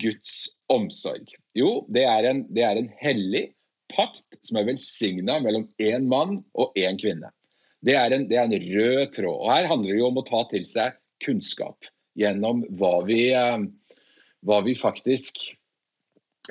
Guds 0.00 0.56
omsorg. 0.72 1.28
Jo, 1.54 1.84
det 1.92 2.06
er 2.08 2.30
en, 2.30 2.42
det 2.50 2.64
er 2.66 2.80
en 2.80 2.90
hellig 2.98 3.46
pakt 3.92 4.40
som 4.42 4.58
er 4.58 4.68
velsigna 4.68 5.38
mellom 5.44 5.68
én 5.82 6.08
mann 6.10 6.38
og 6.58 6.74
én 6.78 6.98
kvinne. 7.00 7.30
Det 7.84 7.94
er, 8.00 8.14
en, 8.16 8.24
det 8.30 8.38
er, 8.40 8.48
en, 8.48 8.68
rød 8.74 9.12
tråd. 9.12 9.42
Og 9.44 9.50
Her 9.52 9.68
handler 9.70 9.92
det 9.92 10.00
jo 10.00 10.08
om 10.08 10.22
å 10.22 10.26
ta 10.26 10.40
til 10.50 10.64
seg 10.66 10.96
kunnskap 11.22 11.86
gjennom 12.18 12.62
hva 12.78 12.94
vi, 13.06 13.28
eh, 13.36 13.66
hva 14.48 14.62
vi 14.64 14.74
faktisk 14.78 15.42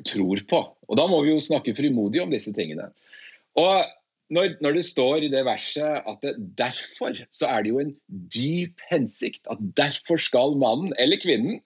tror 0.06 0.44
på. 0.50 0.62
Og 0.88 1.00
Da 1.00 1.08
må 1.10 1.24
vi 1.26 1.34
jo 1.34 1.42
snakke 1.42 1.76
frimodig 1.76 2.22
om 2.22 2.32
disse 2.32 2.54
tingene. 2.56 2.92
Og 3.60 3.82
når, 4.34 4.56
når, 4.64 4.78
det 4.80 4.86
står 4.88 5.26
i 5.26 5.32
det 5.32 5.44
verset 5.48 6.04
at 6.10 6.26
det, 6.26 6.34
derfor 6.60 7.18
så 7.34 7.50
er 7.52 7.64
det 7.64 7.74
jo 7.74 7.82
en 7.82 7.94
dyp 8.34 8.82
hensikt. 8.90 9.46
At 9.52 9.62
derfor 9.78 10.22
skal 10.22 10.58
mannen 10.60 10.94
eller 11.02 11.22
kvinnen 11.22 11.60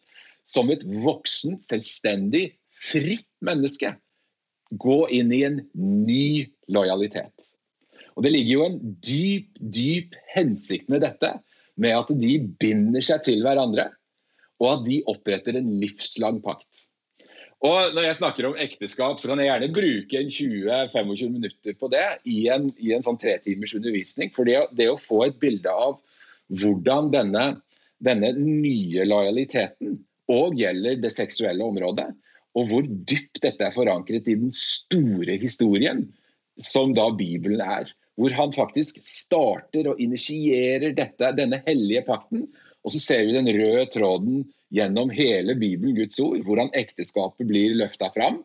som 0.48 0.72
et 0.72 0.84
voksent, 1.04 1.64
selvstendig, 1.64 2.50
fritt 2.72 3.28
menneske 3.44 3.94
gå 4.80 4.98
inn 5.16 5.32
i 5.36 5.44
en 5.48 5.62
ny 5.76 6.48
lojalitet. 6.72 7.54
Og 8.18 8.26
Det 8.26 8.34
ligger 8.34 8.54
jo 8.54 8.66
en 8.66 8.80
dyp, 9.06 9.50
dyp 9.62 10.18
hensikt 10.34 10.90
med 10.90 11.04
dette, 11.06 11.36
med 11.78 11.94
at 11.94 12.10
de 12.18 12.34
binder 12.60 13.06
seg 13.06 13.22
til 13.28 13.44
hverandre, 13.46 13.92
og 14.58 14.72
at 14.72 14.86
de 14.88 15.04
oppretter 15.12 15.60
en 15.60 15.70
livslang 15.82 16.42
pakt. 16.42 16.87
Og 17.66 17.96
Når 17.96 18.04
jeg 18.06 18.18
snakker 18.20 18.46
om 18.46 18.60
ekteskap, 18.62 19.18
så 19.18 19.32
kan 19.32 19.40
jeg 19.42 19.50
gjerne 19.50 19.74
bruke 19.74 20.20
20-25 20.30 21.32
minutter 21.34 21.74
på 21.80 21.90
det 21.90 22.06
i 22.30 22.44
en, 22.54 22.68
i 22.78 22.92
en 22.94 23.06
sånn 23.06 23.18
tretimers 23.18 23.74
undervisning. 23.80 24.30
For 24.36 24.46
det, 24.46 24.60
det, 24.78 24.92
å 24.92 25.00
få 25.02 25.24
et 25.26 25.40
bilde 25.42 25.74
av 25.74 25.98
hvordan 26.54 27.10
denne, 27.16 27.48
denne 27.98 28.30
nye 28.38 29.08
lojaliteten 29.10 29.98
og 30.30 30.60
gjelder 30.60 31.00
det 31.02 31.12
seksuelle 31.16 31.66
området, 31.66 32.12
og 32.58 32.70
hvor 32.70 32.86
dypt 32.86 33.42
dette 33.42 33.66
er 33.66 33.74
forankret 33.74 34.30
i 34.30 34.38
den 34.38 34.54
store 34.54 35.38
historien 35.42 36.06
som 36.62 36.94
da 36.98 37.10
Bibelen 37.16 37.62
er. 37.62 37.90
Hvor 38.18 38.34
han 38.34 38.54
faktisk 38.54 38.98
starter 39.06 39.92
og 39.92 40.00
initierer 40.02 40.94
dette, 40.98 41.34
denne 41.38 41.62
hellige 41.68 42.06
pakten. 42.08 42.48
Og 42.86 42.94
så 42.94 43.02
ser 43.04 43.26
vi 43.28 43.36
den 43.36 43.50
røde 43.52 43.88
tråden 43.94 44.46
gjennom 44.74 45.12
hele 45.16 45.56
Bibelen, 45.56 45.96
Guds 45.96 46.20
ord, 46.24 46.40
hvordan 46.46 46.72
ekteskapet 46.78 47.48
blir 47.48 47.76
løfta 47.80 48.12
fram. 48.16 48.42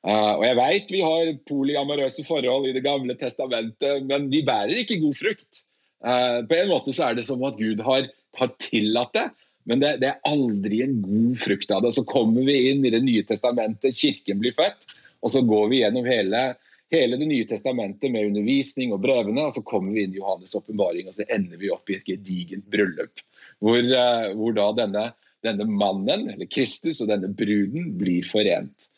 Uh, 0.00 0.38
og 0.38 0.46
jeg 0.46 0.56
veit 0.56 0.94
vi 0.94 1.02
har 1.04 1.34
polyamorøse 1.48 2.24
forhold 2.24 2.70
i 2.70 2.72
Det 2.72 2.84
gamle 2.84 3.16
testamentet, 3.20 4.06
men 4.08 4.30
de 4.32 4.40
bærer 4.46 4.80
ikke 4.80 5.00
god 5.02 5.18
frukt. 5.18 5.66
Uh, 6.00 6.40
på 6.48 6.56
en 6.56 6.72
måte 6.72 6.94
så 6.96 7.10
er 7.10 7.18
det 7.18 7.26
som 7.28 7.42
at 7.44 7.58
Gud 7.60 7.82
har, 7.84 8.08
har 8.40 8.54
tillatt 8.62 9.12
det, 9.18 9.26
men 9.68 9.82
det, 9.82 9.98
det, 10.00 10.08
er 10.08 10.30
aldri 10.30 10.80
en 10.86 10.96
god 11.04 11.36
frukt 11.42 11.70
av 11.74 11.84
det. 11.84 11.92
Og 11.92 11.98
Så 12.00 12.06
kommer 12.08 12.46
vi 12.48 12.56
inn 12.70 12.82
i 12.84 12.94
Det 12.94 13.02
nye 13.04 13.26
testamentet, 13.28 13.98
kirken 13.98 14.40
blir 14.40 14.56
født, 14.56 14.88
og 15.20 15.34
så 15.34 15.44
går 15.44 15.68
vi 15.70 15.82
gjennom 15.82 16.08
hele, 16.08 16.44
hele 16.90 17.20
Det 17.20 17.28
nye 17.28 17.48
testamentet 17.48 18.10
med 18.10 18.30
undervisning 18.32 18.96
og 18.96 19.02
brevene, 19.04 19.50
og 19.50 19.58
så 19.58 19.62
kommer 19.66 19.92
vi 19.92 20.06
inn 20.06 20.16
i 20.16 20.22
Johannes' 20.22 20.56
åpenbaring, 20.56 21.12
og 21.12 21.18
så 21.18 21.28
ender 21.28 21.60
vi 21.60 21.70
opp 21.74 21.92
i 21.92 22.00
et 22.00 22.08
gedigent 22.08 22.64
bryllup. 22.72 23.20
Hvor, 23.60 23.80
uh, 23.80 24.30
hvor 24.38 24.56
da 24.56 24.70
denne 24.78 25.10
denne 25.44 25.66
mannen, 25.66 26.28
eller 26.32 26.48
Kristus, 26.50 27.00
og 27.00 27.10
denne 27.10 27.30
bruden 27.36 27.94
blir 28.00 28.26
forent. 28.28 28.88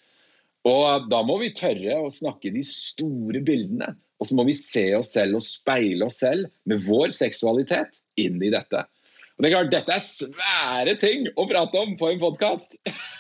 Og 0.69 1.09
Da 1.11 1.23
må 1.27 1.39
vi 1.43 1.53
tørre 1.55 1.99
å 2.05 2.11
snakke 2.15 2.53
de 2.55 2.63
store 2.67 3.43
bildene. 3.43 3.93
Og 4.23 4.29
så 4.31 4.37
må 4.39 4.45
vi 4.47 4.55
se 4.55 4.85
oss 4.95 5.17
selv 5.17 5.41
og 5.41 5.47
speile 5.47 6.07
oss 6.07 6.21
selv 6.23 6.47
med 6.71 6.83
vår 6.85 7.15
seksualitet 7.17 7.99
inn 8.23 8.39
i 8.39 8.53
dette. 8.55 8.85
Og 9.35 9.43
det 9.43 9.49
er 9.49 9.57
klart, 9.57 9.73
Dette 9.73 9.97
er 9.97 10.05
svære 10.05 10.95
ting 11.01 11.27
å 11.35 11.49
prate 11.51 11.83
om 11.83 11.97
på 11.99 12.13
en 12.13 12.23
podkast. 12.23 12.79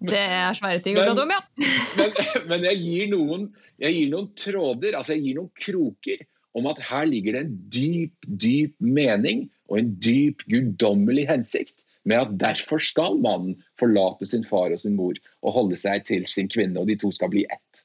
Det 0.00 0.16
er 0.16 0.54
svære 0.56 0.80
ting 0.80 0.96
å 0.96 1.02
prate 1.04 1.26
om, 1.26 1.32
ja. 1.34 1.42
men, 1.98 2.14
men 2.48 2.62
jeg, 2.64 2.78
gir 2.80 3.10
noen, 3.12 3.42
jeg 3.76 3.98
gir 3.98 4.06
noen 4.14 4.30
tråder, 4.32 4.94
altså 4.96 5.12
jeg 5.12 5.26
gir 5.26 5.36
noen 5.42 5.50
kroker 5.52 6.22
om 6.58 6.66
at 6.70 6.80
her 6.82 7.06
ligger 7.06 7.36
det 7.36 7.44
en 7.44 7.54
dyp, 7.70 8.26
dyp 8.26 8.74
mening 8.82 9.46
og 9.70 9.78
en 9.78 9.92
dyp 10.02 10.42
guddommelig 10.50 11.28
hensikt 11.30 11.84
med 12.08 12.24
at 12.24 12.36
derfor 12.40 12.80
skal 12.82 13.18
mannen 13.22 13.58
forlate 13.80 14.26
sin 14.26 14.44
far 14.46 14.72
og 14.72 14.80
sin 14.82 14.96
mor 14.98 15.18
og 15.44 15.54
holde 15.54 15.78
seg 15.78 16.06
til 16.08 16.26
sin 16.28 16.48
kvinne, 16.50 16.80
og 16.80 16.88
de 16.88 16.96
to 16.98 17.12
skal 17.14 17.30
bli 17.32 17.44
ett. 17.44 17.84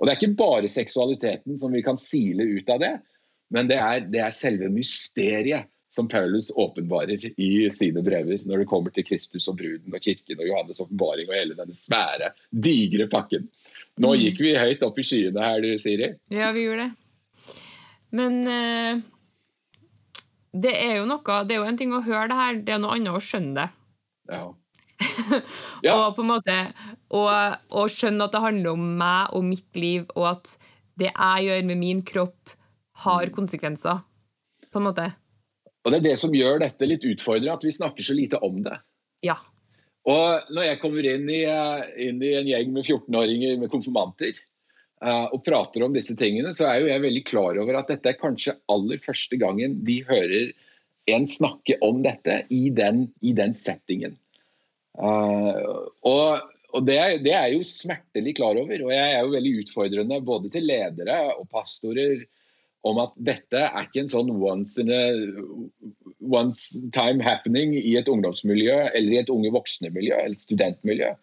Og 0.00 0.06
Det 0.06 0.14
er 0.14 0.20
ikke 0.20 0.40
bare 0.40 0.70
seksualiteten 0.72 1.58
som 1.60 1.72
vi 1.72 1.84
kan 1.84 2.00
sile 2.00 2.46
ut 2.56 2.70
av 2.72 2.80
det, 2.82 2.94
men 3.54 3.68
det 3.70 3.78
er, 3.78 4.08
det 4.10 4.24
er 4.24 4.34
selve 4.34 4.70
mysteriet 4.72 5.68
som 5.94 6.08
Paulus 6.10 6.50
åpenbarer 6.58 7.20
i 7.38 7.50
sine 7.70 8.02
brever 8.02 8.42
når 8.48 8.64
det 8.64 8.66
kommer 8.70 8.90
til 8.90 9.06
Kristus 9.06 9.46
og 9.50 9.60
bruden 9.60 9.94
og 9.94 10.02
kirken 10.02 10.40
og 10.40 10.48
Johannes' 10.48 10.82
åpenbaring 10.82 11.30
og 11.30 11.36
hele 11.38 11.54
denne 11.54 11.76
svære, 11.78 12.32
digre 12.50 13.06
pakken. 13.12 13.46
Nå 14.02 14.10
mm. 14.10 14.18
gikk 14.24 14.42
vi 14.42 14.56
høyt 14.58 14.82
opp 14.82 14.98
i 14.98 15.06
skyene 15.06 15.46
her, 15.46 15.62
du, 15.62 15.70
Siri. 15.78 16.10
Ja, 16.34 16.50
vi 16.56 16.66
gjorde 16.66 16.88
det. 16.88 17.03
Men 18.14 18.40
eh, 18.46 19.00
det 20.54 20.74
er 20.78 21.00
jo 21.00 21.06
noe 21.08 21.38
Det 21.48 21.56
er 21.56 21.62
jo 21.62 21.70
en 21.70 21.78
ting 21.80 21.94
å 21.94 22.04
høre 22.04 22.28
det 22.30 22.38
her, 22.38 22.60
det 22.66 22.76
er 22.76 22.82
noe 22.82 22.94
annet 22.96 23.16
å 23.16 23.22
skjønne 23.22 23.54
det. 23.58 23.70
Ja. 24.30 24.44
ja. 25.84 25.94
og 25.94 26.14
på 26.16 26.22
en 26.22 26.30
måte 26.30 26.54
og, 27.12 27.88
skjønne 27.90 28.24
at 28.24 28.34
det 28.34 28.42
handler 28.44 28.76
om 28.76 28.84
meg 29.00 29.34
og 29.36 29.44
mitt 29.46 29.78
liv, 29.78 30.06
og 30.14 30.30
at 30.36 30.54
det 30.98 31.10
jeg 31.10 31.48
gjør 31.48 31.66
med 31.68 31.80
min 31.80 32.02
kropp, 32.06 32.54
har 33.04 33.32
konsekvenser. 33.34 34.04
På 34.70 34.78
en 34.78 34.86
måte. 34.86 35.08
Og 35.82 35.90
Det 35.90 35.98
er 35.98 36.04
det 36.06 36.18
som 36.20 36.34
gjør 36.34 36.60
dette 36.62 36.86
litt 36.86 37.02
utfordrende, 37.06 37.56
at 37.58 37.66
vi 37.66 37.74
snakker 37.74 38.06
så 38.06 38.14
lite 38.14 38.38
om 38.46 38.62
det. 38.62 38.76
Ja. 39.26 39.34
Og 40.06 40.52
når 40.54 40.68
jeg 40.68 40.80
kommer 40.82 41.06
inn 41.10 41.26
i, 41.32 41.42
eh, 41.48 41.82
inn 42.06 42.22
i 42.22 42.34
en 42.38 42.48
gjeng 42.48 42.70
med 42.72 42.86
14-åringer 42.86 43.58
med 43.58 43.72
konfirmanter, 43.72 44.38
og 45.04 45.42
prater 45.44 45.84
om 45.84 45.92
disse 45.94 46.16
tingene, 46.16 46.54
så 46.56 46.68
er 46.70 46.80
jo 46.80 46.90
jeg 46.90 47.02
veldig 47.04 47.24
klar 47.28 47.58
over 47.60 47.76
at 47.80 47.90
dette 47.92 48.12
er 48.12 48.20
kanskje 48.20 48.56
aller 48.72 49.00
første 49.02 49.36
gangen 49.40 49.78
de 49.84 49.98
hører 50.08 50.52
en 51.12 51.26
snakke 51.28 51.76
om 51.84 52.00
dette 52.04 52.42
i 52.54 52.68
den, 52.72 53.06
i 53.20 53.34
den 53.36 53.52
settingen. 53.56 54.16
Uh, 54.94 55.90
og, 56.06 56.44
og 56.72 56.86
det, 56.86 56.96
er, 56.96 57.16
det, 57.22 57.34
er 57.34 57.48
jeg 57.50 57.58
jo 57.58 57.68
smertelig 57.68 58.36
klar 58.38 58.60
over, 58.60 58.86
og 58.86 58.94
jeg 58.94 59.10
er 59.10 59.20
jo 59.20 59.34
veldig 59.34 59.52
utfordrende 59.64 60.20
både 60.24 60.52
til 60.54 60.68
ledere 60.70 61.18
og 61.34 61.48
pastorer 61.52 62.24
om 62.84 63.00
at 63.00 63.14
dette 63.16 63.60
er 63.64 63.86
ikke 63.86 64.02
en 64.04 64.12
sånn 64.12 64.32
once, 64.36 64.76
in 64.80 64.92
a, 64.92 65.04
once 66.20 66.82
time 66.92 67.24
happening 67.24 67.72
i 67.80 67.94
et 67.96 68.10
ungdomsmiljø 68.12 68.76
eller 68.90 69.14
i 69.14 69.20
et 69.22 69.32
unge 69.32 69.52
voksne-miljø 69.54 70.18
eller 70.18 70.36
et 70.36 70.44
studentmiljø. 70.44 71.14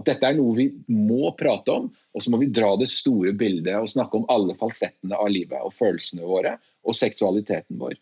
At 0.00 0.06
dette 0.08 0.28
er 0.30 0.36
noe 0.38 0.56
vi 0.56 0.70
må 0.88 1.30
prate 1.36 1.74
om, 1.74 1.88
og 1.90 2.22
så 2.24 2.32
må 2.32 2.40
vi 2.40 2.48
dra 2.48 2.72
det 2.80 2.88
store 2.88 3.34
bildet 3.36 3.76
og 3.76 3.90
snakke 3.92 4.16
om 4.16 4.28
alle 4.32 4.56
falsettene 4.56 5.18
av 5.18 5.28
livet 5.28 5.60
og 5.60 5.74
følelsene 5.76 6.24
våre 6.24 6.54
og 6.88 6.96
seksualiteten 6.96 7.76
vår. 7.80 7.98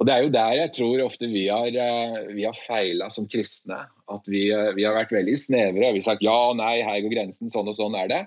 Og 0.00 0.06
Det 0.08 0.14
er 0.14 0.24
jo 0.24 0.32
der 0.34 0.52
jeg 0.58 0.72
tror 0.74 1.00
ofte 1.04 1.28
vi 1.30 1.44
har, 1.46 1.68
eh, 1.68 2.32
vi 2.34 2.42
har 2.42 2.58
feila 2.58 3.06
som 3.14 3.28
kristne. 3.30 3.84
At 4.10 4.24
vi, 4.26 4.48
eh, 4.50 4.72
vi, 4.74 4.82
har 4.82 4.96
vært 4.96 5.14
veldig 5.14 5.36
snevre. 5.38 5.92
Vi 5.92 6.00
har 6.00 6.08
sagt 6.08 6.24
ja 6.26 6.34
og 6.50 6.56
nei, 6.58 6.80
her 6.82 6.98
går 7.04 7.12
grensen, 7.12 7.52
sånn 7.52 7.70
og 7.70 7.76
sånn 7.78 7.94
er 7.94 8.08
det. 8.10 8.22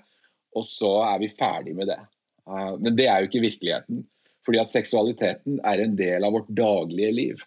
Og 0.56 0.64
så 0.64 0.92
er 1.04 1.18
vi 1.20 1.28
ferdig 1.28 1.74
med 1.76 1.90
det. 1.92 1.98
Eh, 2.48 2.72
men 2.80 2.96
det 2.96 3.10
er 3.10 3.20
jo 3.20 3.28
ikke 3.28 3.44
virkeligheten. 3.44 4.06
Fordi 4.46 4.62
at 4.62 4.72
seksualiteten 4.72 5.60
er 5.68 5.82
en 5.82 5.98
del 5.98 6.24
av 6.24 6.32
vårt 6.32 6.48
daglige 6.48 7.12
liv. 7.12 7.44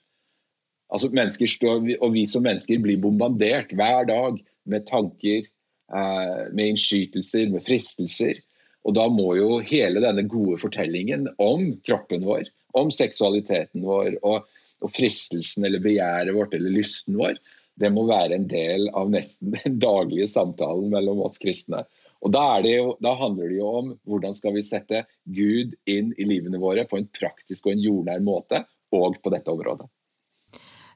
Altså 0.93 1.09
står, 1.09 1.97
og 2.01 2.13
vi 2.13 2.25
som 2.25 2.43
mennesker 2.43 2.77
blir 2.81 3.01
bombardert 3.01 3.73
hver 3.73 4.05
dag 4.05 4.37
med 4.71 4.85
tanker, 4.89 5.47
eh, 5.93 6.41
med 6.53 6.75
innskytelser, 6.75 7.49
med 7.53 7.65
fristelser. 7.65 8.39
Og 8.87 8.95
da 8.95 9.07
må 9.11 9.33
jo 9.37 9.59
hele 9.59 10.01
denne 10.03 10.25
gode 10.29 10.57
fortellingen 10.61 11.27
om 11.41 11.71
kroppen 11.85 12.25
vår, 12.25 12.47
om 12.79 12.91
seksualiteten 12.93 13.83
vår 13.85 14.15
og, 14.23 14.47
og 14.79 14.93
fristelsen 14.95 15.67
eller 15.67 15.83
begjæret 15.83 16.35
vårt 16.35 16.55
eller 16.55 16.73
lysten 16.77 17.17
vår, 17.19 17.39
det 17.79 17.91
må 17.95 18.03
være 18.09 18.35
en 18.35 18.47
del 18.49 18.89
av 18.97 19.11
nesten 19.11 19.55
den 19.63 19.79
daglige 19.81 20.27
samtalen 20.31 20.91
mellom 20.93 21.23
oss 21.27 21.39
kristne. 21.41 21.85
Og 22.19 22.33
da, 22.35 22.59
jo, 22.67 22.97
da, 22.99 23.13
handler 23.15 23.47
det 23.47 23.59
jo 23.61 23.67
om 23.79 23.93
hvordan 24.09 24.35
skal 24.35 24.57
vi 24.57 24.65
sette 24.67 25.05
Gud 25.23 25.77
inn 25.87 26.11
i 26.19 26.27
livene 26.27 26.59
våre 26.59 26.83
på 26.87 26.99
en 26.99 27.07
praktisk 27.15 27.69
og 27.69 27.77
en 27.77 27.85
jordnær 27.85 28.19
måte, 28.23 28.65
og 28.91 29.19
på 29.23 29.31
dette 29.31 29.53
området. 29.53 29.85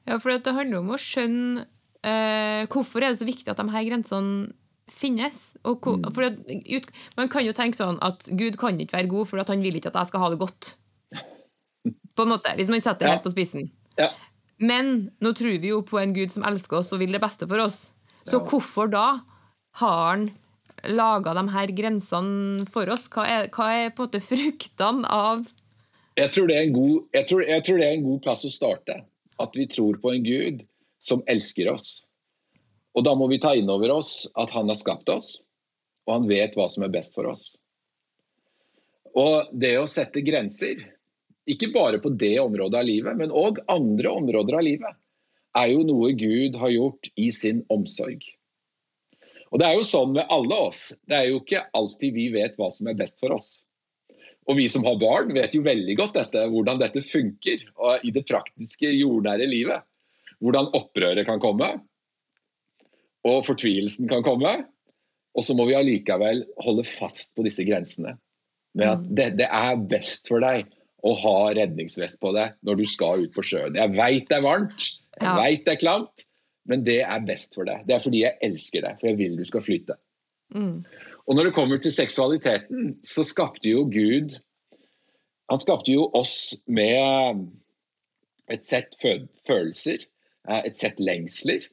Ja, 0.04 0.18
for 0.18 0.34
det 0.34 0.52
handler 0.52 0.82
om 0.82 0.92
å 0.92 1.00
skjønne 1.00 1.64
eh, 2.04 2.66
hvorfor 2.70 3.02
er 3.02 3.12
det 3.12 3.20
så 3.20 3.28
viktig 3.28 3.50
at 3.50 3.60
de 3.60 3.72
her 3.72 3.88
grensene 3.88 4.52
finnes. 4.90 5.56
Og, 5.64 5.80
mm. 5.80 6.10
for 6.12 6.26
det, 6.26 6.82
man 7.16 7.30
kan 7.32 7.46
jo 7.46 7.54
tenke 7.56 7.78
sånn 7.78 7.98
at 8.04 8.28
Gud 8.36 8.58
kan 8.60 8.80
ikke 8.80 8.98
være 8.98 9.10
god, 9.12 9.30
for 9.30 9.44
han 9.48 9.64
vil 9.64 9.78
ikke 9.78 9.92
at 9.92 10.00
jeg 10.02 10.12
skal 10.12 10.24
ha 10.24 10.30
det 10.34 10.40
godt. 10.42 10.74
På 12.14 12.26
en 12.26 12.34
måte, 12.34 12.52
Hvis 12.58 12.70
man 12.70 12.82
setter 12.82 13.06
det 13.06 13.10
ja. 13.10 13.16
helt 13.16 13.26
på 13.26 13.34
spissen. 13.34 13.68
Ja. 13.98 14.12
Men 14.62 15.10
nå 15.24 15.34
tror 15.34 15.58
vi 15.58 15.72
jo 15.72 15.82
på 15.86 15.98
en 15.98 16.14
Gud 16.14 16.32
som 16.32 16.44
elsker 16.46 16.78
oss 16.78 16.92
og 16.94 17.02
vil 17.02 17.14
det 17.14 17.22
beste 17.22 17.48
for 17.50 17.64
oss. 17.64 17.78
Så 18.24 18.38
ja. 18.38 18.44
hvorfor 18.46 18.92
da 18.92 19.06
har 19.80 19.98
han 20.12 20.28
laga 20.84 21.34
de 21.34 21.44
her 21.50 21.72
grensene 21.74 22.68
for 22.70 22.88
oss? 22.92 23.08
Hva 23.10 23.26
er, 23.26 23.50
hva 23.54 23.72
er 23.72 23.90
på 23.90 24.04
en 24.04 24.10
måte 24.10 24.22
fruktene 24.22 25.10
av 25.10 25.44
jeg 26.14 26.30
tror, 26.30 26.46
god, 26.46 27.06
jeg, 27.10 27.26
tror, 27.26 27.40
jeg 27.42 27.62
tror, 27.66 27.78
det 27.80 27.86
er 27.88 27.96
en 27.96 28.04
god 28.04 28.20
plass 28.22 28.44
å 28.46 28.50
starte. 28.54 29.00
At 29.42 29.56
vi 29.58 29.64
tror 29.66 29.96
på 29.98 30.12
en 30.14 30.22
Gud 30.22 30.60
som 31.04 31.22
elsker 31.28 31.68
oss. 31.74 31.98
Og 32.94 33.04
da 33.04 33.14
må 33.18 33.28
vi 33.30 33.40
ta 33.42 33.52
inn 33.58 33.70
over 33.70 33.92
oss 33.98 34.24
at 34.38 34.54
han 34.54 34.70
har 34.70 34.78
skapt 34.78 35.10
oss, 35.12 35.36
og 36.06 36.18
han 36.18 36.28
vet 36.30 36.56
hva 36.56 36.68
som 36.70 36.86
er 36.86 36.92
best 36.94 37.16
for 37.16 37.28
oss. 37.30 37.54
Og 39.14 39.50
det 39.52 39.76
å 39.78 39.90
sette 39.90 40.24
grenser 40.26 40.80
ikke 41.50 41.72
bare 41.74 42.00
på 42.00 42.12
det 42.16 42.38
området 42.40 42.78
av 42.80 42.86
livet, 42.88 43.18
men 43.18 43.34
òg 43.34 43.60
andre 43.70 44.14
områder 44.16 44.56
av 44.58 44.64
livet, 44.64 44.96
er 45.54 45.70
jo 45.70 45.84
noe 45.86 46.14
Gud 46.18 46.56
har 46.58 46.72
gjort 46.72 47.10
i 47.20 47.28
sin 47.34 47.60
omsorg. 47.70 48.24
Og 49.54 49.60
Det 49.60 49.66
er 49.68 49.76
jo 49.78 49.86
sånn 49.86 50.16
med 50.16 50.26
alle 50.34 50.56
oss. 50.66 50.88
Det 51.06 51.14
er 51.14 51.28
jo 51.30 51.38
ikke 51.38 51.62
alltid 51.78 52.16
vi 52.16 52.24
vet 52.34 52.56
hva 52.58 52.72
som 52.74 52.88
er 52.90 52.96
best 52.98 53.20
for 53.22 53.36
oss. 53.36 53.60
Og 54.50 54.58
vi 54.58 54.66
som 54.68 54.82
har 54.84 54.98
barn, 54.98 55.30
vet 55.36 55.54
jo 55.54 55.62
veldig 55.64 55.94
godt 56.00 56.16
dette, 56.18 56.42
hvordan 56.50 56.80
dette 56.80 57.04
funker 57.06 57.62
i 58.02 58.10
det 58.12 58.24
praktiske, 58.26 58.90
jordnære 58.90 59.46
livet. 59.48 59.86
Hvordan 60.44 60.70
opprøret 60.76 61.24
kan 61.26 61.40
komme, 61.42 61.70
og 63.24 63.44
fortvilelsen 63.46 64.10
kan 64.10 64.24
komme. 64.24 64.52
Og 65.34 65.46
så 65.46 65.56
må 65.58 65.66
vi 65.66 65.76
allikevel 65.78 66.44
holde 66.62 66.84
fast 66.86 67.34
på 67.34 67.44
disse 67.46 67.64
grensene. 67.66 68.14
Med 68.78 68.90
at 68.90 69.06
det, 69.08 69.28
det 69.40 69.48
er 69.48 69.80
best 69.90 70.28
for 70.30 70.42
deg 70.44 70.68
å 71.04 71.12
ha 71.20 71.38
redningsvest 71.56 72.20
på 72.22 72.32
deg 72.34 72.54
når 72.66 72.78
du 72.80 72.84
skal 72.90 73.24
ut 73.26 73.34
på 73.34 73.44
sjøen. 73.46 73.76
Jeg 73.78 73.92
veit 73.96 74.28
det 74.30 74.38
er 74.38 74.46
varmt, 74.46 74.86
jeg 75.18 75.26
ja. 75.26 75.34
veit 75.38 75.66
det 75.66 75.74
er 75.74 75.82
klamt, 75.82 76.26
men 76.70 76.84
det 76.86 77.00
er 77.04 77.26
best 77.26 77.56
for 77.56 77.68
deg. 77.68 77.84
Det 77.88 77.96
er 77.96 78.04
fordi 78.04 78.22
jeg 78.22 78.38
elsker 78.46 78.86
deg, 78.86 78.96
for 79.00 79.10
jeg 79.10 79.20
vil 79.20 79.36
du 79.38 79.44
skal 79.48 79.64
flyte. 79.64 79.98
Mm. 80.54 80.80
Og 81.24 81.36
når 81.36 81.48
det 81.48 81.56
kommer 81.56 81.80
til 81.82 81.94
seksualiteten, 81.94 82.96
så 83.04 83.24
skapte 83.26 83.70
jo 83.70 83.86
Gud 83.88 84.36
Han 85.50 85.60
skapte 85.60 85.92
jo 85.92 86.06
oss 86.16 86.64
med 86.72 87.42
et 88.48 88.64
sett 88.64 88.94
følelser, 89.00 90.04
et 90.44 90.78
sett 90.78 91.00
lengsler. 91.00 91.64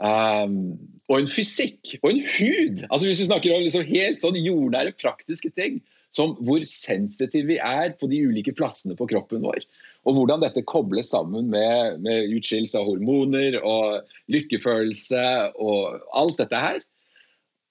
Um, 0.00 0.78
og 1.10 1.18
en 1.20 1.28
fysikk 1.28 1.96
og 2.00 2.12
en 2.12 2.20
hud. 2.38 2.84
Altså 2.88 3.08
Hvis 3.08 3.24
vi 3.24 3.28
snakker 3.28 3.54
om 3.54 3.64
liksom 3.64 3.88
helt 3.88 4.22
sånn 4.22 4.38
jordnære, 4.40 4.94
praktiske 5.00 5.50
ting, 5.56 5.80
som 6.16 6.32
hvor 6.42 6.62
sensitive 6.66 7.52
vi 7.52 7.58
er 7.62 7.92
på 7.98 8.08
de 8.10 8.22
ulike 8.26 8.54
plassene 8.56 8.96
på 8.98 9.06
kroppen 9.10 9.44
vår. 9.44 9.62
Og 10.08 10.16
hvordan 10.16 10.42
dette 10.42 10.64
kobles 10.66 11.12
sammen 11.12 11.50
med, 11.52 12.00
med 12.02 12.32
utskillelse 12.38 12.80
av 12.80 12.88
hormoner 12.88 13.58
og 13.60 14.08
lykkefølelse 14.32 15.24
og 15.60 16.00
alt 16.16 16.40
dette 16.40 16.62
her. 16.62 16.80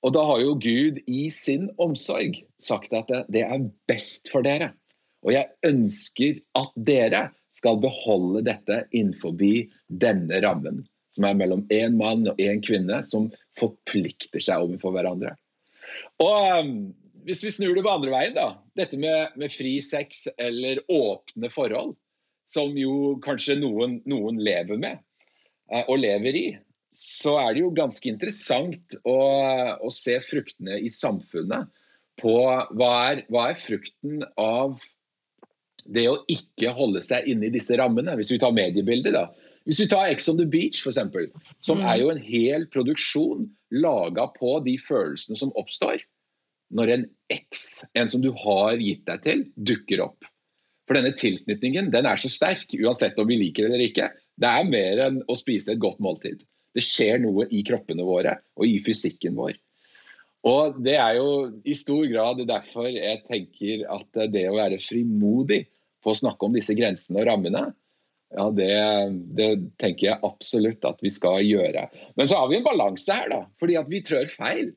Og 0.05 0.13
da 0.15 0.23
har 0.23 0.43
jo 0.43 0.55
Gud 0.61 1.01
i 1.11 1.25
sin 1.33 1.67
omsorg 1.81 2.39
sagt 2.63 2.93
at 2.95 3.09
det, 3.11 3.25
det 3.33 3.43
er 3.43 3.67
best 3.91 4.31
for 4.31 4.45
dere. 4.45 4.71
Og 5.25 5.33
jeg 5.35 5.51
ønsker 5.67 6.39
at 6.55 6.71
dere 6.87 7.25
skal 7.59 7.81
beholde 7.83 8.45
dette 8.47 8.83
innenfor 8.95 9.35
denne 9.87 10.39
rammen, 10.45 10.83
som 11.11 11.27
er 11.27 11.37
mellom 11.37 11.65
én 11.73 11.97
mann 11.99 12.27
og 12.31 12.39
én 12.39 12.63
kvinne, 12.63 13.01
som 13.05 13.29
forplikter 13.59 14.43
seg 14.43 14.65
overfor 14.65 14.95
hverandre. 14.95 15.35
Og 16.23 16.63
um, 16.63 16.73
hvis 17.27 17.43
vi 17.45 17.53
snur 17.53 17.75
det 17.75 17.83
på 17.85 17.91
andre 17.91 18.13
veien, 18.13 18.37
da. 18.37 18.49
Dette 18.77 18.99
med, 18.99 19.35
med, 19.39 19.51
fri 19.53 19.77
sex 19.85 20.27
eller 20.37 20.81
åpne 20.91 21.51
forhold, 21.53 21.95
som 22.49 22.73
jo 22.77 23.17
kanskje 23.21 23.59
noen, 23.59 23.99
noen 24.09 24.39
lever 24.41 24.79
med 24.81 24.97
eh, 25.69 25.83
og 25.85 25.99
lever 26.01 26.37
i, 26.39 26.47
så 26.95 27.35
er 27.43 27.53
det 27.53 27.61
jo 27.61 27.73
ganske 27.77 28.09
interessant 28.09 28.95
å, 29.05 29.19
å 29.77 29.91
se 29.93 30.15
fruktene 30.25 30.79
i 30.81 30.89
samfunnet 30.89 31.69
på 32.19 32.33
hva 32.41 32.89
er, 33.11 33.21
hva 33.29 33.51
er 33.51 33.59
frukten 33.61 34.23
av 34.41 34.79
det 35.85 36.07
å 36.09 36.17
ikke 36.31 36.73
holde 36.75 37.01
seg 37.05 37.27
inne 37.31 37.47
i 37.47 37.53
disse 37.53 37.77
rammene. 37.79 38.15
Hvis 38.19 38.33
vi 38.33 38.39
tar 38.41 38.55
mediebildet, 38.55 39.15
da. 39.15 39.27
Hvis 39.67 39.83
vi 39.83 39.89
tar 39.91 40.09
Ex 40.09 40.29
on 40.31 40.39
the 40.39 40.47
Beach, 40.49 40.79
f.eks., 40.81 40.99
som 41.61 41.83
er 41.83 41.99
jo 42.01 42.09
en 42.13 42.21
hel 42.23 42.65
produksjon 42.73 43.45
laga 43.75 44.29
på 44.33 44.57
de 44.65 44.79
følelsene 44.81 45.37
som 45.37 45.53
oppstår 45.59 46.01
når 46.73 46.91
en 46.93 47.05
eks, 47.33 47.63
en 47.97 48.09
som 48.11 48.21
du 48.21 48.29
har 48.43 48.77
gitt 48.81 49.05
deg 49.07 49.23
til, 49.25 49.45
dukker 49.55 50.03
opp. 50.05 50.27
For 50.89 50.97
denne 50.97 51.13
tilknytningen 51.17 51.89
den 51.93 52.07
er 52.09 52.21
så 52.21 52.31
sterk, 52.33 52.73
uansett 52.77 53.17
om 53.21 53.29
vi 53.29 53.39
liker 53.41 53.65
det 53.65 53.73
eller 53.73 53.85
ikke. 53.85 54.09
Det 54.39 54.49
er 54.49 54.69
mer 54.69 55.01
enn 55.05 55.19
å 55.29 55.37
spise 55.37 55.73
et 55.73 55.81
godt 55.81 56.01
måltid. 56.01 56.41
Det 56.73 56.83
skjer 56.85 57.21
noe 57.21 57.47
i 57.53 57.63
kroppene 57.65 58.05
våre 58.05 58.37
og 58.57 58.65
i 58.69 58.77
fysikken 58.81 59.37
vår. 59.37 59.57
Og 60.47 60.79
Det 60.83 60.95
er 60.95 61.17
jo 61.17 61.49
i 61.67 61.75
stor 61.75 62.05
grad 62.07 62.39
derfor 62.47 62.87
jeg 62.87 63.23
tenker 63.27 63.83
at 63.91 64.23
det 64.31 64.45
å 64.47 64.55
være 64.55 64.79
frimodig 64.79 65.65
på 66.03 66.13
å 66.13 66.19
snakke 66.19 66.47
om 66.47 66.55
disse 66.55 66.75
grensene 66.77 67.19
og 67.19 67.27
rammene, 67.27 67.65
ja, 68.29 68.45
det, 68.53 68.73
det, 69.35 69.47
tenker 69.81 70.11
jeg 70.11 70.23
absolutt 70.25 70.85
at 70.85 70.99
vi 71.01 71.11
skal 71.11 71.41
gjøre. 71.43 71.87
Men 72.15 72.29
så 72.29 72.37
har 72.39 72.51
vi 72.51 72.59
en 72.59 72.67
balanse 72.67 73.15
her, 73.15 73.25
da. 73.31 73.39
Fordi 73.59 73.77
at 73.79 73.89
vi 73.89 74.03
trør 74.05 74.29
feil. 74.29 74.69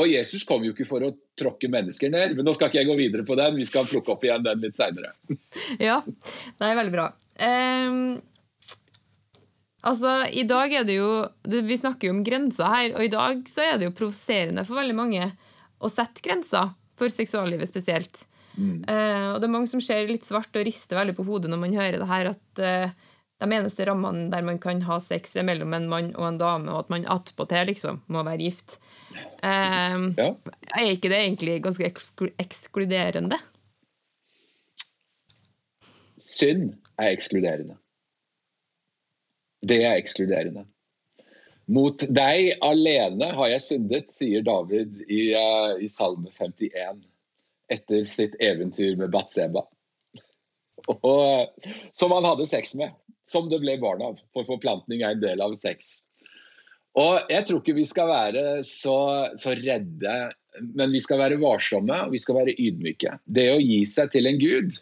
Og 0.00 0.08
Jesus 0.08 0.44
kom 0.48 0.64
jo 0.64 0.72
ikke 0.72 0.88
for 0.88 1.04
å 1.04 1.12
tråkke 1.38 1.68
mennesker 1.70 2.10
ned, 2.12 2.34
men 2.36 2.46
nå 2.48 2.54
skal 2.56 2.70
ikke 2.70 2.80
jeg 2.80 2.88
gå 2.88 2.96
videre 2.96 3.26
på 3.28 3.36
den. 3.38 3.58
Vi 3.60 3.68
skal 3.68 3.86
plukke 3.88 4.14
opp 4.14 4.24
igjen 4.24 4.44
den 4.44 4.64
litt 4.64 4.78
seinere. 4.78 5.12
ja, 5.88 6.00
det 6.02 6.68
er 6.68 6.78
veldig 6.80 6.94
bra. 6.94 7.06
Um, 7.36 7.98
altså, 9.82 10.16
i 10.30 10.44
dag 10.48 10.72
er 10.78 10.84
det 10.88 10.96
jo 10.96 11.10
Vi 11.44 11.78
snakker 11.78 12.08
jo 12.08 12.16
om 12.16 12.24
grenser 12.26 12.70
her, 12.72 12.90
og 12.96 13.04
i 13.04 13.12
dag 13.12 13.42
så 13.50 13.66
er 13.66 13.78
det 13.78 13.90
jo 13.90 13.96
provoserende 13.96 14.64
for 14.68 14.80
veldig 14.80 14.98
mange 14.98 15.30
å 15.82 15.90
sette 15.90 16.22
grenser 16.24 16.70
for 16.98 17.12
seksuallivet 17.12 17.70
spesielt. 17.70 18.24
Mm. 18.54 18.82
Uh, 18.84 19.32
og 19.32 19.40
det 19.40 19.48
er 19.48 19.54
mange 19.54 19.70
som 19.70 19.80
ser 19.82 20.10
litt 20.10 20.26
svart 20.28 20.52
og 20.58 20.66
rister 20.68 20.98
veldig 20.98 21.16
på 21.16 21.24
hodet 21.26 21.50
når 21.50 21.60
man 21.62 21.76
hører 21.76 21.98
det 21.98 22.08
her, 22.10 22.30
at 22.34 22.62
uh, 22.62 23.12
de 23.42 23.56
eneste 23.56 23.86
rammene 23.88 24.28
der 24.30 24.44
man 24.46 24.60
kan 24.62 24.82
ha 24.86 24.98
sex, 25.02 25.34
er 25.36 25.46
mellom 25.46 25.72
en 25.74 25.88
mann 25.90 26.12
og 26.14 26.28
en 26.28 26.40
dame, 26.40 26.70
og 26.70 26.84
at 26.84 26.92
man 26.92 27.08
attpåtil 27.10 27.72
liksom 27.72 28.02
må 28.12 28.22
være 28.26 28.46
gift. 28.46 28.78
Uh, 29.42 30.12
ja. 30.18 30.28
Er 30.76 30.92
ikke 30.92 31.10
det 31.10 31.22
egentlig 31.24 31.58
ganske 31.64 31.88
eksklu 31.88 32.30
ekskluderende? 32.42 33.40
Synd 36.22 36.76
er 37.02 37.16
ekskluderende. 37.16 37.81
Det 39.62 39.82
er 39.84 39.96
ekskluderende. 39.96 40.66
Mot 41.72 42.02
deg 42.10 42.56
alene 42.64 43.30
har 43.36 43.50
jeg 43.52 43.64
syndet, 43.64 44.10
sier 44.12 44.42
David 44.44 44.98
i, 45.06 45.30
uh, 45.38 45.78
i 45.78 45.88
Salme 45.90 46.32
51 46.34 47.04
etter 47.72 48.02
sitt 48.04 48.34
eventyr 48.42 48.98
med 49.00 49.12
Batseba. 49.14 49.62
Og, 50.98 51.54
som 51.94 52.12
han 52.12 52.26
hadde 52.26 52.48
sex 52.50 52.74
med, 52.76 52.90
som 53.24 53.46
det 53.48 53.62
ble 53.62 53.78
barn 53.80 54.02
av. 54.04 54.18
For 54.34 54.48
forplantning 54.48 55.04
er 55.04 55.14
en 55.14 55.22
del 55.22 55.44
av 55.44 55.54
sex. 55.60 56.00
Og 56.98 57.30
jeg 57.32 57.46
tror 57.48 57.62
ikke 57.62 57.78
vi 57.78 57.86
skal 57.88 58.10
være 58.10 58.44
så, 58.68 58.96
så, 59.40 59.54
redde, 59.56 60.16
men 60.74 60.92
vi 60.92 61.00
skal 61.00 61.22
være 61.22 61.40
varsomme 61.40 62.02
og 62.04 62.12
vi 62.12 62.20
skal 62.20 62.42
være 62.42 62.56
ydmyke. 62.58 63.14
Det 63.24 63.46
å 63.54 63.62
gi 63.62 63.80
seg 63.88 64.12
til 64.12 64.28
en 64.28 64.40
gud, 64.42 64.76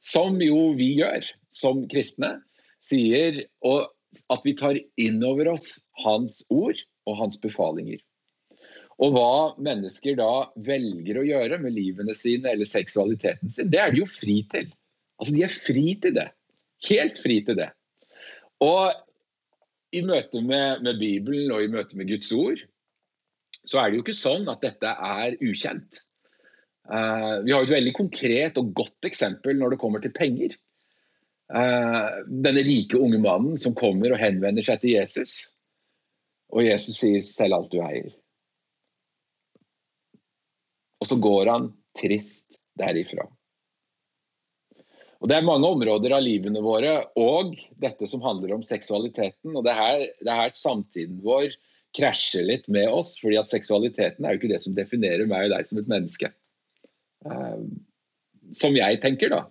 som 0.00 0.38
jo 0.40 0.70
vi 0.78 0.94
gjør 1.02 1.26
som 1.52 1.82
kristne, 1.90 2.38
sier 2.80 3.42
at 4.32 4.46
vi 4.46 4.54
tar 4.58 4.78
inn 5.00 5.20
over 5.26 5.52
oss 5.52 5.76
hans 6.04 6.42
ord 6.50 6.78
og 7.08 7.18
hans 7.20 7.38
befalinger. 7.40 8.00
Og 9.00 9.14
hva 9.14 9.34
mennesker 9.62 10.18
da 10.18 10.50
velger 10.60 11.20
å 11.20 11.24
gjøre 11.24 11.58
med 11.62 11.72
livene 11.72 12.14
sine 12.16 12.52
eller 12.52 12.68
seksualiteten 12.68 13.52
sin, 13.52 13.70
det 13.72 13.80
er 13.80 13.94
de 13.94 14.02
jo 14.02 14.08
fri 14.10 14.42
til. 14.50 14.68
Altså, 15.20 15.36
De 15.36 15.44
er 15.46 15.54
fri 15.54 15.86
til 16.02 16.16
det. 16.18 16.28
Helt 16.88 17.20
fri 17.20 17.38
til 17.44 17.56
det. 17.60 17.70
Og 18.64 18.92
i 19.96 20.02
møte 20.06 20.42
med, 20.44 20.84
med, 20.84 21.00
Bibelen 21.00 21.52
og 21.54 21.64
i 21.64 21.72
møte 21.72 21.96
med 21.98 22.10
Guds 22.12 22.30
ord, 22.36 22.60
så 23.64 23.80
er 23.80 23.90
det 23.90 23.98
jo 23.98 24.04
ikke 24.04 24.16
sånn 24.16 24.46
at 24.52 24.62
dette 24.64 24.92
er 24.92 25.36
ukjent. 25.40 26.04
Uh, 26.90 27.40
vi 27.44 27.52
har 27.54 27.64
et 27.64 27.72
veldig 27.72 27.92
konkret 27.96 28.58
og 28.60 28.72
godt 28.76 29.08
eksempel 29.08 29.56
når 29.58 29.74
det 29.74 29.80
kommer 29.82 30.02
til 30.02 30.14
penger. 30.16 30.56
Uh, 31.50 32.22
denne 32.30 32.62
rike 32.62 32.98
unge 32.98 33.18
mannen 33.18 33.58
som 33.58 33.74
kommer 33.74 34.12
og 34.14 34.20
henvender 34.22 34.62
seg 34.62 34.82
til 34.82 34.94
Jesus. 34.94 35.40
Og 36.54 36.66
Jesus 36.66 36.98
sier 36.98 37.22
'selg 37.22 37.56
alt 37.56 37.72
du 37.72 37.80
eier'. 37.82 38.14
Og 41.00 41.08
så 41.08 41.16
går 41.16 41.50
han 41.50 41.72
trist 41.96 42.60
derifra. 42.78 43.26
Og 45.20 45.28
Det 45.28 45.36
er 45.36 45.44
mange 45.44 45.68
områder 45.68 46.14
av 46.16 46.22
livene 46.24 46.62
våre 46.64 46.94
og 47.20 47.52
dette 47.76 48.08
som 48.08 48.22
handler 48.24 48.54
om 48.54 48.62
seksualiteten. 48.64 49.56
og 49.56 49.64
Det 49.64 49.72
er 49.72 49.80
her, 49.80 49.98
det 50.20 50.30
er 50.32 50.42
her 50.46 50.54
samtiden 50.56 51.20
vår 51.24 51.52
krasjer 51.96 52.46
litt 52.46 52.68
med 52.68 52.88
oss, 52.88 53.18
fordi 53.20 53.36
at 53.36 53.50
seksualiteten 53.50 54.24
er 54.24 54.32
jo 54.32 54.40
ikke 54.40 54.52
det 54.54 54.62
som 54.62 54.74
definerer 54.74 55.26
meg 55.28 55.48
og 55.48 55.56
deg 55.56 55.66
som 55.68 55.80
et 55.80 55.90
menneske. 55.90 56.30
Uh, 57.26 57.66
som 58.54 58.76
jeg 58.76 59.00
tenker, 59.02 59.32
da. 59.34 59.44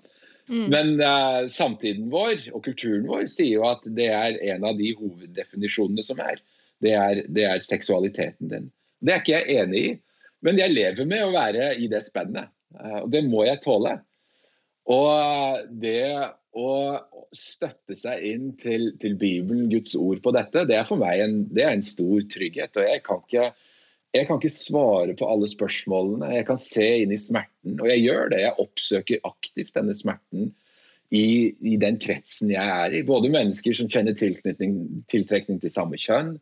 Mm. 0.50 0.66
Men 0.74 0.92
uh, 1.02 1.46
samtiden 1.52 2.10
vår 2.10 2.48
og 2.56 2.64
kulturen 2.66 3.06
vår 3.10 3.28
sier 3.30 3.60
jo 3.60 3.68
at 3.70 3.86
det 3.96 4.10
er 4.10 4.40
en 4.56 4.66
av 4.66 4.78
de 4.80 4.92
hoveddefinisjonene 4.98 6.06
som 6.06 6.22
er. 6.26 6.42
Det 6.82 6.94
er, 6.96 7.24
det 7.30 7.46
er 7.46 7.62
seksualiteten 7.66 8.52
din. 8.52 8.70
Det 9.00 9.14
er 9.14 9.22
ikke 9.22 9.38
jeg 9.38 9.64
enig 9.64 9.84
i, 9.86 9.96
men 10.46 10.60
jeg 10.60 10.74
lever 10.74 11.08
med 11.08 11.26
å 11.28 11.34
være 11.36 11.74
i 11.78 11.90
det 11.92 12.02
spennet. 12.08 12.50
Uh, 12.74 13.04
og 13.04 13.14
det 13.14 13.24
må 13.28 13.46
jeg 13.46 13.62
tåle. 13.66 14.00
Og 14.90 15.70
det 15.84 16.02
å 16.58 16.72
støtte 17.36 17.94
seg 17.98 18.24
inn 18.26 18.54
til, 18.58 18.90
til, 19.02 19.14
Bibelen, 19.20 19.68
Guds 19.70 19.94
ord 19.94 20.22
på 20.26 20.34
dette, 20.34 20.66
det 20.66 20.80
er 20.80 20.88
for 20.88 20.98
meg 20.98 21.22
en, 21.22 21.44
er 21.54 21.76
en 21.76 21.86
stor 21.86 22.26
trygghet. 22.32 22.74
og 22.74 22.88
jeg 22.90 23.04
kan, 23.06 23.22
ikke, 23.28 23.52
jeg 24.16 24.26
kan 24.26 24.40
ikke 24.40 24.50
svare 24.50 25.14
på 25.18 25.28
alle 25.30 25.50
spørsmålene. 25.52 26.32
Jeg 26.40 26.48
kan 26.48 26.62
se 26.62 26.86
inn 27.04 27.14
i 27.14 27.22
smerten, 27.22 27.78
og 27.78 27.90
jeg 27.92 28.06
gjør 28.08 28.32
det. 28.34 28.42
Jeg 28.42 28.64
oppsøker 28.64 29.28
aktivt 29.30 29.76
denne 29.78 29.94
smerten 29.98 30.50
i, 31.14 31.54
i 31.62 31.76
den 31.82 32.00
kretsen 32.02 32.54
jeg 32.54 32.74
er 32.74 32.96
i. 32.98 33.04
Både 33.06 33.30
mennesker 33.34 33.78
som 33.78 33.90
kjenner 33.92 34.18
tiltrekning 34.18 35.62
til 35.62 35.74
samme 35.74 36.00
kjønn, 36.02 36.34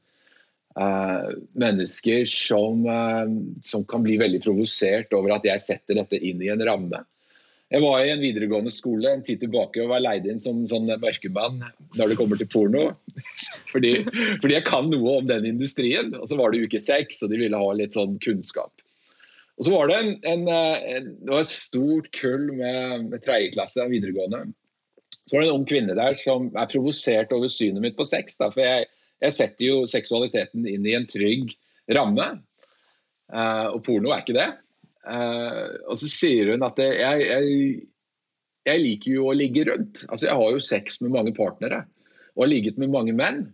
uh, 0.80 1.27
mennesker 1.60 2.23
som, 2.32 2.88
uh, 2.88 3.27
som 3.67 3.84
kan 3.89 4.06
bli 4.06 4.15
veldig 4.21 4.41
provosert 4.47 5.12
over 5.17 5.36
at 5.36 5.47
jeg 5.51 5.65
setter 5.67 5.99
dette 5.99 6.23
inn 6.23 6.43
i 6.43 6.51
en 6.53 6.63
ramme. 6.67 7.03
Jeg 7.67 7.84
var 7.84 7.99
i 7.99 8.12
en 8.13 8.21
videregående 8.23 8.71
skole 8.71 9.12
en 9.12 9.23
tid 9.27 9.41
tilbake 9.41 9.82
og 9.84 9.89
var 9.91 10.03
leid 10.03 10.27
inn 10.30 10.39
som 10.39 10.62
sånn 10.71 10.88
mørkemann 10.88 11.60
når 11.97 12.13
det 12.13 12.15
kommer 12.19 12.39
til 12.39 12.47
porno. 12.51 12.84
Fordi, 13.73 13.97
fordi, 14.39 14.53
jeg 14.53 14.63
kan 14.67 14.88
noe 14.88 15.17
om 15.19 15.27
den 15.27 15.49
industrien. 15.49 16.13
Og 16.15 16.30
så 16.32 16.38
var 16.39 16.53
det 16.53 16.63
uke 16.63 16.80
seks, 16.80 17.19
og 17.25 17.34
de 17.34 17.41
ville 17.41 17.60
ha 17.60 17.73
litt 17.75 17.97
sånn 17.97 18.15
kunnskap. 18.23 18.71
Og 19.58 19.67
så 19.67 19.73
var 19.73 19.89
det 19.89 19.97
en, 19.99 20.13
en, 20.32 20.45
en 20.47 21.10
det 21.25 21.34
var 21.34 21.43
et 21.43 21.51
stort 21.51 22.08
kull 22.15 22.45
med, 22.53 23.10
med 23.12 23.25
tredjeklasse 23.25 23.88
videregående. 23.91 24.45
Så 25.27 25.36
var 25.36 25.43
det 25.43 25.49
en 25.49 25.58
ung 25.58 25.67
kvinne 25.67 25.97
der 25.97 26.15
som 26.21 26.47
er 26.56 26.69
provosert 26.71 27.34
over 27.36 27.51
synet 27.51 27.84
mitt 27.84 27.97
på 27.99 28.08
sex. 28.08 28.38
Da, 28.39 28.47
for 28.53 28.63
jeg, 28.63 28.88
jeg, 29.25 29.36
setter 29.36 29.67
jo 29.67 29.82
seksualiteten 29.89 30.67
inn 30.69 30.88
i 30.88 30.95
en 30.95 31.10
trygg 31.10 31.51
ramme. 31.97 32.30
Uh, 33.27 33.73
og 33.73 33.82
porno 33.84 34.13
er 34.15 34.23
ikke 34.23 34.38
det. 34.38 34.47
Uh, 35.08 35.78
og 35.88 35.96
så 36.02 36.10
sier 36.12 36.52
hun 36.52 36.65
at 36.67 36.80
jeg, 36.84 37.22
jeg, 37.24 37.52
jeg, 38.67 38.82
liker 38.84 39.13
jo 39.13 39.30
å 39.30 39.36
ligge 39.38 39.63
rundt. 39.70 40.04
Altså 40.10 40.28
Jeg 40.28 40.39
har 40.39 40.56
jo 40.56 40.63
sex 40.63 41.00
med 41.04 41.13
mange 41.15 41.36
partnere 41.38 41.86
og 42.36 42.43
har 42.43 42.52
ligget 42.52 42.82
med 42.82 42.91
mange 42.93 43.15
menn. 43.17 43.46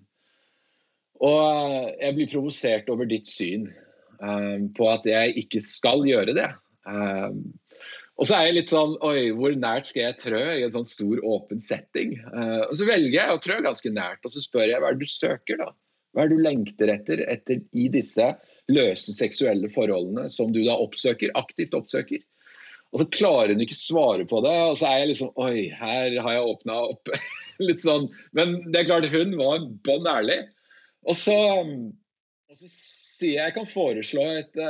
Og 1.24 1.38
uh, 1.38 1.92
jeg 2.00 2.18
blir 2.18 2.32
provosert 2.32 2.89
over 2.92 3.08
ditt 3.10 3.30
syn 3.30 3.70
uh, 3.70 4.58
på 4.76 4.89
at 4.92 5.06
jeg 5.08 5.38
ikke 5.46 5.62
skal 5.63 6.06
gjøre 6.10 6.36
det. 6.36 6.50
og 6.84 8.28
så 8.28 8.36
er 8.36 8.50
jeg 8.50 8.56
litt 8.58 8.72
sånn 8.74 8.98
Oi, 9.08 9.30
hvor 9.38 9.54
nært 9.56 9.88
skal 9.88 10.10
jeg 10.10 10.18
trø 10.20 10.42
i 10.58 10.66
en 10.66 10.74
sånn 10.74 10.89
stor, 10.89 11.22
åpen 11.24 11.62
setting? 11.63 12.18
og 12.26 12.74
så 12.76 12.88
velger 12.89 13.16
jeg 13.16 13.32
å 13.32 13.39
trø 13.39 13.62
ganske 13.63 13.94
nært, 13.94 14.20
og 14.26 14.34
så 14.34 14.44
spør 14.44 14.68
jeg 14.68 14.84
hva 14.84 14.89
er 14.92 14.98
det 14.98 15.08
du 15.08 15.13
søker, 15.13 15.62
da? 15.62 15.70
Hva 16.12 16.26
er 16.26 16.34
det 16.34 16.42
du 16.42 16.44
lengter 16.44 16.92
etter, 16.92 17.24
etter 17.32 17.63
i 17.72 17.88
disse 17.94 18.28
løse 18.71 19.15
seksuelle 19.15 19.69
forholdene 19.71 20.30
som 20.32 20.54
du 20.54 20.62
da 20.63 20.78
oppsøker, 20.80 21.34
aktivt 21.39 21.76
oppsøker? 21.78 22.21
Og 22.93 23.02
så 23.02 23.10
klarer 23.10 23.56
hun 23.56 23.63
ikke 23.65 23.78
svare 23.78 24.26
på 24.30 24.39
det, 24.45 24.54
og 24.69 24.78
så 24.78 24.89
er 24.89 24.99
jeg 25.02 25.13
liksom 25.13 25.32
Oi, 25.41 25.65
her 25.73 26.13
har 26.21 26.36
jeg 26.36 26.49
åpna 26.52 26.78
opp. 26.91 27.10
Litt 27.67 27.82
sånn. 27.82 28.06
Men 28.38 28.60
det 28.69 28.84
er 28.84 28.89
klart, 28.91 29.10
hun 29.13 29.34
var 29.39 29.65
bånn 29.88 30.10
ærlig. 30.10 30.39
Og 31.10 31.17
så, 31.17 31.36
og 31.65 32.60
så 32.60 32.69
sier 32.69 33.39
jeg 33.39 33.41
jeg 33.41 33.56
kan 33.58 33.67
foreslå 33.69 34.28
et, 34.38 34.62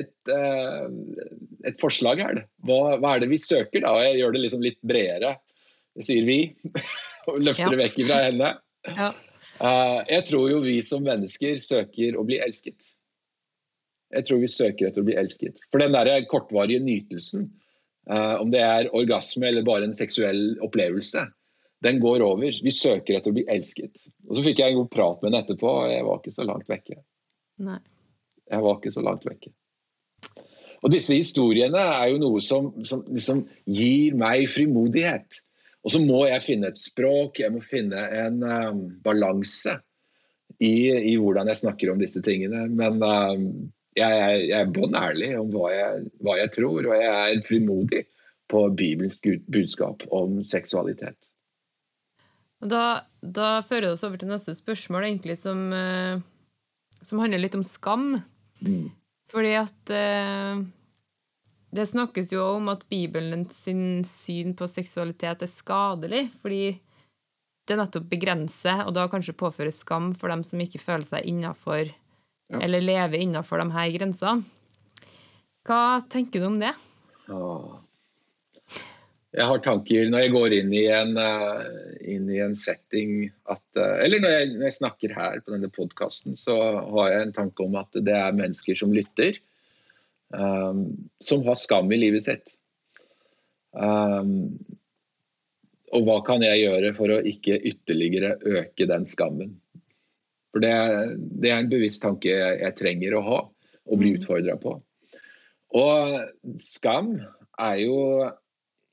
et, 0.00 0.32
et, 0.34 1.78
forslag 1.80 2.24
her. 2.24 2.42
Hva, 2.66 2.98
hva, 2.98 3.14
er 3.14 3.22
det 3.22 3.30
vi 3.30 3.40
søker, 3.42 3.84
da? 3.84 3.94
Og 3.94 4.04
jeg 4.08 4.20
gjør 4.20 4.34
det 4.34 4.42
liksom 4.42 4.66
litt 4.66 4.80
bredere. 4.82 5.36
Det 5.94 6.06
sier 6.10 6.26
vi. 6.26 6.42
Og 7.30 7.42
løfter 7.44 7.74
det 7.74 7.82
vekk 7.84 7.98
fra 8.08 8.20
henne. 8.26 8.52
Ja. 8.88 9.12
Uh, 9.58 10.00
jeg 10.06 10.22
tror 10.28 10.50
jo 10.50 10.60
vi 10.62 10.78
som 10.86 11.02
mennesker 11.06 11.58
søker 11.62 12.18
å 12.18 12.26
bli 12.26 12.38
elsket. 12.42 12.94
Jeg 14.14 14.24
tror 14.24 14.40
vi 14.40 14.50
søker 14.52 14.88
etter 14.88 15.04
å 15.04 15.08
bli 15.08 15.16
elsket. 15.20 15.60
For 15.72 15.82
den 15.82 15.96
der 15.96 16.24
kortvarige 16.30 16.80
nytelsen, 16.84 17.50
uh, 18.10 18.38
om 18.40 18.52
det 18.54 18.62
er 18.64 18.92
orgasme 18.96 19.50
eller 19.50 19.66
bare 19.66 19.88
en 19.88 19.96
seksuell 19.96 20.56
opplevelse, 20.64 21.26
den 21.84 22.00
går 22.02 22.24
over. 22.26 22.56
Vi 22.64 22.74
søker 22.74 23.18
etter 23.18 23.30
å 23.30 23.36
bli 23.36 23.46
elsket. 23.50 24.00
Og 24.26 24.38
Så 24.38 24.44
fikk 24.46 24.62
jeg 24.62 24.74
en 24.74 24.80
god 24.80 24.90
prat 24.94 25.20
med 25.22 25.30
henne 25.30 25.44
etterpå, 25.44 25.70
og 25.84 25.92
jeg 25.92 26.06
var 26.08 26.20
ikke 26.20 26.34
så 26.34 26.46
langt 26.48 26.70
vekke. 26.70 26.98
Nei. 27.68 27.78
Jeg 28.48 28.64
var 28.64 28.78
ikke 28.78 28.94
så 28.94 29.04
langt 29.04 29.26
vekke. 29.28 29.52
Og 30.78 30.92
disse 30.94 31.16
historiene 31.18 31.80
er 31.98 32.12
jo 32.12 32.20
noe 32.22 32.40
som, 32.44 32.70
som 32.86 33.02
liksom 33.10 33.44
gir 33.66 34.16
meg 34.18 34.46
frimodighet. 34.50 35.40
Og 35.86 35.94
så 35.94 36.00
må 36.02 36.24
jeg 36.28 36.44
finne 36.44 36.70
et 36.70 36.80
språk, 36.80 37.40
jeg 37.42 37.54
må 37.54 37.62
finne 37.64 38.02
en 38.14 38.42
um, 38.42 38.82
balanse 39.04 39.78
i, 40.58 40.90
i, 40.90 41.14
hvordan 41.18 41.50
jeg 41.50 41.62
snakker 41.62 41.92
om 41.92 42.02
disse 42.02 42.22
tingene. 42.24 42.66
Men 42.70 43.02
um, 43.02 43.46
jeg, 43.98 44.20
jeg, 44.20 44.44
jeg, 44.48 44.60
er 44.60 44.70
bånn 44.74 44.96
ærlig 44.98 45.32
om 45.38 45.50
hva 45.52 45.72
jeg, 45.72 46.06
hva 46.24 46.36
jeg, 46.40 46.52
tror, 46.54 46.78
og 46.86 46.94
jeg 46.96 47.18
er 47.18 47.42
frimodig 47.46 48.04
på 48.48 48.62
Bibelens 48.76 49.20
budskap 49.50 50.06
om 50.14 50.40
seksualitet. 50.46 51.32
Da, 52.58 53.04
da 53.22 53.50
fører 53.66 53.88
det 53.88 53.92
oss 53.94 54.06
over 54.06 54.18
til 54.18 54.30
neste 54.32 54.54
spørsmål, 54.56 55.06
egentlig, 55.10 55.36
som, 55.38 55.68
uh, 55.70 56.18
som 57.02 57.20
handler 57.22 57.44
litt 57.44 57.58
om 57.58 57.66
skam. 57.66 58.16
Mm. 58.64 58.88
Fordi 59.30 59.52
at 59.60 59.92
uh, 59.94 60.64
det 61.70 61.86
snakkes 61.86 62.32
jo 62.32 62.46
om 62.56 62.70
at 62.72 62.86
Bibelen 62.90 63.46
sin 63.52 64.02
syn 64.08 64.56
på 64.58 64.66
seksualitet 64.70 65.44
er 65.44 65.52
skadelig, 65.52 66.26
fordi 66.40 66.78
det 67.68 67.76
nettopp 67.76 68.08
begrenser, 68.08 68.86
og 68.86 68.94
da 68.96 69.04
kanskje 69.12 69.36
påfører 69.36 69.74
skam 69.74 70.14
for 70.16 70.32
dem 70.32 70.42
som 70.46 70.60
ikke 70.64 70.80
føler 70.80 71.04
seg 71.04 71.28
innafor, 71.28 71.92
ja. 72.48 72.62
eller 72.64 72.84
leve 72.84 73.20
innafor 73.22 73.62
de 73.62 73.68
her 73.74 73.92
grensene. 73.96 74.44
Hva 75.68 76.00
tenker 76.08 76.40
du 76.40 76.48
om 76.48 76.56
det? 76.60 76.72
Jeg 79.36 79.44
har 79.50 79.60
tanker 79.60 80.08
når 80.08 80.24
jeg 80.24 80.32
går 80.32 80.54
inn 80.56 80.70
i 80.72 80.86
en, 80.96 81.12
uh, 81.20 81.66
inn 82.08 82.30
i 82.32 82.38
en 82.40 82.56
setting 82.56 83.26
at 83.52 83.64
uh, 83.76 83.98
Eller 84.00 84.22
når 84.24 84.32
jeg, 84.32 84.46
når 84.54 84.64
jeg, 84.64 84.76
snakker 84.78 85.12
her 85.12 85.42
på 85.44 85.52
denne 85.52 85.68
podkasten, 85.74 86.38
så 86.40 86.56
har 86.80 87.12
jeg 87.12 87.26
en 87.26 87.36
tanke 87.36 87.66
om 87.66 87.76
at 87.76 88.00
det 88.00 88.16
er 88.16 88.38
mennesker 88.38 88.78
som 88.80 88.94
lytter 88.96 89.36
um, 90.32 91.08
som 91.20 91.44
har 91.44 91.54
skam 91.54 91.92
i 91.92 92.00
livet 92.00 92.24
sitt. 92.24 92.54
Um, 93.72 94.56
og 95.92 96.04
hva 96.04 96.18
kan 96.26 96.42
jeg 96.44 96.64
gjøre 96.64 96.92
for 96.96 97.12
å 97.12 97.22
ikke 97.24 97.56
ytterligere 97.70 98.36
øke 98.44 98.88
den 98.88 99.06
skammen? 99.08 99.56
For 100.52 100.64
det, 100.64 100.74
det 101.42 101.52
er 101.52 101.62
en 101.62 101.70
bevisst 101.70 102.02
tanke 102.04 102.30
jeg, 102.30 102.60
jeg, 102.62 102.76
trenger 102.78 103.16
å 103.18 103.24
ha 103.26 103.40
og 103.88 104.00
bli 104.00 104.14
mm. 104.14 104.20
utfordra 104.20 104.56
på. 104.60 104.74
Og 105.76 106.60
skam 106.62 107.16
er 107.60 107.80
jo 107.82 107.98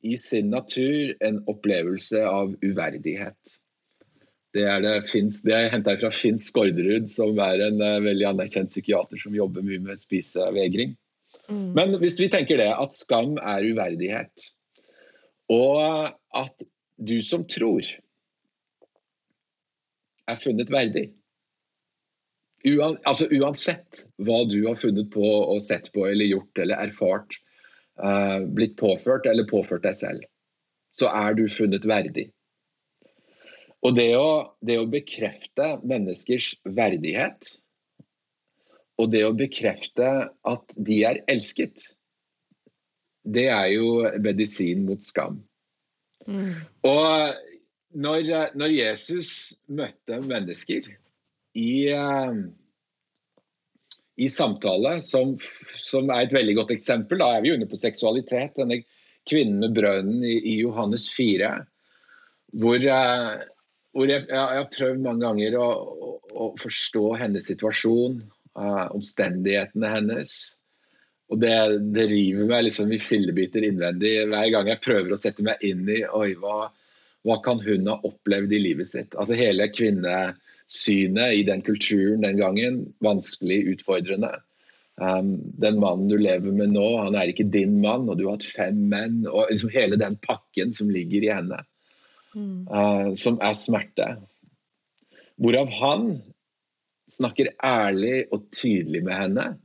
i 0.06 0.16
sin 0.20 0.52
natur 0.54 1.16
en 1.26 1.40
opplevelse 1.50 2.22
av 2.28 2.54
uverdighet. 2.64 3.56
Det 4.56 4.64
er, 4.64 4.84
det, 4.84 4.94
Finns, 5.10 5.42
det 5.44 5.56
er 5.56 5.72
henta 5.74 5.98
fra 6.00 6.12
Finn 6.16 6.38
Skårderud, 6.40 7.10
som 7.12 7.40
er 7.44 7.64
en 7.66 7.82
uh, 7.82 8.04
veldig 8.04 8.30
anerkjent 8.30 8.72
psykiater 8.72 9.20
som 9.20 9.36
jobber 9.36 9.66
mye 9.66 9.82
med 9.84 10.00
spisevegring. 10.00 10.94
Mm. 11.50 11.74
Men 11.76 11.98
hvis 12.00 12.16
vi 12.22 12.30
tenker 12.32 12.62
det, 12.62 12.70
at 12.72 12.96
skam 12.96 13.36
er 13.42 13.68
uverdighet, 13.68 14.46
og 15.52 16.14
at 16.36 16.66
du 16.96 17.20
som 17.26 17.44
tror 17.52 17.84
er 20.26 20.40
funnet 20.42 20.72
verdig 20.74 21.10
Uan, 22.66 22.98
altså 23.06 23.28
Uansett 23.30 24.06
hva 24.26 24.42
du 24.50 24.58
har 24.66 24.78
funnet 24.80 25.12
på 25.14 25.26
og 25.26 25.62
sett 25.62 25.92
på 25.94 26.08
eller 26.10 26.30
gjort 26.32 26.62
eller 26.64 26.82
erfart, 26.88 27.38
uh, 28.02 28.42
blitt 28.46 28.74
påført 28.80 29.28
eller 29.30 29.48
påført 29.50 29.86
deg 29.86 29.98
selv, 30.00 30.26
så 30.96 31.12
er 31.14 31.38
du 31.38 31.46
funnet 31.52 31.86
verdig. 31.86 32.30
Og 33.86 33.94
det 33.94 34.10
å, 34.18 34.58
det 34.66 34.80
å 34.82 34.90
bekrefte 34.90 35.76
menneskers 35.86 36.56
verdighet, 36.66 37.52
og 38.98 39.12
det 39.14 39.26
å 39.28 39.36
bekrefte 39.36 40.12
at 40.48 40.78
de 40.88 41.02
er 41.06 41.22
elsket, 41.30 41.92
det 43.26 43.50
er 43.52 43.68
jo 43.76 44.06
medisin 44.24 44.86
mot 44.88 45.04
skam. 45.04 45.42
Mm. 46.26 46.54
Og 46.88 47.42
når, 47.96 48.56
når 48.58 48.74
Jesus 48.74 49.32
møtte 49.70 50.22
mennesker 50.26 50.88
i, 51.56 51.88
eh, 51.94 52.34
i 54.16 54.30
samtale, 54.30 54.98
som, 55.04 55.34
som, 55.84 56.10
er 56.12 56.26
et 56.26 56.36
veldig 56.36 56.56
godt 56.60 56.76
eksempel, 56.76 57.22
da 57.24 57.32
er 57.36 57.46
vi 57.46 57.54
inne 57.56 57.70
på 57.72 57.80
seksualitet. 57.80 58.58
Denne 58.60 58.82
kvinnen 59.26 59.64
med 59.64 59.76
brønnen 59.78 60.24
i, 60.24 60.36
i 60.54 60.60
Johannes 60.62 61.08
4, 61.16 61.52
hvor, 62.62 62.78
eh, 62.80 63.32
hvor 63.96 64.12
jeg, 64.12 64.28
jeg, 64.28 64.44
har 64.60 64.70
prøvd 64.74 65.02
mange 65.08 65.26
ganger 65.26 65.58
å, 65.60 65.70
å, 65.72 66.14
å 66.46 66.52
forstå 66.62 67.08
hennes 67.24 67.48
situasjon, 67.50 68.20
uh, 68.60 68.86
omstendighetene 68.96 69.92
hennes. 69.92 70.36
Og 71.32 71.40
det, 71.42 71.56
det 71.96 72.06
river 72.12 72.50
meg 72.50 72.68
liksom 72.68 72.92
i 72.94 73.02
fillebiter 73.02 73.66
innvendig 73.66 74.18
hver 74.30 74.50
gang 74.54 74.70
jeg 74.70 74.84
prøver 74.84 75.16
å 75.16 75.20
sette 75.20 75.46
meg 75.46 75.64
inn 75.66 75.88
i 75.90 76.04
oi, 76.06 76.36
hva, 76.38 76.68
hva 77.26 77.40
kan 77.46 77.62
hun 77.66 77.90
ha 77.90 77.98
opplevd 78.06 78.54
i 78.54 78.62
livet 78.62 78.92
sitt? 78.92 79.18
Altså 79.18 79.38
Hele 79.40 79.66
kvinnesynet 80.66 81.34
i 81.34 81.44
den 81.44 81.62
kulturen 81.62 82.22
den 82.22 82.38
gangen, 82.38 82.94
vanskelig, 83.00 83.66
utfordrende. 83.76 84.42
Um, 84.98 85.42
den 85.60 85.80
mannen 85.80 86.08
du 86.08 86.18
lever 86.18 86.52
med 86.52 86.72
nå, 86.72 86.98
han 86.98 87.16
er 87.16 87.28
ikke 87.28 87.52
din 87.52 87.82
mann, 87.82 88.10
og 88.10 88.18
du 88.18 88.26
har 88.26 88.38
hatt 88.38 88.44
fem 88.44 88.76
menn. 88.90 89.28
og 89.28 89.48
liksom 89.52 89.70
Hele 89.70 89.98
den 89.98 90.18
pakken 90.18 90.72
som 90.74 90.90
ligger 90.90 91.24
i 91.24 91.34
henne, 91.34 91.60
mm. 92.34 92.68
uh, 92.68 93.16
som 93.16 93.40
er 93.42 93.54
smerte. 93.54 94.16
Hvorav 95.36 95.70
han 95.70 96.22
snakker 97.12 97.54
ærlig 97.64 98.26
og 98.32 98.48
tydelig 98.52 99.04
med 99.04 99.14
henne 99.14 99.58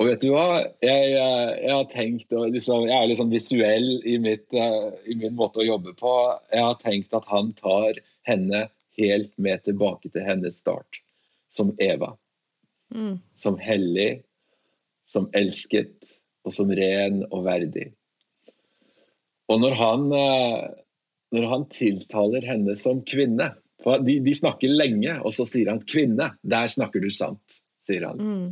og 0.00 0.08
vet 0.08 0.22
du 0.24 0.30
hva? 0.32 0.62
Jeg, 0.80 1.08
jeg 1.12 1.68
har 1.68 1.88
tenkt, 1.92 2.32
liksom, 2.32 2.86
jeg 2.88 2.96
er 2.96 3.08
litt 3.10 3.18
sånn 3.20 3.32
visuell 3.32 3.90
i, 4.08 4.16
mitt, 4.18 4.46
uh, 4.56 4.88
i, 5.04 5.14
min 5.20 5.36
måte 5.36 5.60
å 5.60 5.66
jobbe 5.66 5.92
på. 5.98 6.12
Jeg 6.48 6.64
har 6.64 6.78
tenkt 6.80 7.12
at 7.14 7.28
han 7.28 7.52
tar 7.58 8.00
henne 8.24 8.62
helt 8.98 9.32
med 9.38 9.64
tilbake 9.66 10.10
til 10.12 10.24
hennes 10.26 10.58
start, 10.62 11.00
som 11.52 11.72
Eva. 11.82 12.12
Mm. 12.94 13.16
Som 13.38 13.58
hellig, 13.62 14.22
som 15.08 15.28
elsket, 15.36 15.96
og 16.42 16.54
som 16.56 16.70
ren 16.74 17.22
og 17.30 17.44
verdig. 17.46 17.92
Og 19.52 19.60
når 19.62 19.76
han, 19.78 20.06
uh, 20.12 20.70
når 21.32 21.48
han 21.50 21.66
tiltaler 21.72 22.44
henne 22.46 22.76
som 22.78 23.02
kvinne 23.06 23.52
de, 23.82 24.18
de, 24.22 24.34
snakker 24.34 24.70
lenge, 24.70 25.16
og 25.26 25.34
så 25.34 25.46
sier 25.48 25.72
han 25.72 25.82
'kvinne'. 25.82 26.32
Der 26.42 26.68
snakker 26.70 27.02
du 27.02 27.10
sant, 27.10 27.62
sier 27.82 28.06
han. 28.06 28.20
Mm. 28.20 28.48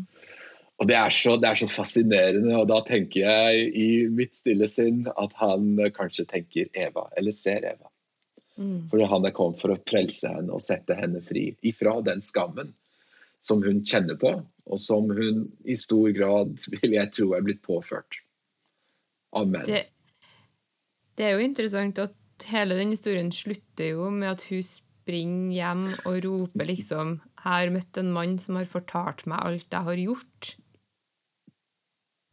Og 0.81 0.89
det 0.89 0.97
er, 0.97 1.13
så, 1.13 1.37
det 1.37 1.49
er, 1.51 1.59
så, 1.61 1.69
fascinerende, 1.69 2.55
og 2.57 2.69
da 2.71 2.81
tenker 2.87 3.21
jeg 3.21 3.67
i 3.77 3.89
mitt 4.09 4.39
stille 4.39 4.69
sinn 4.71 5.05
at 5.13 5.35
han 5.37 5.77
kanskje 5.93 6.25
tenker 6.31 6.71
Eva, 6.73 7.05
eller 7.21 7.37
ser 7.37 7.67
Eva. 7.69 7.91
Mm. 8.61 8.91
For 8.93 9.01
han 9.09 9.25
er 9.25 9.35
kommet 9.37 9.61
for 9.63 9.73
å 9.73 9.81
frelse 9.89 10.31
henne 10.35 10.53
og 10.53 10.63
sette 10.65 10.97
henne 10.99 11.23
fri 11.25 11.49
ifra 11.67 11.97
den 12.05 12.21
skammen 12.25 12.75
som 13.41 13.63
hun 13.65 13.81
kjenner 13.89 14.19
på, 14.21 14.35
og 14.69 14.81
som 14.83 15.09
hun 15.17 15.47
i 15.65 15.77
stor 15.81 16.11
grad 16.17 16.59
vil 16.77 16.97
jeg 16.99 17.13
tro 17.17 17.33
er 17.37 17.47
blitt 17.47 17.65
påført 17.65 18.21
av 19.37 19.49
menn. 19.49 19.65
Det, 19.65 19.87
det 21.17 21.27
er 21.27 21.37
jo 21.39 21.47
interessant 21.47 22.03
at 22.03 22.17
hele 22.51 22.77
den 22.79 22.93
historien 22.95 23.33
slutter 23.33 23.95
jo 23.95 24.11
med 24.13 24.35
at 24.35 24.45
hun 24.51 24.63
springer 24.65 25.57
hjem 25.57 25.87
og 26.05 26.21
roper 26.27 26.69
liksom 26.69 27.19
'Jeg 27.41 27.57
har 27.57 27.71
møtt 27.73 27.97
en 27.97 28.13
mann 28.13 28.37
som 28.39 28.57
har 28.61 28.69
fortalt 28.69 29.25
meg 29.27 29.41
alt 29.41 29.73
jeg 29.73 29.87
har 29.89 30.01
gjort'. 30.05 30.51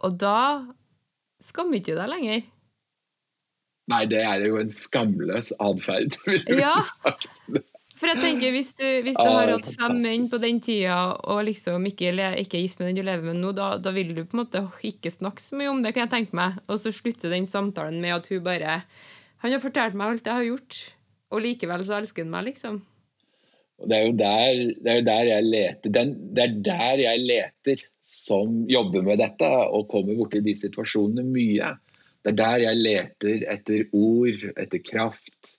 Og 0.03 0.17
da 0.19 0.67
skammer 1.41 1.79
ikke 1.79 1.95
du 1.95 2.01
deg 2.01 2.11
lenger. 2.11 2.43
Nei, 3.88 4.04
det 4.12 4.19
er 4.19 4.43
jo 4.43 4.60
en 4.60 4.71
skamløs 4.73 5.54
atferd, 5.63 6.17
ja. 6.63 6.76
For 7.97 8.12
jeg 8.12 8.19
tenker, 8.21 8.52
Hvis 8.54 8.73
du, 8.78 8.86
hvis 9.06 9.17
du 9.17 9.26
har 9.26 9.50
hatt 9.50 9.69
fem 9.73 9.95
menn 10.04 10.28
på 10.30 10.38
den 10.41 10.60
tida 10.62 10.97
og 11.17 11.39
liksom 11.47 11.88
ikke, 11.89 12.12
ikke 12.43 12.60
er 12.60 12.65
gift 12.67 12.82
med 12.82 12.91
den 12.91 13.00
du 13.00 13.08
lever 13.08 13.26
med 13.26 13.39
nå, 13.41 13.54
da, 13.58 13.71
da, 13.82 13.93
vil 13.95 14.13
du 14.13 14.21
på 14.21 14.38
en 14.38 14.43
måte 14.43 14.62
ikke 14.86 15.10
snakke 15.13 15.41
så 15.41 15.58
mye 15.58 15.71
om 15.71 15.82
det, 15.82 15.95
kan 15.95 16.06
jeg 16.06 16.13
tenke 16.13 16.38
meg. 16.38 16.60
Og 16.69 16.78
så 16.82 16.93
slutter 16.93 17.34
den 17.34 17.50
samtalen 17.50 17.97
med 18.04 18.19
at 18.19 18.30
hun 18.30 18.43
bare 18.45 18.82
Han 19.41 19.54
har 19.54 19.63
fortalt 19.63 19.97
meg 19.97 20.12
alt 20.12 20.30
jeg 20.30 20.34
har 20.34 20.45
gjort, 20.45 20.78
og 21.34 21.43
likevel 21.45 21.84
så 21.86 21.97
elsker 21.97 22.26
han 22.26 22.32
meg, 22.34 22.47
liksom. 22.52 22.80
Det 23.78 23.93
er 23.93 24.06
jo 24.08 24.13
der, 24.17 24.62
det 24.82 24.89
er 24.89 24.95
jo 24.97 25.06
der 25.06 25.28
jeg 25.30 25.45
leter. 25.45 25.93
Den, 25.93 26.13
det 26.34 26.43
er 26.43 26.56
der 26.65 27.04
jeg 27.04 27.26
leter 27.30 27.84
som 28.02 28.63
jobber 28.69 29.04
med 29.06 29.21
dette 29.21 29.50
og 29.67 29.86
kommer 29.91 30.17
borti 30.17 30.41
de 30.41 30.56
situasjonene 30.58 31.26
mye. 31.28 31.76
Det 32.27 32.33
er 32.33 32.39
der 32.41 32.59
jeg 32.59 32.79
leter 32.81 33.43
etter 33.53 33.83
ord, 33.95 34.41
etter 34.59 34.81
kraft, 34.83 35.53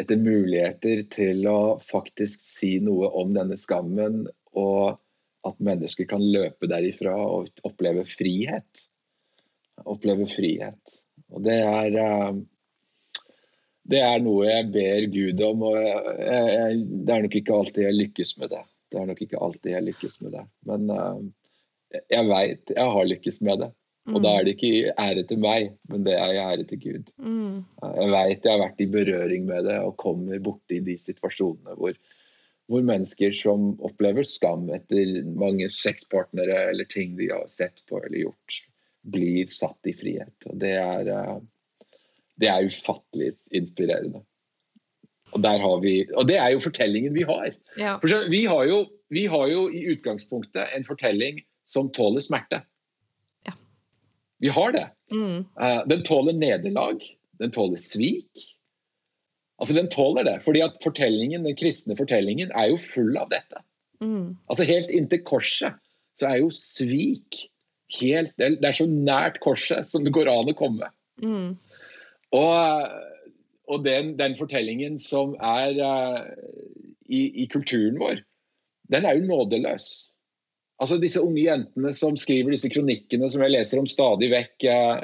etter 0.00 0.16
muligheter 0.16 1.02
til 1.12 1.44
å 1.44 1.76
faktisk 1.84 2.40
si 2.40 2.78
noe 2.80 3.10
om 3.20 3.34
denne 3.36 3.58
skammen, 3.60 4.22
og 4.56 4.96
at 5.44 5.60
mennesker 5.60 6.08
kan 6.08 6.24
løpe 6.24 6.70
derifra 6.72 7.12
og 7.20 7.50
oppleve 7.68 8.06
frihet. 8.08 8.80
Oppleve 9.84 10.24
frihet. 10.32 10.96
Og 11.36 11.44
det 11.44 11.58
er 11.68 11.98
eh, 12.00 12.40
det 13.92 14.00
er 14.06 14.24
noe 14.24 14.48
jeg 14.48 14.70
ber 14.72 15.06
Gud 15.12 15.44
om. 15.50 15.66
og 15.68 15.76
jeg, 15.76 16.16
jeg, 16.54 16.80
Det 16.88 17.14
er 17.14 17.26
nok 17.26 17.36
ikke 17.42 17.58
alltid 17.58 17.84
jeg 17.90 17.98
lykkes 17.98 18.32
med 18.40 18.54
det. 18.54 18.62
Det 18.88 19.02
er 19.02 19.12
nok 19.12 19.20
ikke 19.26 19.44
alltid 19.44 19.74
jeg 19.74 19.88
lykkes 19.90 20.16
med 20.24 20.32
det. 20.38 20.46
Men 20.70 20.88
uh, 20.96 21.20
jeg 22.08 22.28
veit 22.32 22.72
jeg 22.72 22.96
har 22.96 23.12
lykkes 23.12 23.44
med 23.44 23.66
det. 23.66 23.70
Og 24.10 24.18
mm. 24.18 24.24
da 24.24 24.32
er 24.36 24.46
det 24.46 24.54
ikke 24.56 24.94
ære 24.94 25.26
til 25.30 25.42
meg, 25.42 25.74
men 25.90 26.06
det 26.06 26.14
er 26.16 26.38
ære 26.42 26.64
til 26.70 26.80
Gud. 26.82 27.12
Mm. 27.18 27.60
Jeg 27.84 28.14
veit 28.14 28.48
jeg 28.48 28.52
har 28.54 28.64
vært 28.64 28.82
i 28.82 28.88
berøring 28.90 29.46
med 29.48 29.68
det 29.68 29.78
og 29.84 29.98
kommer 30.00 30.42
borti 30.42 30.80
de 30.86 30.96
situasjonene 31.00 31.76
hvor, 31.78 31.94
hvor 32.70 32.84
mennesker 32.86 33.34
som 33.36 33.72
opplever 33.86 34.26
skam 34.28 34.68
etter 34.74 35.20
mange 35.30 35.70
sexpartnere 35.74 36.66
eller 36.72 36.90
ting 36.90 37.16
de 37.20 37.30
har 37.32 37.46
sett 37.52 37.84
på 37.88 38.02
eller 38.02 38.26
gjort, 38.26 38.60
blir 39.10 39.48
satt 39.50 39.88
i 39.88 39.96
frihet. 39.96 40.36
Og 40.50 40.60
det 40.60 40.74
er 40.80 41.08
uh, 41.14 41.40
det 42.40 42.48
er 42.48 42.66
ufattelig 42.66 43.34
inspirerende. 43.56 44.22
Og, 45.36 45.44
vi, 45.84 45.94
og, 46.16 46.24
det 46.26 46.40
er 46.40 46.54
jo 46.54 46.62
fortellingen 46.64 47.14
vi 47.14 47.26
har. 47.28 47.52
Ja. 47.78 47.98
For 48.02 48.30
vi 48.32 48.44
har, 48.50 48.64
jo, 48.66 48.80
vi 49.12 49.26
har, 49.30 49.46
jo, 49.52 49.68
i 49.68 49.84
utgangspunktet 49.92 50.72
en 50.74 50.86
fortelling 50.86 51.42
som 51.70 51.90
tåler 51.94 52.24
smerte. 52.24 52.64
Vi 54.40 54.48
har 54.48 54.72
det. 54.72 54.86
Mm. 55.12 55.44
Uh, 55.60 55.82
den 55.90 56.02
tåler 56.06 56.36
nederlag. 56.36 57.04
Den 57.40 57.52
tåler 57.52 57.80
svik. 57.80 58.46
Altså 59.60 59.74
Den 59.76 59.90
tåler 59.92 60.24
det. 60.24 60.40
fordi 60.44 60.60
at 60.64 60.80
fortellingen, 60.82 61.44
Den 61.44 61.56
kristne 61.56 61.96
fortellingen 61.96 62.50
er 62.56 62.72
jo 62.72 62.76
full 62.80 63.16
av 63.16 63.28
dette. 63.30 63.62
Mm. 64.00 64.36
Altså 64.48 64.64
Helt 64.64 64.90
inntil 64.90 65.24
korset 65.24 65.76
så 66.16 66.28
er 66.28 66.40
jo 66.40 66.50
svik 66.52 67.46
helt, 68.00 68.32
Det 68.38 68.64
er 68.64 68.76
så 68.76 68.86
nært 68.86 69.40
korset 69.40 69.86
som 69.88 70.04
det 70.04 70.12
går 70.14 70.28
an 70.30 70.52
å 70.52 70.56
komme. 70.56 70.90
Mm. 71.22 71.56
Og, 72.32 72.90
og 73.68 73.84
den, 73.84 74.14
den, 74.18 74.36
fortellingen 74.38 74.98
som 75.02 75.34
er 75.42 75.80
uh, 75.80 76.20
i, 77.08 77.42
i, 77.42 77.46
kulturen 77.50 77.98
vår, 77.98 78.22
den 78.92 79.06
er 79.06 79.18
jo 79.18 79.26
nådeløs. 79.26 80.09
Altså 80.80 80.96
Disse 81.00 81.22
unge 81.22 81.42
jentene 81.44 81.92
som 81.96 82.16
skriver 82.16 82.54
disse 82.54 82.70
kronikkene 82.72 83.28
som 83.30 83.42
jeg 83.44 83.52
leser 83.52 83.80
om 83.82 83.88
stadig 83.88 84.30
vekk, 84.32 84.64
eh, 84.72 85.02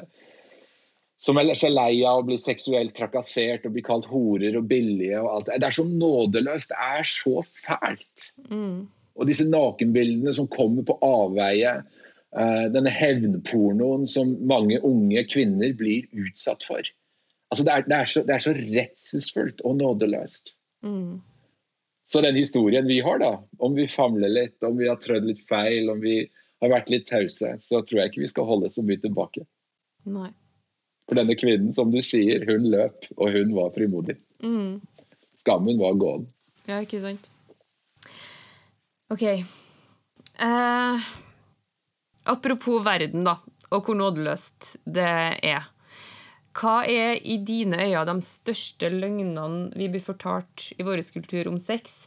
som 1.20 1.38
er 1.40 1.52
så 1.56 1.68
lei 1.72 2.00
av 2.04 2.22
å 2.22 2.26
bli 2.28 2.36
seksuelt 2.40 2.94
trakassert 2.96 3.64
og 3.66 3.74
bli 3.76 3.84
kalt 3.84 4.08
horer 4.08 4.56
og 4.56 4.68
billige. 4.70 5.20
og 5.20 5.30
alt. 5.32 5.52
Det 5.52 5.68
er 5.68 5.76
så 5.76 5.84
nådeløst. 5.88 6.72
Det 6.72 6.88
er 7.00 7.08
så 7.08 7.44
fælt. 7.44 8.26
Mm. 8.50 8.88
Og 9.16 9.28
disse 9.28 9.46
nakenbildene 9.48 10.34
som 10.36 10.48
kommer 10.48 10.84
på 10.86 10.98
avveie. 11.04 11.78
Uh, 12.36 12.66
denne 12.68 12.90
hevnpornoen 12.92 14.02
som 14.10 14.34
mange 14.44 14.76
unge 14.84 15.22
kvinner 15.30 15.72
blir 15.78 16.04
utsatt 16.12 16.66
for. 16.68 16.84
Altså 17.48 17.64
det, 17.64 17.72
er, 17.72 17.86
det, 17.86 17.96
er 17.96 18.10
så, 18.10 18.22
det, 18.26 18.34
er, 18.34 18.42
så, 18.44 18.52
redselsfullt 18.52 19.62
og 19.64 19.78
nådeløst. 19.78 20.52
Mm. 20.84 21.22
Så 22.06 22.20
den 22.22 22.36
historien 22.38 22.86
vi 22.86 23.00
har, 23.00 23.18
da, 23.18 23.32
om 23.58 23.74
vi 23.74 23.88
famler 23.90 24.30
litt, 24.30 24.62
om 24.64 24.76
vi 24.78 24.86
har 24.86 24.98
trødd 25.02 25.24
litt 25.26 25.42
feil, 25.48 25.90
om 25.90 25.98
vi 26.00 26.20
har 26.62 26.70
vært 26.70 26.90
litt 26.92 27.08
tause, 27.10 27.56
så 27.58 27.80
tror 27.82 28.00
jeg 28.00 28.12
ikke 28.12 28.22
vi 28.22 28.30
skal 28.30 28.46
holde 28.46 28.70
så 28.70 28.84
mye 28.86 29.00
tilbake. 29.02 29.42
Nei. 30.06 30.30
For 31.10 31.18
denne 31.18 31.34
kvinnen, 31.38 31.72
som 31.74 31.90
du 31.90 31.98
sier, 32.06 32.46
hun 32.46 32.68
løp, 32.70 33.08
og 33.16 33.34
hun 33.34 33.50
var 33.58 33.74
frimodig. 33.74 34.16
Mm. 34.38 34.78
Skammen 35.34 35.82
var 35.82 35.98
gåen. 35.98 36.28
Ja, 36.66 36.78
ikke 36.82 37.02
sant. 37.02 37.26
OK. 39.10 39.26
Eh, 39.26 41.10
apropos 42.22 42.86
verden, 42.86 43.26
da, 43.26 43.38
og 43.70 43.82
hvor 43.82 43.98
nådeløst 43.98 44.76
det 44.86 45.10
er. 45.42 45.66
Hva 46.56 46.86
er 46.88 47.18
i 47.20 47.36
dine 47.44 47.82
øyne 47.84 48.04
de 48.08 48.24
største 48.24 48.88
løgnene 48.88 49.74
vi 49.76 49.90
blir 49.92 50.04
fortalt 50.04 50.70
i 50.78 50.86
vår 50.86 51.02
kultur 51.12 51.50
om 51.50 51.58
sex? 51.60 52.06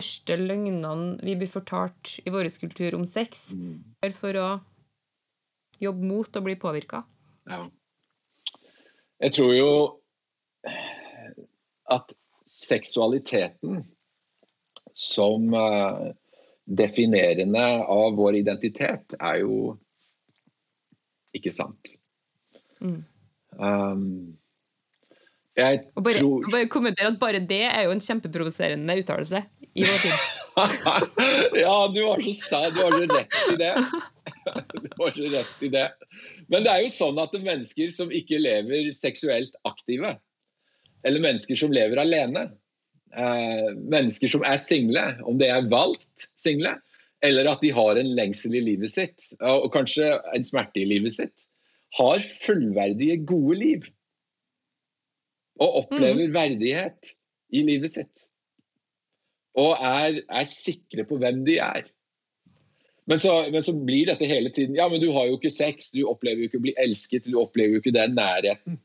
De 0.00 0.06
største 0.06 0.38
løgnene 0.40 1.18
vi 1.20 1.36
blir 1.36 1.50
fortalt 1.50 2.16
i 2.24 2.32
vår 2.32 2.48
kultur 2.62 2.96
om 2.96 3.04
sex? 3.04 3.50
For 4.16 4.40
å 4.40 4.48
jobbe 5.80 6.08
mot 6.08 6.36
å 6.36 6.44
bli 6.44 6.56
påvirka? 6.60 7.02
Ja. 7.50 7.66
Jeg 9.20 9.36
tror 9.36 9.52
jo 9.52 9.72
at 11.92 12.14
seksualiteten 12.48 13.82
som 14.96 15.52
uh, 15.52 16.08
definerende 16.64 17.66
av 17.84 18.16
vår 18.16 18.40
identitet 18.40 19.16
er 19.20 19.42
jo 19.42 19.74
ikke 21.36 21.52
sant. 21.54 21.92
Mm. 22.80 23.02
Um, 23.58 24.36
jeg 25.58 25.80
Og 25.98 26.04
bare, 26.06 26.20
tror 26.22 26.52
bare 26.52 26.68
kommentere 26.70 27.10
at 27.10 27.18
bare 27.20 27.40
det 27.42 27.64
er 27.66 27.82
jo 27.88 27.94
en 27.94 28.02
kjempeprovoserende 28.02 28.94
uttalelse 29.02 29.42
i 29.74 29.84
vår 29.86 29.98
tid. 30.04 30.28
ja, 31.64 31.74
du 31.94 32.00
har 32.04 32.22
så 32.24 32.34
sa, 32.38 32.60
du 32.70 32.80
har 32.80 32.96
så 32.96 33.04
rett 33.10 33.36
i 33.52 33.58
det. 33.60 33.74
Du 34.40 35.02
har 35.02 35.12
så 35.14 35.28
rett 35.32 35.62
i 35.66 35.68
det. 35.72 35.86
Men 36.52 36.64
det 36.64 36.72
er 36.72 36.84
jo 36.84 36.92
sånn 36.94 37.18
at 37.20 37.32
det 37.32 37.40
er 37.40 37.48
mennesker 37.50 37.92
som 37.94 38.12
ikke 38.14 38.38
lever 38.40 38.90
seksuelt 38.96 39.54
aktive, 39.68 40.14
eller 41.06 41.24
mennesker 41.24 41.58
som 41.58 41.74
lever 41.74 42.00
alene, 42.00 42.46
eh, 43.16 43.68
mennesker 43.90 44.32
som 44.32 44.46
er 44.46 44.58
single, 44.60 45.04
om 45.28 45.38
det 45.40 45.50
er 45.52 45.68
valgt 45.72 46.30
single, 46.40 46.76
eller 47.26 47.50
at 47.50 47.62
de 47.64 47.72
har 47.74 48.00
en 48.00 48.12
lengsel 48.16 48.56
i 48.56 48.64
livet 48.64 48.92
sitt, 48.92 49.32
og 49.40 49.68
kanskje 49.74 50.14
en 50.34 50.46
smerte 50.46 50.82
i 50.82 50.88
livet 50.88 51.18
sitt, 51.18 51.46
har 51.98 52.26
fullverdige, 52.44 53.16
gode 53.26 53.56
liv. 53.58 53.88
Og 55.60 55.82
opplever 55.84 56.30
verdighet 56.32 57.14
i 57.52 57.64
livet 57.66 57.92
sitt. 57.92 58.28
Og 59.58 59.74
er, 59.74 60.20
er 60.30 60.46
sikre 60.48 61.04
på 61.08 61.18
hvem 61.20 61.42
de 61.46 61.58
er. 61.60 61.88
Men 63.10 63.18
så, 63.18 63.32
men 63.50 63.64
så, 63.66 63.74
blir 63.74 64.06
dette 64.06 64.28
hele 64.28 64.52
tiden 64.54 64.76
Ja, 64.78 64.86
men 64.88 65.00
du 65.02 65.08
har 65.10 65.26
jo 65.26 65.34
ikke 65.34 65.50
sex, 65.50 65.90
du 65.90 66.04
opplever 66.06 66.44
jo 66.44 66.50
ikke 66.50 66.60
å 66.60 66.66
bli 66.68 66.74
elsket, 66.78 67.26
du 67.26 67.40
opplever 67.40 67.74
jo 67.74 67.82
ikke 67.82 67.96
den 67.96 68.14
nærheten. 68.14 68.78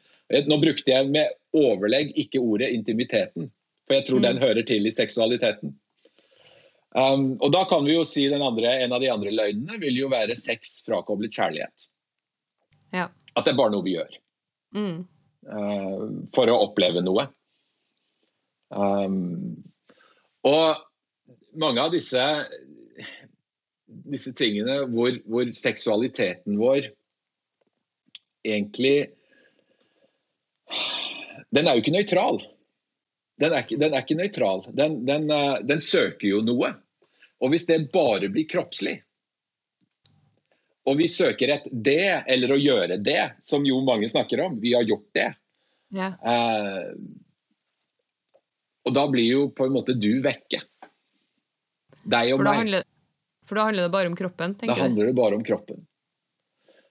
Nå 0.49 0.58
brukte 0.58 0.89
jeg 0.89 1.12
med 1.14 1.36
overlegg 1.53 2.16
ikke 2.18 2.41
ordet 2.41 2.72
intimiteten, 2.74 3.51
for 3.86 3.99
jeg 3.99 4.08
tror 4.08 4.24
mm. 4.24 4.26
den 4.26 4.41
hører 4.41 4.66
til 4.66 4.89
i 4.89 4.93
seksualiteten. 4.95 5.76
Um, 6.95 7.36
og 7.43 7.51
da 7.53 7.66
kan 7.70 7.84
vi 7.86 7.97
jo 7.97 8.06
si 8.08 8.24
andre, 8.32 8.72
En 8.80 8.95
av 8.95 9.03
de 9.03 9.12
andre 9.12 9.34
løgnene 9.36 9.78
vil 9.82 9.97
jo 9.99 10.10
være 10.10 10.38
sex 10.39 10.80
frakoblet 10.88 11.36
kjærlighet. 11.36 11.89
Ja. 12.94 13.10
At 13.36 13.46
det 13.46 13.54
er 13.54 13.60
bare 13.60 13.74
noe 13.74 13.86
vi 13.86 13.96
gjør. 13.96 14.18
Mm. 14.76 14.98
Uh, 15.46 16.04
for 16.36 16.50
å 16.50 16.62
oppleve 16.68 17.04
noe. 17.06 17.28
Um, 18.76 19.62
og 20.46 20.82
mange 21.62 21.84
av 21.84 21.94
disse, 21.94 22.22
disse 23.86 24.34
tingene 24.38 24.82
hvor, 24.92 25.14
hvor, 25.30 25.52
seksualiteten 25.56 26.58
vår 26.60 26.90
egentlig 28.46 29.12
Den 31.56 31.70
er 31.70 31.78
jo 31.78 31.82
ikke 31.84 31.94
nøytral. 31.94 32.40
Den 33.40 33.54
er, 33.54 33.70
den 33.70 33.94
er 33.94 34.02
ikke 34.02 34.18
nøytral. 34.18 34.66
Den, 34.76 34.98
den, 35.08 35.30
uh, 35.32 35.62
den, 35.64 35.82
søker 35.82 36.28
jo 36.28 36.42
noe. 36.44 36.74
Og 37.44 37.54
hvis 37.54 37.68
det 37.70 37.78
bare 37.94 38.28
blir 38.34 38.48
kroppslig, 38.50 38.98
og 40.86 40.98
vi 41.00 41.08
søker 41.10 41.56
et 41.56 41.68
det, 41.72 42.24
eller 42.30 42.54
å 42.54 42.62
gjøre 42.62 43.00
det, 43.02 43.22
som 43.42 43.66
jo 43.66 43.80
mange 43.86 44.10
snakker 44.12 44.44
om, 44.46 44.60
vi 44.62 44.76
har 44.78 44.86
gjort 44.86 45.08
det, 45.18 45.30
ja. 45.96 46.12
uh, 46.22 46.92
og 48.86 48.94
da 48.94 49.06
blir 49.10 49.26
jo 49.26 49.46
på 49.56 49.66
en 49.66 49.74
måte 49.74 49.96
du 49.98 50.12
vekke. 50.24 50.62
Deg 52.06 52.34
og 52.36 52.40
for 52.40 52.48
meg. 52.48 52.62
Handler, 52.62 52.88
for 53.46 53.58
da 53.58 53.68
handler 53.70 53.88
det 53.88 53.94
bare 53.96 54.12
om 54.12 54.18
kroppen? 54.18 54.56
tenker? 54.60 54.74
Da 54.74 54.84
handler 54.84 55.10
det 55.10 55.16
bare 55.18 55.40
om 55.40 55.46
kroppen. 55.46 55.86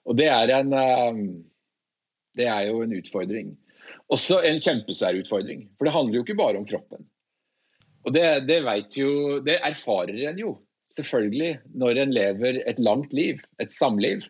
Og 0.05 0.19
det 0.19 0.27
er 0.29 0.53
en 0.59 0.75
eh, 0.77 1.21
Det 2.35 2.49
er 2.51 2.67
jo 2.67 2.83
en 2.83 2.97
utfordring. 2.99 3.55
Også 4.13 4.41
en 4.45 4.59
kjempesvær 4.59 5.21
utfordring. 5.23 5.69
For 5.79 5.87
det 5.87 5.95
handler 5.95 6.19
jo 6.19 6.25
ikke 6.27 6.39
bare 6.41 6.59
om 6.59 6.67
kroppen. 6.67 7.07
Og 8.05 8.13
det, 8.13 8.27
det 8.49 8.59
vet 8.67 8.99
jo 8.99 9.39
Det 9.47 9.61
erfarer 9.65 10.19
en 10.29 10.43
jo, 10.43 10.57
selvfølgelig, 10.95 11.59
når 11.75 12.01
en 12.03 12.15
lever 12.15 12.63
et 12.71 12.81
langt 12.83 13.13
liv, 13.17 13.43
et 13.61 13.73
samliv. 13.73 14.25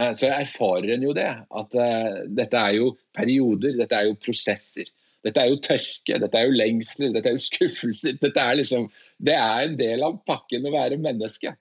Eh, 0.00 0.12
så 0.16 0.30
erfarer 0.30 0.92
en 0.94 1.06
jo 1.06 1.14
det. 1.16 1.28
At 1.56 1.76
uh, 1.76 2.22
dette 2.38 2.60
er 2.60 2.78
jo 2.78 2.92
perioder, 3.16 3.76
dette 3.80 3.96
er 3.96 4.10
jo 4.10 4.18
prosesser. 4.22 4.88
Dette 5.26 5.42
er 5.42 5.50
jo 5.50 5.60
tørke, 5.64 6.18
dette 6.22 6.38
er 6.38 6.46
jo 6.46 6.56
lengsler, 6.56 7.14
dette 7.14 7.32
er 7.32 7.38
jo 7.38 7.44
skuffelser. 7.50 8.18
Er 8.30 8.58
liksom, 8.60 8.90
det 9.18 9.36
er 9.36 9.62
en 9.64 9.78
del 9.78 10.04
av 10.06 10.18
pakken 10.28 10.68
å 10.68 10.74
være 10.74 11.00
menneske. 11.02 11.54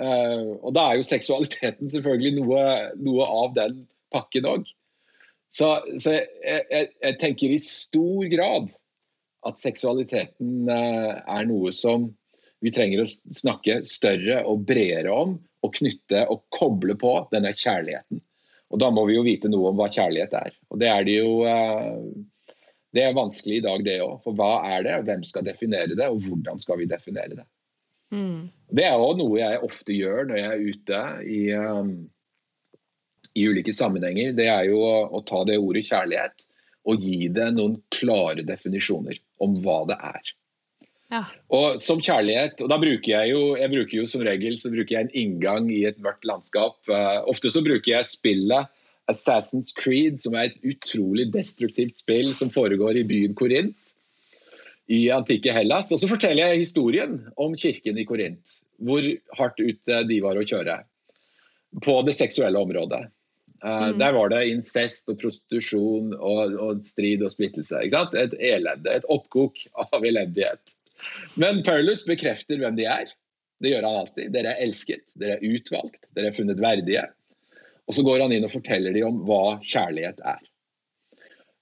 Uh, 0.00 0.56
og 0.62 0.74
da 0.76 0.86
er 0.88 1.00
jo 1.00 1.08
seksualiteten 1.08 1.90
selvfølgelig 1.92 2.36
noe, 2.38 2.66
noe 3.02 3.26
av 3.42 3.56
den 3.58 3.82
pakken 4.14 4.46
òg. 4.48 4.70
Så, 5.50 5.72
så 5.98 6.14
jeg, 6.14 6.62
jeg, 6.70 6.92
jeg, 7.02 7.16
tenker 7.18 7.50
i 7.50 7.58
stor 7.58 8.28
grad 8.30 8.70
at 9.48 9.58
seksualiteten 9.58 10.68
er 10.70 11.46
noe 11.48 11.72
som 11.74 12.06
vi 12.60 12.72
trenger 12.74 13.02
å 13.02 13.08
snakke 13.08 13.80
større 13.88 14.42
og 14.48 14.66
bredere 14.68 15.12
om, 15.14 15.38
og 15.60 15.76
knytte 15.76 16.24
og 16.32 16.46
koble 16.52 16.96
på 17.00 17.14
denne 17.32 17.52
kjærligheten. 17.56 18.20
Og 18.70 18.80
da 18.80 18.90
må 18.94 19.04
vi 19.08 19.16
jo 19.16 19.24
vite 19.26 19.50
noe 19.50 19.72
om 19.72 19.80
hva 19.80 19.88
kjærlighet 19.92 20.36
er. 20.38 20.54
Og 20.70 20.80
det 20.80 20.88
er 20.92 21.06
det 21.06 21.16
jo 21.18 21.32
uh, 21.44 22.04
det 22.94 23.04
er 23.06 23.16
vanskelig 23.16 23.60
i 23.60 23.64
dag, 23.64 23.82
det 23.86 23.98
òg. 24.02 24.18
For 24.24 24.36
hva 24.36 24.52
er 24.72 24.84
det, 24.86 24.96
hvem 25.06 25.24
skal 25.26 25.46
definere 25.46 25.94
det, 25.94 26.08
og 26.10 26.22
hvordan 26.26 26.60
skal 26.62 26.80
vi 26.80 26.88
definere 26.90 27.38
det? 27.38 27.46
Mm. 28.10 28.48
Det 28.70 28.86
er 28.86 28.98
òg 28.98 29.20
noe 29.20 29.38
jeg 29.38 29.60
ofte 29.66 29.94
gjør 29.94 30.26
når 30.30 30.40
jeg 30.40 30.50
er 30.50 30.64
ute 30.74 31.02
i, 31.30 31.42
um, 31.54 31.92
i 33.38 33.46
ulike 33.46 33.74
sammenhenger. 33.76 34.34
Det 34.38 34.48
er 34.50 34.66
jo 34.72 34.82
å, 34.82 34.96
å, 35.06 35.22
ta 35.26 35.44
det 35.46 35.60
ordet 35.62 35.86
kjærlighet 35.86 36.46
og 36.90 37.04
gi 37.06 37.28
det 37.30 37.50
noen 37.54 37.78
klare 37.94 38.42
definisjoner 38.46 39.18
om 39.44 39.54
hva 39.62 39.84
det 39.90 39.98
er. 40.10 40.34
Ja. 41.10 41.24
Og 41.50 41.80
som 41.82 41.98
kjærlighet, 41.98 42.60
og 42.62 42.70
da 42.70 42.78
bruker 42.78 43.10
jeg 43.10 43.32
jo 43.32 43.54
jeg 43.58 43.72
bruker 43.72 43.96
jo 43.98 44.04
som 44.06 44.22
regel 44.22 44.54
så 44.62 44.70
bruker 44.70 44.94
jeg 44.94 45.08
en 45.08 45.16
inngang 45.18 45.70
i 45.74 45.82
et 45.88 45.98
mørkt 46.02 46.26
landskap. 46.28 46.78
Uh, 46.86 47.26
ofte 47.30 47.50
så 47.50 47.64
bruker 47.66 47.96
jeg 47.96 48.06
spillet 48.06 48.70
Assassin's 49.10 49.72
Creed, 49.74 50.20
som 50.22 50.36
er 50.38 50.48
et 50.48 50.60
utrolig 50.70 51.26
destruktivt 51.34 51.98
spill 51.98 52.30
som 52.36 52.52
foregår 52.54 53.00
i 53.00 53.06
byen 53.08 53.34
Korint 53.34 53.90
i 54.90 55.04
antikke 55.14 55.54
Hellas. 55.54 55.90
Og 55.94 56.02
så 56.02 56.10
forteller 56.10 56.52
jeg 56.52 56.64
historien 56.64 57.18
om 57.38 57.56
kirken 57.58 57.98
i 57.98 58.06
Korint. 58.06 58.60
Hvor 58.78 59.02
hardt 59.38 59.58
ute 59.58 60.04
de 60.06 60.22
var 60.22 60.38
å 60.38 60.46
kjøre 60.46 60.80
på 61.84 62.00
det 62.06 62.14
seksuelle 62.16 62.58
området. 62.58 63.08
Uh, 63.60 63.90
mm. 63.90 63.98
Der 64.00 64.14
var 64.16 64.30
det 64.32 64.44
incest 64.54 65.10
og 65.12 65.18
prostitusjon 65.20 66.14
og, 66.16 66.54
og 66.54 66.86
strid 66.86 67.22
og 67.26 67.34
splittelse. 67.34 67.82
Et 67.82 68.36
elende, 68.38 68.94
et 68.94 69.10
oppkok 69.10 69.58
av 69.74 70.06
elendighet. 70.06 70.78
Men 71.40 71.62
Paulus 71.66 72.04
bekrefter 72.06 72.60
hvem 72.60 72.76
de 72.78 72.86
er. 72.90 73.10
Det 73.60 73.74
gjør 73.74 73.86
han 73.88 73.98
alltid. 74.02 74.30
Dere 74.34 74.54
er 74.54 74.64
elsket, 74.64 75.04
dere 75.20 75.36
er 75.36 75.44
utvalgt, 75.44 76.06
dere 76.16 76.30
er 76.30 76.36
funnet 76.36 76.60
verdige. 76.62 77.04
Og 77.88 77.96
så 77.96 78.04
går 78.06 78.22
han 78.24 78.32
inn 78.32 78.46
og 78.46 78.52
forteller 78.52 78.94
dem 78.94 79.08
om 79.08 79.20
hva 79.28 79.58
kjærlighet 79.66 80.22
er. 80.24 80.42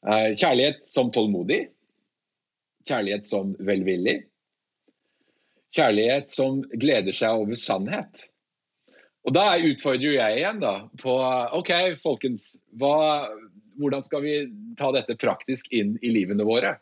Eh, 0.06 0.30
kjærlighet 0.38 0.86
som 0.86 1.10
tålmodig. 1.14 1.66
Kjærlighet 2.88 3.26
som 3.26 3.54
velvillig. 3.64 4.20
Kjærlighet 5.74 6.30
som 6.32 6.62
gleder 6.80 7.16
seg 7.16 7.42
over 7.42 7.58
sannhet. 7.58 8.28
Og 9.28 9.34
Da 9.36 9.58
utfordrer 9.60 10.14
jeg 10.14 10.38
igjen 10.38 10.60
da 10.62 10.74
på 11.02 11.14
OK, 11.58 11.72
folkens. 12.00 12.54
Hva, 12.80 13.28
hvordan 13.76 14.04
skal 14.06 14.22
vi 14.24 14.36
ta 14.78 14.92
dette 14.94 15.18
praktisk 15.20 15.72
inn 15.76 15.96
i 16.00 16.12
livene 16.14 16.46
våre? 16.48 16.78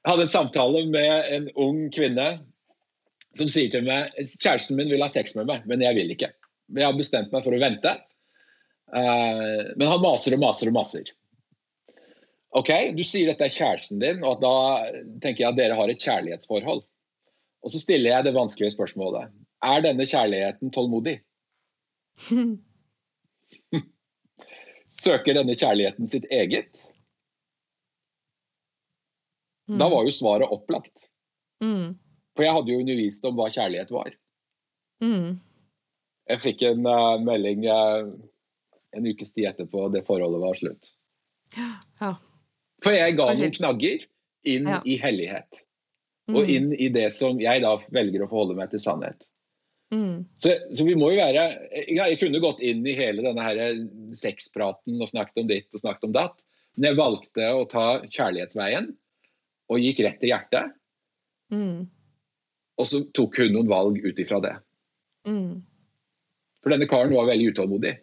Jeg 0.00 0.12
hadde 0.14 0.24
en 0.24 0.32
samtale 0.32 0.84
med 0.88 1.32
en 1.36 1.48
ung 1.60 1.80
kvinne 1.92 2.28
som 3.36 3.50
sier 3.52 3.70
til 3.70 3.84
meg 3.86 4.14
kjæresten 4.16 4.78
min 4.78 4.90
vil 4.90 5.02
ha 5.04 5.08
sex 5.12 5.36
med 5.36 5.46
meg, 5.50 5.66
men 5.68 5.82
jeg 5.84 5.96
vil 5.98 6.14
ikke. 6.14 6.30
Jeg 6.74 6.86
har 6.86 6.96
bestemt 6.96 7.32
meg 7.34 7.44
for 7.44 7.54
å 7.54 7.60
vente. 7.60 7.92
Eh, 8.96 9.60
men 9.76 9.90
han 9.90 10.02
maser 10.02 10.34
og 10.34 10.42
maser 10.42 10.70
og 10.70 10.76
maser. 10.78 11.12
Ok, 12.58 12.70
Du 12.96 13.04
sier 13.06 13.28
dette 13.30 13.44
er 13.46 13.54
kjæresten 13.54 14.00
din, 14.02 14.24
og 14.26 14.40
da 14.42 14.54
tenker 15.22 15.44
jeg 15.44 15.52
at 15.52 15.58
dere 15.60 15.76
har 15.78 15.88
et 15.92 16.02
kjærlighetsforhold. 16.02 16.82
Og 17.60 17.70
så 17.70 17.78
stiller 17.82 18.10
jeg 18.14 18.26
det 18.26 18.34
vanskelige 18.34 18.74
spørsmålet. 18.74 19.30
Er 19.62 19.84
denne 19.84 20.06
kjærligheten 20.08 20.72
tålmodig? 20.74 21.20
Søker 24.90 25.36
denne 25.36 25.54
kjærligheten 25.54 26.10
sitt 26.10 26.26
eget? 26.32 26.90
Da 29.78 29.88
var 29.92 30.04
jo 30.08 30.10
svaret 30.14 30.50
opplagt. 30.50 31.06
Mm. 31.62 31.94
For 32.34 32.46
jeg 32.46 32.54
hadde 32.56 32.72
jo 32.72 32.80
undervist 32.80 33.24
om 33.28 33.36
hva 33.38 33.50
kjærlighet 33.52 33.90
var. 33.94 34.10
Mm. 35.04 35.38
Jeg 36.30 36.40
fikk 36.42 36.62
en 36.68 36.86
uh, 36.86 37.18
melding 37.22 37.66
uh, 37.68 38.10
en 38.96 39.06
ukes 39.06 39.32
tid 39.34 39.46
etterpå 39.50 39.88
det 39.94 40.04
forholdet 40.06 40.40
var 40.42 40.56
slutt. 40.58 40.90
Ja. 42.00 42.14
For 42.82 42.96
jeg 42.96 43.16
ga 43.18 43.28
noen 43.34 43.52
knagger 43.54 44.06
inn 44.48 44.68
Ja. 44.70 44.80
i 44.86 44.96
hellighet. 45.02 45.64
Og 46.30 46.44
Mm. 46.46 46.50
inn 46.54 46.72
i 46.78 46.88
det 46.94 47.08
som 47.12 47.40
jeg 47.42 47.62
da 47.62 47.74
velger 47.90 48.22
å 48.22 48.28
forholde 48.30 48.54
meg 48.56 48.70
til 48.70 48.80
sannhet. 48.80 49.26
Mm. 49.90 50.24
Så, 50.38 50.54
så 50.72 50.84
vi 50.86 50.94
må 50.94 51.08
jo 51.10 51.18
være 51.18 51.42
Jeg 51.90 52.18
kunne 52.20 52.38
gått 52.38 52.60
inn 52.62 52.84
i 52.86 52.92
hele 52.94 53.24
denne 53.24 53.42
her 53.42 53.58
sexpraten 54.14 55.00
og 55.02 55.10
snakket 55.10 55.40
om 55.42 55.48
ditt 55.50 55.74
og 55.74 55.82
snakket 55.82 56.06
om 56.06 56.12
datt, 56.14 56.44
men 56.76 56.92
jeg 56.92 56.98
valgte 57.00 57.48
å 57.58 57.64
ta 57.68 57.98
kjærlighetsveien 58.06 58.92
og 59.70 59.82
gikk 59.82 60.02
rett 60.04 60.18
til 60.22 60.32
hjertet. 60.32 60.72
Mm. 61.54 61.86
Og 62.80 62.88
så 62.88 63.02
tok 63.16 63.38
hun 63.42 63.52
noen 63.54 63.70
valg 63.70 63.98
ut 64.02 64.22
ifra 64.22 64.40
det. 64.44 64.54
Mm. 65.28 65.60
For 66.60 66.74
denne 66.74 66.88
karen 66.90 67.14
var 67.16 67.28
veldig 67.30 67.52
utålmodig, 67.54 67.94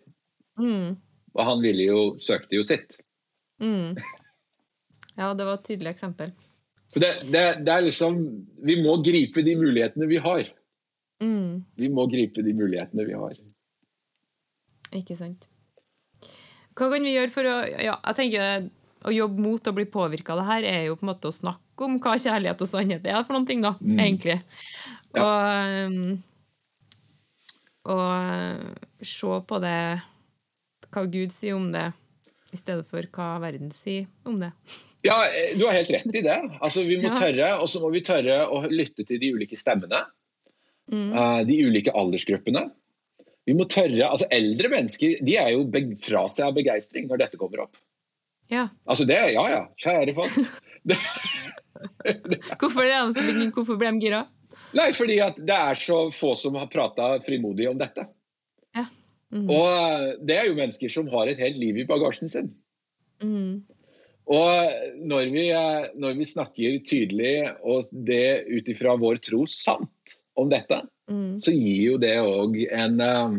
Mm. 0.58 0.96
og 1.38 1.42
han 1.46 1.60
ville 1.62 1.84
jo, 1.86 1.98
søkte 2.18 2.58
jo 2.58 2.64
sitt. 2.66 2.96
Mm. 3.62 3.98
Ja, 5.18 5.34
det 5.38 5.46
var 5.46 5.60
et 5.60 5.66
tydelig 5.68 5.92
eksempel. 5.92 6.32
Så 6.90 7.02
det, 7.04 7.12
det, 7.34 7.44
det 7.68 7.74
er 7.74 7.84
liksom 7.84 8.16
Vi 8.64 8.78
må 8.82 8.96
gripe 9.04 9.44
de 9.44 9.56
mulighetene 9.60 10.08
vi 10.08 10.18
har. 10.24 10.48
Mm. 11.22 11.66
Vi 11.76 11.90
må 11.94 12.06
gripe 12.10 12.42
de 12.46 12.54
mulighetene 12.58 13.06
vi 13.06 13.14
har. 13.18 13.36
Ikke 14.96 15.18
sant. 15.20 15.48
Hva 16.78 16.90
kan 16.94 17.04
vi 17.04 17.16
gjøre 17.16 17.34
for 17.34 17.50
å 17.50 17.56
ja, 17.68 17.98
jeg 18.06 18.18
tenker 18.20 18.68
Å 19.06 19.14
jobbe 19.14 19.40
mot 19.40 19.68
å 19.70 19.74
bli 19.74 19.86
påvirka 19.86 20.34
av 20.34 20.40
det 20.42 20.46
her, 20.48 20.64
er 20.64 20.86
jo 20.88 20.96
på 20.96 21.06
en 21.06 21.12
måte 21.14 21.30
å 21.30 21.36
snakke 21.36 21.86
om 21.86 22.00
hva 22.02 22.16
kjærlighet 22.18 22.62
og 22.62 22.68
sannhet 22.68 23.06
er 23.06 23.24
for 23.24 23.34
noen 23.38 23.46
ting, 23.48 23.62
da, 23.62 23.76
Mm. 23.80 24.00
egentlig. 24.00 24.42
Ja. 25.16 25.22
Og, 25.24 25.86
um, 25.88 26.24
og 27.88 29.06
se 29.06 29.38
på 29.48 29.60
det 29.64 29.78
hva 30.92 31.04
Gud 31.12 31.32
sier 31.36 31.56
om 31.56 31.72
det, 31.72 31.86
i 32.54 32.58
stedet 32.60 32.86
for 32.90 33.02
hva 33.16 33.38
verden 33.44 33.72
sier 33.76 34.08
om 34.26 34.40
det. 34.40 34.52
Ja, 35.06 35.18
eh, 35.28 35.54
du 35.58 35.66
har 35.68 35.74
helt 35.78 35.92
rett 35.94 36.16
i 36.16 36.22
det. 36.26 36.38
Altså, 36.62 36.84
vi 36.88 36.98
må 36.98 37.12
Ja. 37.12 37.16
tørre, 37.20 37.50
og 37.62 37.68
så 37.70 37.80
må 37.82 37.92
vi 37.92 38.02
tørre 38.02 38.48
å 38.50 38.66
lytte 38.72 39.06
til 39.06 39.20
de 39.20 39.32
ulike 39.34 39.56
stemmene. 39.56 40.06
Mm. 40.92 41.14
eh, 41.14 41.44
De 41.44 41.62
ulike 41.64 41.92
aldersgruppene. 41.94 42.72
Vi 43.46 43.54
må 43.54 43.66
tørre, 43.68 44.10
altså 44.10 44.28
Eldre 44.32 44.70
mennesker 44.70 45.24
de 45.24 45.38
er 45.38 45.52
jo 45.52 45.64
fra 46.02 46.28
seg 46.28 46.48
av 46.48 46.56
begeistring 46.56 47.08
når 47.08 47.18
dette 47.20 47.38
kommer 47.38 47.62
opp. 47.64 47.78
Ja. 48.50 48.68
Altså 48.88 49.06
det, 49.08 49.18
Ja 49.34 49.44
ja, 49.52 49.62
kjære 49.84 50.14
folk. 50.16 50.32
Hvorfor, 52.60 52.84
de 52.88 53.14
så 53.14 53.24
big- 53.28 53.52
hvorfor 53.54 53.78
ble 53.78 53.92
de 53.94 54.00
gira? 54.08 54.24
nei, 54.74 54.90
fordi 54.94 55.20
at 55.24 55.36
det 55.38 55.56
er 55.56 55.76
så 55.80 55.98
få 56.14 56.34
som 56.38 56.56
har 56.58 56.68
prata 56.72 57.20
frimodig 57.24 57.68
om 57.70 57.78
dette. 57.80 58.04
Ja. 58.76 58.86
Mm. 59.34 59.50
Og 59.50 59.68
eh, 59.68 60.16
det 60.26 60.38
er 60.40 60.46
jo 60.50 60.56
mennesker 60.58 60.90
som 60.92 61.08
har 61.12 61.28
et 61.30 61.40
helt 61.40 61.58
liv 61.62 61.78
i 61.78 61.86
bagasjen 61.88 62.30
sin. 62.32 62.50
Mm. 63.24 63.64
Og 64.28 65.04
når 65.08 65.30
vi, 65.32 65.46
eh, 65.56 65.88
når 65.96 66.18
vi 66.20 66.26
snakker 66.28 66.80
tydelig 66.88 67.36
og 67.64 67.86
det 67.92 68.46
ut 68.50 68.70
ifra 68.74 68.96
vår 69.00 69.22
tro 69.30 69.46
sant 69.50 70.18
om 70.38 70.50
dette, 70.52 70.84
Mm. 71.08 71.38
så 71.40 71.54
gir 71.56 71.86
jo 71.94 71.98
det 72.04 72.18
òg 72.20 72.58
en, 72.68 72.98
eh, 73.00 73.36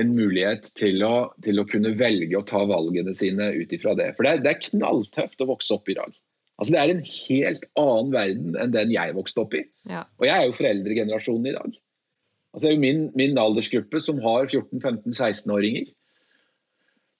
en 0.00 0.12
mulighet 0.16 0.68
til 0.76 1.02
å, 1.06 1.30
til 1.44 1.60
å 1.60 1.66
kunne 1.68 1.94
velge 1.96 2.36
å 2.38 2.44
ta 2.46 2.62
valgene 2.68 3.14
sine 3.16 3.48
ut 3.56 3.72
ifra 3.72 3.94
det. 3.98 4.10
For 4.16 4.26
det 4.26 4.32
er, 4.34 4.42
det 4.44 4.52
er 4.52 4.64
knalltøft 4.68 5.42
å 5.42 5.50
vokse 5.52 5.76
opp 5.76 5.88
i 5.92 5.96
dag. 5.98 6.12
Altså 6.56 6.72
Det 6.72 6.80
er 6.80 6.92
en 6.92 7.04
helt 7.06 7.66
annen 7.80 8.12
verden 8.14 8.58
enn 8.60 8.74
den 8.74 8.92
jeg 8.94 9.16
vokste 9.16 9.42
opp 9.44 9.56
i. 9.56 9.64
Ja. 9.90 10.04
Og 10.20 10.28
jeg 10.28 10.36
er 10.36 10.48
jo 10.48 10.56
foreldregenerasjonen 10.56 11.50
i 11.50 11.56
dag. 11.56 11.78
Altså 12.52 12.64
Det 12.64 12.70
er 12.70 12.76
jo 12.76 12.84
min, 12.84 13.02
min 13.18 13.40
aldersgruppe 13.40 14.00
som 14.04 14.20
har 14.24 14.48
14-15-16-åringer. 14.48 15.90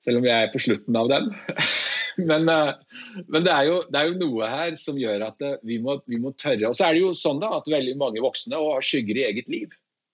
Selv 0.04 0.20
om 0.20 0.28
jeg 0.28 0.46
er 0.46 0.52
på 0.52 0.62
slutten 0.62 0.96
av 0.96 1.10
dem. 1.12 1.32
men 2.30 2.48
eh, 2.52 2.72
men 3.24 3.44
det, 3.44 3.52
er 3.52 3.66
jo, 3.68 3.80
det 3.92 4.00
er 4.00 4.10
jo 4.10 4.20
noe 4.20 4.48
her 4.52 4.76
som 4.80 5.00
gjør 5.00 5.26
at 5.28 5.42
eh, 5.44 5.58
vi 5.68 5.80
må, 5.84 5.98
vi 6.08 6.20
må 6.20 6.32
tørre. 6.36 6.70
Og 6.70 6.76
så 6.78 6.88
er 6.88 6.96
det 6.96 7.04
jo 7.04 7.16
sånn 7.16 7.40
da 7.42 7.54
at 7.58 7.68
veldig 7.70 7.96
mange 8.00 8.24
voksne 8.24 8.60
har 8.60 8.84
skygger 8.84 9.20
i 9.20 9.26
eget 9.30 9.50
liv 9.52 9.72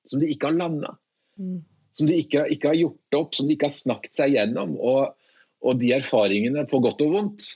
som 0.08 0.22
de 0.22 0.30
ikke 0.32 0.50
har 0.50 0.58
landa. 0.58 0.96
Mm. 1.38 1.60
Som 1.92 2.08
de 2.08 2.16
ikke, 2.22 2.46
ikke 2.54 2.70
har 2.72 2.78
gjort 2.78 3.18
opp, 3.18 3.34
som 3.36 3.48
de 3.48 3.56
ikke 3.56 3.68
har 3.68 3.76
snakket 3.76 4.16
seg 4.16 4.36
gjennom. 4.36 4.76
Og, 4.80 5.12
og 5.62 5.80
de 5.80 5.92
erfaringene, 5.96 6.64
på 6.68 6.80
godt 6.84 7.04
og 7.04 7.16
vondt, 7.16 7.48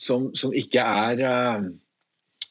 som, 0.00 0.30
som 0.34 0.54
ikke, 0.56 0.80
er, 0.80 1.20
uh, 1.20 1.66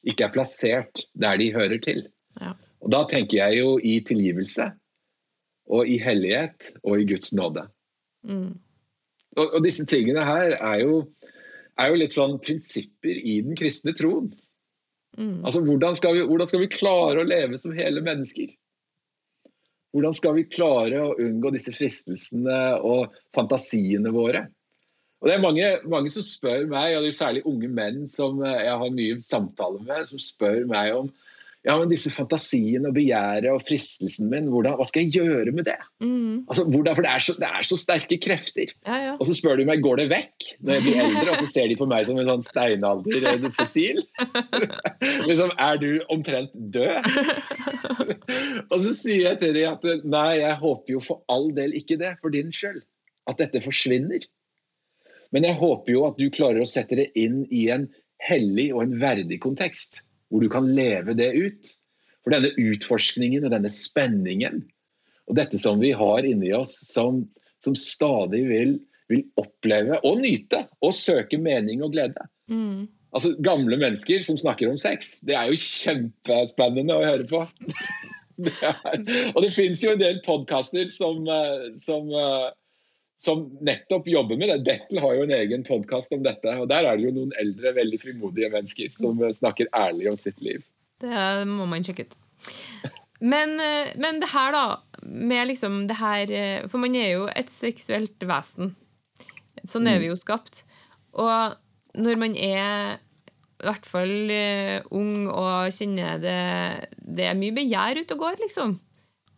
ikke 0.08 0.28
er 0.28 0.36
plassert 0.36 1.06
der 1.20 1.40
de 1.42 1.50
hører 1.56 1.82
til. 1.84 2.06
Ja. 2.40 2.54
Og 2.84 2.92
Da 2.92 3.04
tenker 3.10 3.40
jeg 3.40 3.62
jo 3.62 3.78
i 3.80 3.98
tilgivelse, 4.06 4.70
og 5.72 5.88
i 5.88 5.98
hellighet 6.04 6.74
og 6.84 7.00
i 7.00 7.08
Guds 7.08 7.34
nåde. 7.36 7.66
Mm. 8.28 8.52
Og, 9.38 9.46
og 9.48 9.60
disse 9.66 9.86
tingene 9.90 10.24
her 10.28 10.58
er 10.60 10.82
jo, 10.84 10.98
er 11.80 11.92
jo 11.92 12.00
litt 12.00 12.16
sånn 12.16 12.38
prinsipper 12.44 13.16
i 13.16 13.40
den 13.46 13.58
kristne 13.58 13.96
troen. 13.98 14.30
Mm. 15.18 15.44
Altså, 15.46 15.62
hvordan 15.64 15.96
skal, 15.98 16.18
vi, 16.18 16.26
hvordan 16.28 16.50
skal 16.50 16.64
vi 16.64 16.74
klare 16.74 17.22
å 17.22 17.28
leve 17.28 17.58
som 17.62 17.74
hele 17.78 18.04
mennesker? 18.06 18.52
Hvordan 19.94 20.16
skal 20.18 20.34
vi 20.40 20.48
klare 20.50 21.02
å 21.04 21.14
unngå 21.22 21.52
disse 21.54 21.74
fristelsene 21.76 22.60
og 22.82 23.14
fantasiene 23.36 24.14
våre? 24.14 24.48
Og 25.22 25.30
Det 25.30 25.36
er 25.38 25.44
mange, 25.44 25.68
mange 25.88 26.10
som 26.12 26.26
spør 26.28 26.66
meg, 26.68 26.98
og 26.98 27.06
det 27.06 27.14
er 27.14 27.16
særlig 27.16 27.46
unge 27.48 27.70
menn 27.72 28.02
som 28.12 28.42
jeg 28.44 28.74
har 28.82 28.96
mye 28.98 29.20
samtaler 29.24 29.86
med, 29.86 30.10
som 30.10 30.20
spør 30.20 30.66
meg 30.68 30.98
om 30.98 31.12
ja, 31.64 31.78
men 31.80 31.88
disse 31.88 32.12
fantasiene 32.12 32.90
og 32.90 32.96
begjæret 32.98 33.48
og 33.54 33.62
fristelsen 33.64 34.28
min, 34.32 34.50
hvordan, 34.52 34.76
hva 34.76 34.88
skal 34.88 35.06
jeg 35.06 35.22
gjøre 35.22 35.54
med 35.56 35.64
det? 35.70 35.78
Mm. 36.04 36.44
Altså, 36.52 36.66
hvordan, 36.68 36.98
for 36.98 37.06
det 37.06 37.12
er, 37.14 37.24
så, 37.24 37.36
det 37.40 37.48
er 37.48 37.68
så 37.70 37.78
sterke 37.80 38.18
krefter. 38.20 38.74
Ja, 38.84 38.98
ja. 39.00 39.14
Og 39.16 39.30
så 39.30 39.38
spør 39.38 39.62
du 39.62 39.64
meg 39.70 39.84
går 39.86 40.02
det 40.02 40.10
vekk 40.12 40.50
når 40.60 40.76
jeg 40.76 40.86
blir 40.86 41.02
eldre, 41.06 41.30
og 41.32 41.40
så 41.40 41.50
ser 41.54 41.72
de 41.72 41.80
på 41.80 41.88
meg 41.88 42.04
som 42.10 42.20
en 42.20 42.28
sånn 42.28 42.44
steinalder-fossil. 42.50 44.04
liksom, 45.30 45.56
er 45.56 45.80
du 45.80 45.90
omtrent 46.12 46.52
død? 46.54 47.10
og 48.74 48.78
så 48.84 48.92
sier 48.92 49.30
jeg 49.30 49.42
til 49.46 49.56
dem 49.56 49.72
at 49.78 49.90
nei, 50.04 50.30
jeg 50.42 50.62
håper 50.66 50.98
jo 50.98 51.04
for 51.08 51.24
all 51.32 51.52
del 51.56 51.80
ikke 51.80 52.00
det, 52.02 52.18
for 52.20 52.36
din 52.36 52.52
skyld. 52.52 52.84
At 53.32 53.40
dette 53.40 53.64
forsvinner. 53.64 54.28
Men 55.32 55.48
jeg 55.48 55.56
håper 55.64 55.96
jo 55.96 56.08
at 56.12 56.20
du 56.20 56.28
klarer 56.34 56.60
å 56.60 56.68
sette 56.70 57.00
det 57.00 57.14
inn 57.16 57.46
i 57.48 57.70
en 57.72 57.88
hellig 58.28 58.74
og 58.76 58.84
en 58.84 58.98
verdig 59.00 59.40
kontekst, 59.44 60.04
hvor 60.34 60.42
du 60.42 60.50
kan 60.50 60.66
leve 60.74 61.14
det 61.14 61.30
ut. 61.38 61.74
For 62.24 62.34
denne 62.34 62.54
utforskningen 62.58 63.44
og 63.44 63.52
denne 63.52 63.70
spenningen, 63.70 64.64
og 65.28 65.38
dette 65.38 65.60
som 65.60 65.80
vi 65.82 65.92
har 65.96 66.26
inni 66.26 66.54
oss, 66.56 66.72
som, 66.90 67.22
som 67.64 67.76
stadig 67.78 68.42
vil, 68.48 68.78
vil 69.12 69.26
oppleve 69.40 70.00
og 70.08 70.22
nyte 70.24 70.64
og 70.84 70.96
søke 70.96 71.38
mening 71.40 71.84
og 71.84 71.94
glede. 71.94 72.26
Mm. 72.52 72.88
Altså 73.14 73.36
Gamle 73.46 73.78
mennesker 73.78 74.24
som 74.26 74.40
snakker 74.40 74.72
om 74.72 74.80
sex, 74.82 75.20
det 75.28 75.36
er 75.38 75.52
jo 75.52 75.60
kjempespennende 75.60 76.98
å 76.98 77.06
høre 77.06 77.30
på. 77.30 77.46
Det 78.34 78.50
er, 78.66 78.96
og 79.38 79.44
det 79.46 79.52
fins 79.54 79.84
jo 79.84 79.92
en 79.94 80.00
del 80.00 80.16
podkaster 80.26 80.88
som, 80.90 81.20
eh, 81.30 81.68
som, 81.78 82.08
eh, 82.18 82.48
som 83.24 83.44
nettopp 83.62 84.08
jobber 84.08 84.38
med 84.38 84.50
det. 84.52 84.58
Dettel 84.68 85.00
har 85.00 85.16
jo 85.16 85.24
en 85.24 85.36
egen 85.38 85.64
podkast 85.64 86.14
om 86.16 86.24
dette. 86.26 86.56
og 86.60 86.68
Der 86.72 86.88
er 86.90 87.00
det 87.00 87.08
jo 87.08 87.16
noen 87.16 87.32
eldre, 87.40 87.72
veldig 87.78 88.00
frimodige 88.02 88.52
mennesker 88.52 88.92
som 88.92 89.22
eh, 89.24 89.32
snakker 89.36 89.72
ærlig 89.76 90.10
om 90.12 90.20
sitt 90.20 90.44
liv. 90.44 90.66
Det 91.04 91.24
må 91.48 91.68
man 91.70 91.86
sjekke 91.86 92.08
ut. 92.08 92.18
Men, 93.24 93.56
eh, 93.64 93.94
men 93.96 94.20
det 94.20 94.32
her, 94.34 94.52
da, 94.56 95.04
med 95.04 95.48
liksom 95.54 95.86
det 95.88 95.96
her 96.00 96.32
eh, 96.36 96.68
For 96.68 96.84
man 96.84 96.96
er 97.00 97.14
jo 97.14 97.30
et 97.32 97.52
seksuelt 97.54 98.28
vesen. 98.28 98.76
Sånn 99.64 99.88
er 99.88 100.04
vi 100.04 100.12
jo 100.12 100.20
skapt. 100.20 100.66
Og 101.16 101.56
når 101.96 102.20
man 102.20 102.36
er 102.36 102.98
i 103.64 103.68
hvert 103.70 103.86
fall 103.88 104.32
ung 104.92 105.30
og 105.32 105.70
kjenner 105.72 106.18
det 106.20 106.40
Det 107.00 107.30
er 107.30 107.38
mye 107.40 107.56
begjær 107.56 108.02
ute 108.02 108.18
og 108.18 108.26
går, 108.26 108.42
liksom. 108.44 108.76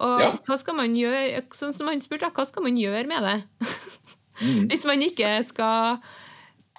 Og 0.04 0.22
Ja. 0.22 0.32
hva 0.44 0.58
skal 0.60 0.76
man 0.76 0.96
gjøre 0.98 1.44
Sånn 1.56 1.74
som 1.74 1.88
han 1.88 2.02
spurte, 2.04 2.28
hva 2.36 2.46
skal 2.48 2.66
man 2.66 2.76
gjøre 2.76 3.06
med 3.08 3.24
det? 3.24 3.38
Hvis 4.70 4.84
man 4.88 5.00
ikke 5.06 5.30
skal 5.48 5.98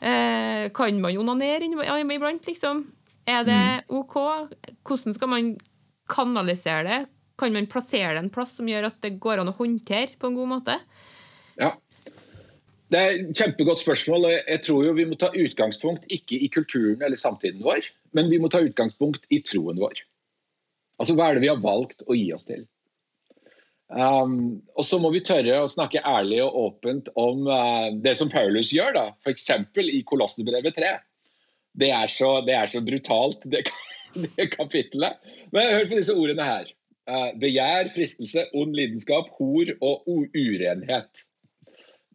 eh, 0.02 0.68
Kan 0.76 1.00
man 1.00 1.16
onanere 1.16 1.64
iblant, 2.12 2.44
liksom? 2.46 2.84
Er 3.26 3.46
det 3.48 3.84
OK? 3.88 4.14
Hvordan 4.86 5.16
skal 5.16 5.28
man 5.32 5.56
kanalisere 6.08 6.84
det? 6.86 7.00
Kan 7.38 7.52
man 7.56 7.66
plassere 7.66 8.14
det 8.14 8.22
en 8.22 8.30
plass 8.30 8.54
som 8.56 8.68
gjør 8.68 8.86
at 8.90 9.00
det 9.02 9.16
går 9.20 9.40
an 9.42 9.50
å 9.50 9.56
håndtere 9.56 10.14
på 10.20 10.28
en 10.30 10.36
god 10.38 10.52
måte? 10.52 10.76
Ja. 11.58 11.72
Det 12.86 13.00
er 13.00 13.16
et 13.16 13.32
kjempegodt 13.34 13.82
spørsmål. 13.82 14.28
og 14.28 14.36
jeg 14.46 14.62
tror 14.62 14.84
jo 14.86 14.92
Vi 14.94 15.08
må 15.10 15.18
ta 15.18 15.32
utgangspunkt 15.34 16.06
ikke 16.12 16.38
i 16.38 16.48
kulturen 16.52 17.02
eller 17.02 17.18
samtiden 17.18 17.64
vår, 17.64 17.88
men 18.14 18.30
vi 18.30 18.38
må 18.38 18.48
ta 18.52 18.60
utgangspunkt 18.62 19.26
i 19.30 19.40
troen 19.42 19.80
vår. 19.80 20.04
Altså 21.00 21.16
Hva 21.16 21.30
er 21.30 21.34
det 21.34 21.44
vi 21.48 21.50
har 21.50 21.60
valgt 21.60 22.06
å 22.06 22.14
gi 22.14 22.30
oss 22.32 22.46
til? 22.46 22.62
Um, 23.86 24.62
og 24.74 24.82
så 24.82 24.98
må 24.98 25.12
vi 25.14 25.22
tørre 25.22 25.60
å 25.62 25.70
snakke 25.70 26.02
ærlig 26.02 26.40
og 26.42 26.56
åpent 26.62 27.10
om 27.14 27.44
uh, 27.46 27.92
det 28.02 28.16
som 28.18 28.30
Paulus 28.32 28.72
gjør, 28.74 28.96
da, 28.96 29.04
f.eks. 29.22 29.46
i 29.78 30.02
Kolossebrevet 30.06 30.74
3. 30.74 30.96
Det 31.76 31.92
er 31.94 32.10
så, 32.10 32.40
det 32.46 32.56
er 32.58 32.72
så 32.72 32.82
brutalt, 32.82 33.46
det, 33.52 33.66
det 34.24 34.50
kapittelet. 34.56 35.20
Men 35.54 35.70
hør 35.74 35.88
på 35.92 36.00
disse 36.00 36.16
ordene 36.18 36.46
her. 36.46 36.72
Uh, 37.06 37.30
begjær, 37.38 37.92
fristelse, 37.94 38.48
ond 38.58 38.74
lidenskap, 38.74 39.30
hor 39.38 39.70
og 39.78 40.08
urenhet. 40.10 41.26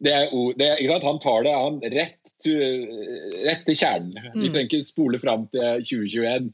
Det 0.02 0.12
er, 0.12 0.34
det, 0.58 0.74
er-? 0.76 1.06
Han 1.06 1.22
tar 1.22 1.46
det 1.46 1.56
han, 1.56 1.80
rett 1.94 2.18
rett 2.42 3.64
til 3.66 3.76
kjernen. 3.78 4.16
Vi 4.34 4.48
trenger 4.50 4.66
ikke 4.66 4.86
spole 4.86 5.20
fram 5.22 5.46
til 5.52 5.84
2021 5.86 6.48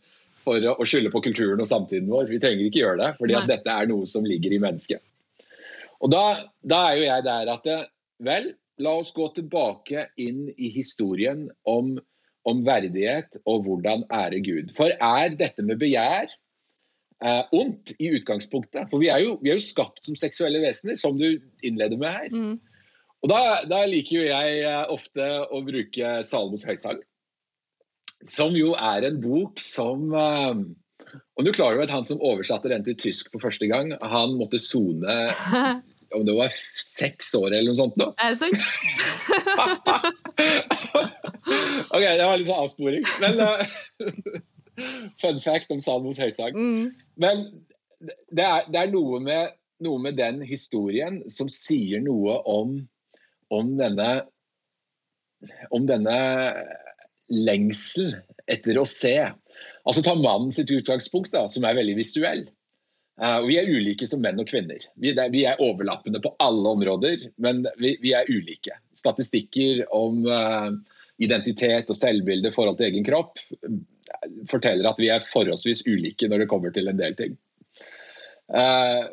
for 0.45 0.65
å, 0.73 0.87
skylde 0.87 1.13
på 1.13 1.23
kulturen 1.25 1.61
og 1.63 1.69
samtiden 1.71 2.11
vår. 2.11 2.29
Vi 2.29 2.41
trenger 2.43 2.69
ikke 2.69 2.83
gjøre 2.83 3.01
det, 3.03 3.13
fordi 3.19 3.39
dette 3.49 3.75
er 3.75 3.89
noe 3.91 4.09
som 4.09 4.27
ligger 4.27 4.55
i 4.55 4.61
mennesket. 4.63 5.03
Og 6.05 6.13
da, 6.13 6.25
da 6.63 6.83
er 6.89 6.99
jo 6.99 7.07
jeg 7.09 7.25
der 7.27 7.53
at 7.55 7.69
vel, 8.25 8.53
la 8.79 8.95
oss 9.01 9.11
gå 9.15 9.27
tilbake 9.35 10.07
inn 10.23 10.47
i 10.55 10.71
historien 10.71 11.49
om, 11.69 11.97
om 12.47 12.61
verdighet 12.67 13.41
og 13.45 13.65
hvordan 13.67 14.05
ære 14.15 14.43
Gud. 14.47 14.71
For 14.77 14.95
er 14.95 15.35
dette 15.39 15.65
med 15.67 15.81
begjær 15.81 16.31
eh, 16.31 17.43
ondt 17.59 17.97
i 17.99 18.13
utgangspunktet? 18.15 18.87
For 18.93 19.03
vi 19.03 19.11
er, 19.11 19.25
jo, 19.27 19.37
vi 19.43 19.53
er, 19.53 19.59
jo, 19.59 19.67
skapt 19.67 20.07
som 20.07 20.19
seksuelle 20.19 20.63
vesener, 20.63 20.99
som 21.01 21.19
du 21.19 21.27
innleder 21.67 21.99
med 21.99 22.15
her. 22.15 22.31
Mm. 22.31 22.57
Og 23.19 23.33
da, 23.33 23.41
da, 23.67 23.83
liker 23.91 24.21
jo 24.21 24.27
jeg 24.29 24.61
eh, 24.63 24.83
ofte 24.95 25.31
å 25.51 25.63
bruke 25.67 26.19
Salmos 26.27 26.67
høysang, 26.69 27.03
som 28.27 28.55
jo 28.59 28.75
er 28.79 29.07
en 29.07 29.19
bok 29.23 29.61
som 29.63 30.09
uh, 30.15 30.55
og 31.39 31.47
du 31.47 31.51
klarer 31.55 31.77
jo 31.79 31.85
at 31.87 31.95
Han 31.95 32.07
som 32.07 32.25
oversatte 32.25 32.71
den 32.73 32.85
til 32.87 32.97
tysk 32.99 33.31
for 33.33 33.41
første 33.43 33.67
gang, 33.71 33.87
han 34.03 34.31
måtte 34.39 34.59
sone 34.63 35.17
om 36.17 36.23
det 36.25 36.35
var 36.37 36.49
seks 36.81 37.35
år 37.37 37.53
eller 37.53 37.69
noe 37.69 37.79
sånt. 37.79 37.97
nå. 38.01 38.07
Er 38.17 38.29
det 38.33 38.39
sant? 38.41 38.57
ok, 41.93 42.01
det 42.01 42.25
var 42.25 42.39
litt 42.41 42.49
sånn 42.49 42.65
avsporing. 42.65 43.05
Men 43.21 43.33
uh, 43.45 43.61
Fun 45.21 45.41
fact 45.43 45.73
om 45.75 45.83
Salmos 45.83 46.21
høysang. 46.23 46.55
Mm. 46.55 46.95
Men 47.21 47.37
det 48.31 48.47
er, 48.47 48.67
det 48.71 48.81
er 48.81 48.93
noe, 48.93 49.21
med, 49.23 49.55
noe, 49.85 50.01
med, 50.03 50.19
den 50.19 50.43
historien 50.47 51.23
som 51.33 51.49
sier 51.51 52.03
noe 52.05 52.39
om, 52.49 52.89
om 53.55 53.77
denne 53.79 54.11
om 55.71 55.87
denne 55.87 56.19
lengsel 57.31 58.17
etter 58.51 58.79
å 58.81 58.87
se. 58.89 59.15
Altså 59.89 60.05
Ta 60.05 60.15
mannen 60.19 60.53
sitt 60.53 60.71
utgangspunkt, 60.75 61.33
da, 61.33 61.47
som 61.49 61.65
er 61.65 61.79
veldig 61.79 61.97
visuell. 61.97 62.45
Uh, 63.19 63.41
vi 63.49 63.57
er 63.59 63.71
ulike 63.73 64.07
som 64.07 64.21
menn 64.23 64.39
og 64.39 64.47
kvinner. 64.51 64.83
Vi, 65.01 65.15
det, 65.17 65.31
vi 65.35 65.43
er 65.49 65.61
overlappende 65.65 66.21
på 66.23 66.35
alle 66.45 66.75
områder, 66.77 67.25
men 67.43 67.65
vi, 67.81 67.97
vi 68.03 68.13
er 68.15 68.29
ulike. 68.31 68.77
Statistikker 68.99 69.87
om 69.97 70.21
uh, 70.29 70.71
identitet 71.19 71.89
og 71.91 71.99
selvbilde 71.99 72.53
i 72.53 72.55
forhold 72.55 72.79
til 72.79 72.93
egen 72.93 73.07
kropp 73.07 73.41
forteller 74.49 74.89
at 74.89 75.01
vi 75.01 75.11
er 75.13 75.25
forholdsvis 75.25 75.85
ulike 75.89 76.29
når 76.31 76.45
det 76.45 76.51
kommer 76.51 76.73
til 76.75 76.89
en 76.91 77.01
del 77.01 77.17
ting. 77.19 77.35
Uh, 78.49 79.05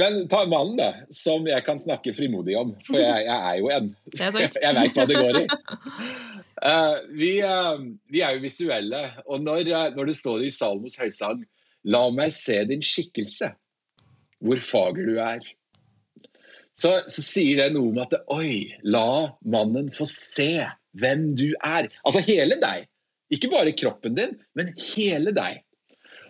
men 0.00 0.24
ta 0.28 0.42
mannen, 0.50 0.74
da, 0.80 0.88
som 1.14 1.46
jeg 1.46 1.62
kan 1.66 1.78
snakke 1.78 2.14
frimodig 2.16 2.56
om, 2.58 2.72
for 2.88 2.98
jeg, 2.98 3.26
jeg 3.28 3.38
er 3.52 3.60
jo 3.60 3.70
en. 3.74 3.92
Jeg 4.64 4.76
veit 4.76 4.98
hva 4.98 5.06
det 5.06 5.20
går 5.20 5.38
i. 5.42 5.46
Uh, 6.60 6.96
vi, 7.20 7.30
uh, 7.46 7.78
vi, 8.10 8.24
er 8.24 8.34
jo 8.34 8.44
visuelle, 8.44 9.04
og 9.26 9.46
når, 9.46 9.70
når 9.94 10.10
det 10.10 10.18
står 10.18 10.44
i 10.46 10.52
Salmos 10.54 10.98
høysang 11.00 11.44
La 11.88 12.02
meg 12.12 12.28
se 12.36 12.58
din 12.68 12.82
skikkelse, 12.84 13.46
hvor 14.44 14.60
fager 14.60 15.06
du 15.08 15.14
er. 15.22 15.46
Så, 16.76 16.90
så, 17.08 17.22
sier 17.24 17.56
det 17.56 17.70
noe 17.72 17.88
om 17.92 18.00
at 18.02 18.12
oi, 18.32 18.68
la 18.84 19.32
mannen 19.48 19.88
få 19.94 20.04
se 20.08 20.60
hvem 21.00 21.30
du 21.38 21.48
er. 21.56 21.88
Altså 22.04 22.20
hele 22.26 22.58
deg. 22.60 22.84
Ikke 23.32 23.48
bare 23.52 23.72
kroppen 23.76 24.16
din, 24.18 24.36
men 24.58 24.70
hele 24.92 25.32
deg. 25.36 25.62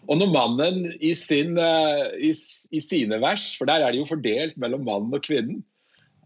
Og 0.08 0.18
når 0.18 0.30
mannen 0.32 0.80
i, 0.96 1.12
sin, 1.18 1.58
eh, 1.60 2.06
i, 2.30 2.32
i, 2.32 2.80
sine 2.82 3.20
vers, 3.22 3.52
for 3.58 3.70
der 3.70 3.84
er 3.84 3.92
det 3.92 4.00
jo 4.00 4.08
fordelt 4.08 4.56
mellom 4.60 4.86
mannen 4.88 5.14
og 5.14 5.22
kvinnen 5.26 5.60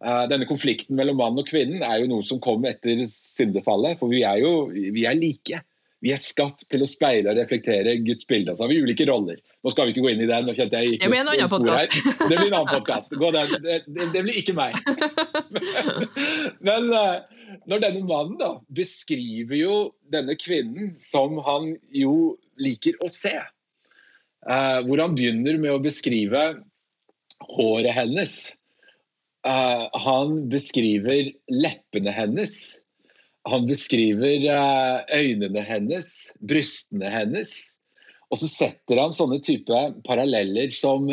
uh, 0.04 0.24
Denne 0.30 0.48
konflikten 0.48 0.96
mellom 0.98 1.18
mannen 1.20 1.42
og 1.42 1.48
kvinnen 1.50 1.84
er 1.84 2.00
jo 2.02 2.10
noe 2.12 2.24
som 2.26 2.40
kom 2.44 2.64
etter 2.68 3.02
syndefallet, 3.10 3.98
for 4.00 4.12
vi 4.12 4.22
er 4.26 4.40
jo 4.44 4.68
vi 4.70 5.06
er 5.08 5.18
like. 5.18 5.60
Vi 6.04 6.12
er 6.12 6.20
skapt 6.20 6.66
til 6.68 6.84
å 6.84 6.88
speile 6.88 7.32
og 7.32 7.38
reflektere 7.38 7.94
Guds 8.04 8.26
bilde. 8.28 8.52
Så 8.52 8.66
har 8.66 8.68
vi 8.68 8.82
ulike 8.84 9.06
roller. 9.08 9.38
Nå 9.64 9.72
skal 9.72 9.88
vi 9.88 9.94
ikke 9.94 10.02
gå 10.04 10.10
inn 10.12 10.24
i 10.26 10.28
den. 10.28 10.50
kjente 10.52 10.82
jeg 10.82 10.98
Det 11.00 11.08
blir 11.08 11.22
en 11.22 11.30
annen 11.32 11.48
podkast. 11.48 11.96
Det 11.96 12.34
blir 12.34 12.50
en 12.50 12.58
annen 12.58 12.72
podkast. 12.74 13.14
Det, 13.16 13.78
det, 13.88 14.08
det, 14.12 14.24
blir 14.26 14.36
ikke 14.42 14.56
meg. 14.58 14.76
Men 16.68 16.90
uh, 16.92 17.24
når 17.70 17.84
denne 17.86 18.04
mannen 18.04 18.36
da 18.40 18.50
beskriver 18.76 19.56
jo 19.56 19.78
denne 20.12 20.36
kvinnen 20.36 20.92
som 21.00 21.40
han 21.46 21.72
jo 21.96 22.34
liker 22.60 23.00
å 23.00 23.08
se, 23.08 23.32
hvor 24.44 25.00
han 25.00 25.16
begynner 25.16 25.56
med 25.60 25.72
å 25.72 25.82
beskrive 25.82 26.40
håret 27.54 27.96
hennes. 27.96 28.34
Uh, 29.44 29.88
han 30.04 30.46
beskriver 30.52 31.30
leppene 31.52 32.12
hennes. 32.12 32.56
Han 33.48 33.66
beskriver 33.68 34.44
uh, 34.48 35.04
øynene 35.16 35.64
hennes, 35.64 36.10
brystene 36.44 37.12
hennes. 37.12 37.54
Og 38.32 38.40
så 38.40 38.48
setter 38.50 39.00
han 39.00 39.16
sånne 39.16 39.40
type 39.44 39.80
paralleller 40.04 40.72
som 40.74 41.06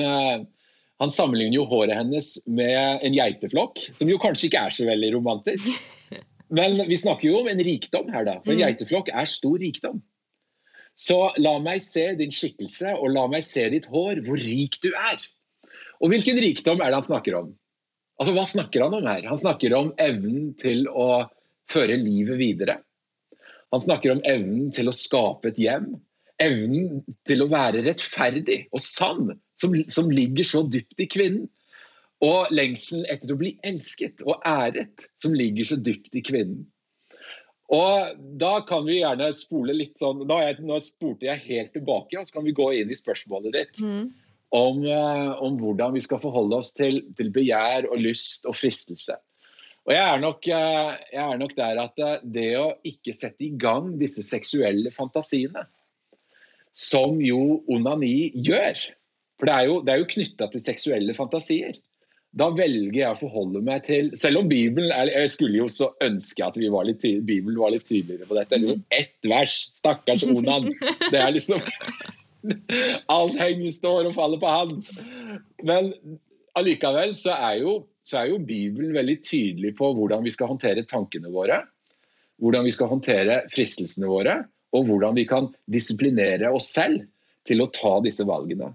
han 1.02 1.10
sammenligner 1.14 1.58
jo 1.58 1.66
håret 1.70 1.98
hennes 1.98 2.36
med 2.50 3.04
en 3.06 3.16
geiteflokk, 3.16 3.82
som 3.98 4.10
jo 4.10 4.20
kanskje 4.22 4.48
ikke 4.48 4.64
er 4.68 4.76
så 4.76 4.86
veldig 4.86 5.12
romantisk. 5.16 5.74
Men 6.58 6.78
vi 6.86 6.98
snakker 7.00 7.30
jo 7.30 7.40
om 7.40 7.50
en 7.50 7.64
rikdom 7.64 8.12
her, 8.14 8.28
da. 8.28 8.36
For 8.44 8.54
en 8.54 8.60
mm. 8.60 8.66
geiteflokk 8.68 9.10
er 9.10 9.30
stor 9.30 9.58
rikdom. 9.62 10.02
Så 10.98 11.18
la 11.42 11.56
meg 11.64 11.82
se 11.84 12.04
din 12.20 12.34
skikkelse, 12.34 12.96
og 13.00 13.14
la 13.16 13.26
meg 13.32 13.46
se 13.46 13.64
ditt 13.74 13.88
hår, 13.92 14.22
hvor 14.26 14.40
rik 14.40 14.78
du 14.84 14.92
er. 14.92 15.24
Og 16.02 16.12
hvilken 16.14 16.40
rikdom 16.42 16.82
er 16.82 16.92
det 16.92 17.00
han 17.00 17.10
snakker 17.10 17.38
om? 17.40 17.52
Altså, 18.22 18.36
Hva 18.36 18.46
snakker 18.46 18.86
han 18.86 18.96
om 19.00 19.08
her? 19.10 19.26
Han 19.30 19.42
snakker 19.42 19.74
om 19.78 19.92
evnen 20.02 20.52
til 20.62 20.86
å 20.90 21.26
føre 21.72 21.98
livet 21.98 22.38
videre. 22.42 22.78
Han 23.72 23.82
snakker 23.82 24.14
om 24.14 24.22
evnen 24.28 24.70
til 24.76 24.92
å 24.92 24.96
skape 24.96 25.50
et 25.52 25.62
hjem. 25.62 25.88
Evnen 26.42 27.02
til 27.28 27.44
å 27.44 27.50
være 27.50 27.84
rettferdig 27.86 28.66
og 28.74 28.84
sann, 28.84 29.32
som, 29.62 29.74
som 29.94 30.10
ligger 30.12 30.48
så 30.48 30.64
dypt 30.68 31.02
i 31.02 31.10
kvinnen. 31.10 31.48
Og 32.22 32.52
lengselen 32.54 33.08
etter 33.10 33.34
å 33.34 33.40
bli 33.40 33.56
elsket 33.66 34.22
og 34.28 34.44
æret, 34.46 35.08
som 35.18 35.34
ligger 35.34 35.66
så 35.66 35.80
dypt 35.82 36.14
i 36.18 36.22
kvinnen. 36.26 36.68
Og 37.72 38.20
Da 38.40 38.54
kan 38.68 38.84
vi 38.88 39.00
gjerne 39.00 39.32
spole 39.36 39.76
litt 39.76 40.00
sånn 40.02 40.26
Nå, 40.28 40.40
jeg, 40.44 40.60
nå 40.66 40.80
spurte 40.84 41.30
jeg 41.30 41.46
helt 41.48 41.74
tilbake, 41.76 42.20
og 42.20 42.28
så 42.28 42.38
kan 42.38 42.48
vi 42.48 42.56
gå 42.58 42.68
inn 42.82 42.92
i 42.92 43.00
spørsmålet 43.00 43.56
ditt. 43.56 43.82
Mm. 43.84 44.10
Om, 44.52 44.82
uh, 44.84 45.40
om, 45.40 45.56
hvordan 45.62 45.94
vi 45.96 46.02
skal 46.04 46.20
forholde 46.20 46.58
oss 46.60 46.74
til, 46.76 47.00
til, 47.16 47.30
begjær 47.32 47.88
og 47.88 48.02
lyst 48.04 48.44
og 48.50 48.58
fristelse. 48.60 49.16
Og 49.88 49.94
jeg 49.96 50.04
er, 50.04 50.20
nok, 50.20 50.50
uh, 50.52 50.98
jeg 51.08 51.22
er 51.24 51.40
nok 51.40 51.54
der 51.56 51.80
at 51.86 52.02
uh, 52.04 52.18
det 52.36 52.50
å 52.60 52.66
ikke 52.84 53.16
sette 53.16 53.48
i 53.48 53.54
gang 53.56 53.94
disse 54.02 54.26
seksuelle 54.28 54.92
fantasiene, 54.92 55.64
som 56.76 57.16
jo 57.24 57.62
onani 57.72 58.32
gjør 58.44 58.84
For 59.40 59.48
det 59.48 59.56
er 59.56 59.66
jo, 59.68 59.80
det 59.84 59.96
jo 60.00 60.12
knytta 60.18 60.48
til 60.52 60.64
seksuelle 60.64 61.16
fantasier 61.16 61.80
da 62.32 62.48
velger 62.56 62.96
jeg 62.96 63.12
å 63.12 63.20
forholde 63.20 63.60
meg 63.66 63.84
til 63.84 64.12
Selv 64.20 64.40
om 64.40 64.48
Bibelen 64.48 64.92
Jeg 65.12 65.32
skulle 65.34 65.60
jo 65.60 65.68
så 65.72 65.90
ønske 66.04 66.46
at 66.46 66.56
var 66.72 66.88
litt, 66.88 67.04
Bibelen 67.04 67.60
var 67.60 67.74
litt 67.74 67.84
tydeligere 67.90 68.28
på 68.30 68.38
dette. 68.38 68.60
Liksom 68.62 68.84
ett 68.96 69.28
vers. 69.28 69.58
Stakkars 69.76 70.24
Onan. 70.24 70.70
Det 71.12 71.20
er 71.20 71.34
liksom 71.36 71.60
Alt 73.12 73.36
henger, 73.38 73.74
står 73.76 74.08
og 74.10 74.16
faller 74.16 74.40
på 74.42 74.50
han. 74.50 74.78
Men 75.68 75.92
allikevel 76.58 77.14
så 77.20 77.36
er, 77.36 77.60
jo, 77.62 77.76
så 78.02 78.24
er 78.24 78.32
jo 78.32 78.40
Bibelen 78.48 78.96
veldig 78.96 79.20
tydelig 79.28 79.76
på 79.78 79.92
hvordan 79.98 80.24
vi 80.26 80.34
skal 80.34 80.50
håndtere 80.50 80.88
tankene 80.90 81.30
våre. 81.34 81.60
Hvordan 82.42 82.66
vi 82.66 82.74
skal 82.74 82.90
håndtere 82.90 83.44
fristelsene 83.52 84.10
våre, 84.10 84.40
og 84.74 84.88
hvordan 84.88 85.14
vi 85.20 85.28
kan 85.30 85.52
disiplinere 85.70 86.50
oss 86.56 86.72
selv 86.74 87.04
til 87.46 87.62
å 87.62 87.70
ta 87.76 88.00
disse 88.02 88.26
valgene. 88.26 88.72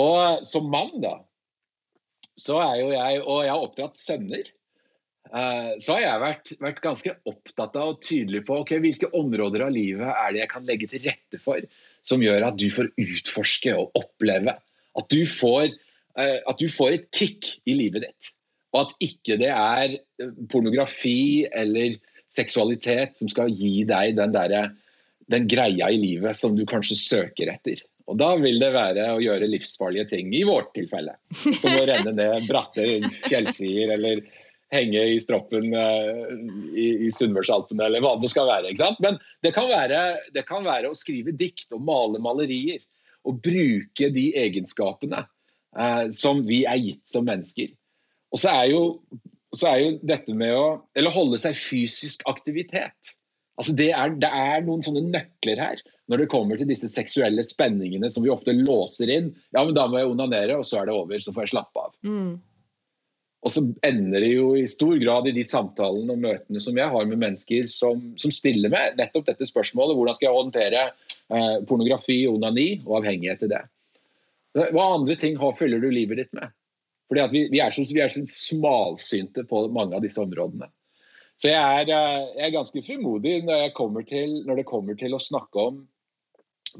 Og 0.00 0.46
som 0.48 0.70
mann, 0.72 0.94
da, 1.02 1.18
så 2.40 2.56
er 2.64 2.80
jo 2.80 2.88
jeg 2.94 3.20
Og 3.22 3.44
jeg 3.44 3.52
har 3.52 3.66
oppdratt 3.66 3.98
sønner. 3.98 4.50
Eh, 5.30 5.70
så 5.78 5.94
har 5.94 6.02
jeg 6.02 6.22
vært, 6.24 6.52
vært, 6.58 6.80
ganske 6.82 7.12
opptatt 7.30 7.76
av 7.78 7.92
og 7.92 8.00
tydelig 8.02 8.42
på 8.48 8.56
okay, 8.64 8.80
hvilke 8.82 9.12
områder 9.14 9.66
av 9.66 9.70
livet 9.74 10.08
er 10.10 10.32
det 10.34 10.42
jeg 10.42 10.50
kan 10.50 10.66
legge 10.66 10.88
til 10.90 11.04
rette 11.06 11.38
for 11.42 11.62
som 12.06 12.22
gjør 12.24 12.48
at 12.48 12.58
du 12.58 12.66
får 12.72 12.90
utforske 12.98 13.76
og 13.76 13.94
oppleve. 14.00 14.56
At 14.98 15.12
du 15.12 15.22
får, 15.30 15.68
eh, 16.18 16.38
at 16.40 16.58
du 16.58 16.66
får 16.72 16.96
et 16.96 17.08
kick 17.14 17.52
i 17.70 17.76
livet 17.78 18.08
ditt. 18.08 18.32
Og 18.74 18.86
at 18.86 18.96
ikke 19.06 19.38
det 19.38 19.52
er 19.52 19.98
eh, 19.98 20.32
pornografi 20.50 21.46
eller 21.46 22.00
seksualitet 22.30 23.18
som 23.18 23.30
skal 23.30 23.50
gi 23.54 23.84
deg 23.86 24.16
den, 24.18 24.34
der, 24.34 24.72
den 25.30 25.46
greia 25.50 25.90
i 25.90 26.00
livet 26.00 26.38
som 26.38 26.56
du 26.58 26.64
kanskje 26.66 26.98
søker 26.98 27.50
etter. 27.54 27.82
Og 28.10 28.18
da 28.18 28.32
vil 28.40 28.58
det 28.58 28.72
være 28.74 29.06
å 29.14 29.22
gjøre 29.22 29.48
livsfarlige 29.50 30.08
ting, 30.16 30.32
i 30.34 30.42
vårt 30.46 30.72
tilfelle. 30.74 31.14
Som 31.30 31.76
å 31.76 31.86
renne 31.86 32.12
ned 32.16 32.46
bratte 32.50 32.86
fjellsider 33.28 33.94
eller 33.94 34.22
henge 34.74 35.02
i 35.12 35.18
stroppen 35.22 35.72
uh, 35.74 36.26
i, 36.74 37.06
i 37.06 37.10
Sunnmørsalpene 37.14 37.86
eller 37.86 38.02
hva 38.04 38.16
det 38.22 38.30
skal 38.30 38.48
være. 38.50 38.70
ikke 38.70 38.84
sant? 38.84 39.02
Men 39.02 39.18
det 39.46 39.54
kan, 39.54 39.66
være, 39.70 40.02
det 40.34 40.44
kan 40.48 40.66
være 40.66 40.90
å 40.90 40.98
skrive 40.98 41.34
dikt 41.38 41.74
og 41.76 41.84
male 41.86 42.22
malerier. 42.22 42.82
Og 43.28 43.36
bruke 43.44 44.08
de 44.14 44.30
egenskapene 44.40 45.18
eh, 45.76 46.06
som 46.16 46.38
vi 46.46 46.62
er 46.64 46.78
gitt 46.80 47.02
som 47.10 47.26
mennesker. 47.28 47.68
Og 48.32 48.40
så 48.40 48.54
er 48.62 48.70
jo 48.72 48.84
så 49.52 49.66
er 49.72 49.80
jo 49.82 49.90
dette 50.06 50.32
med 50.32 50.54
å 50.54 50.66
Eller 50.96 51.12
holde 51.12 51.40
seg 51.42 51.58
fysisk 51.58 52.22
aktivitet. 52.30 53.14
Altså 53.60 53.74
det 53.76 53.90
er, 53.92 54.14
det 54.16 54.28
er 54.32 54.62
noen 54.64 54.84
sånne 54.84 55.02
nøkler 55.12 55.60
her 55.60 55.80
når 56.10 56.22
det 56.22 56.30
kommer 56.32 56.58
til 56.58 56.68
disse 56.70 56.88
seksuelle 56.90 57.44
spenningene 57.46 58.08
som 58.10 58.24
vi 58.24 58.32
ofte 58.32 58.54
låser 58.56 59.12
inn. 59.14 59.28
Ja, 59.54 59.62
men 59.62 59.76
da 59.76 59.84
må 59.86 60.00
jeg 60.00 60.08
onanere, 60.10 60.56
og 60.58 60.64
så 60.66 60.80
er 60.80 60.88
det 60.88 60.94
over. 60.96 61.20
Så 61.22 61.34
får 61.36 61.44
jeg 61.44 61.52
slappe 61.52 61.84
av. 61.84 61.92
Mm. 62.02 62.32
Og 63.40 63.52
så 63.54 63.62
ender 63.86 64.24
det 64.24 64.32
jo 64.34 64.48
i 64.58 64.66
stor 64.68 64.96
grad 65.00 65.28
i 65.30 65.34
de 65.36 65.44
samtalene 65.48 66.12
og 66.12 66.24
møtene 66.24 66.60
som 66.60 66.76
jeg 66.76 66.92
har 66.92 67.06
med 67.08 67.20
mennesker 67.22 67.68
som, 67.72 68.02
som 68.20 68.32
stiller 68.34 68.72
meg 68.72 68.98
nettopp 68.98 69.30
dette 69.30 69.48
spørsmålet. 69.48 69.96
Hvordan 69.96 70.18
skal 70.18 70.28
jeg 70.28 70.38
håndtere 70.40 70.82
eh, 70.88 71.54
pornografi, 71.68 72.18
onani 72.28 72.68
og 72.82 72.98
avhengighet 73.00 73.44
til 73.44 73.52
det? 73.54 73.62
Hva 74.58 74.90
andre 74.96 75.16
ting 75.20 75.38
har, 75.40 75.54
fyller 75.56 75.80
du 75.80 75.88
livet 75.94 76.24
ditt 76.24 76.34
med? 76.36 76.52
Fordi 77.10 77.26
vi, 77.32 77.46
vi, 77.54 77.62
er 77.62 77.72
så, 77.74 77.86
vi 77.86 78.02
er 78.02 78.12
så 78.12 78.22
smalsynte 78.28 79.46
på 79.48 79.64
mange 79.72 79.96
av 79.96 80.04
disse 80.04 80.20
områdene. 80.22 80.68
Så 81.40 81.48
jeg 81.48 81.56
er, 81.56 81.88
eh, 81.88 82.24
jeg 82.36 82.46
er 82.50 82.56
ganske 82.58 82.82
frimodig 82.84 83.38
når, 83.46 83.70
til, 84.08 84.40
når, 84.44 84.60
det 84.60 84.68
kommer 84.68 84.96
til 84.98 85.16
å 85.16 85.22
snakke 85.22 85.68
om 85.70 85.78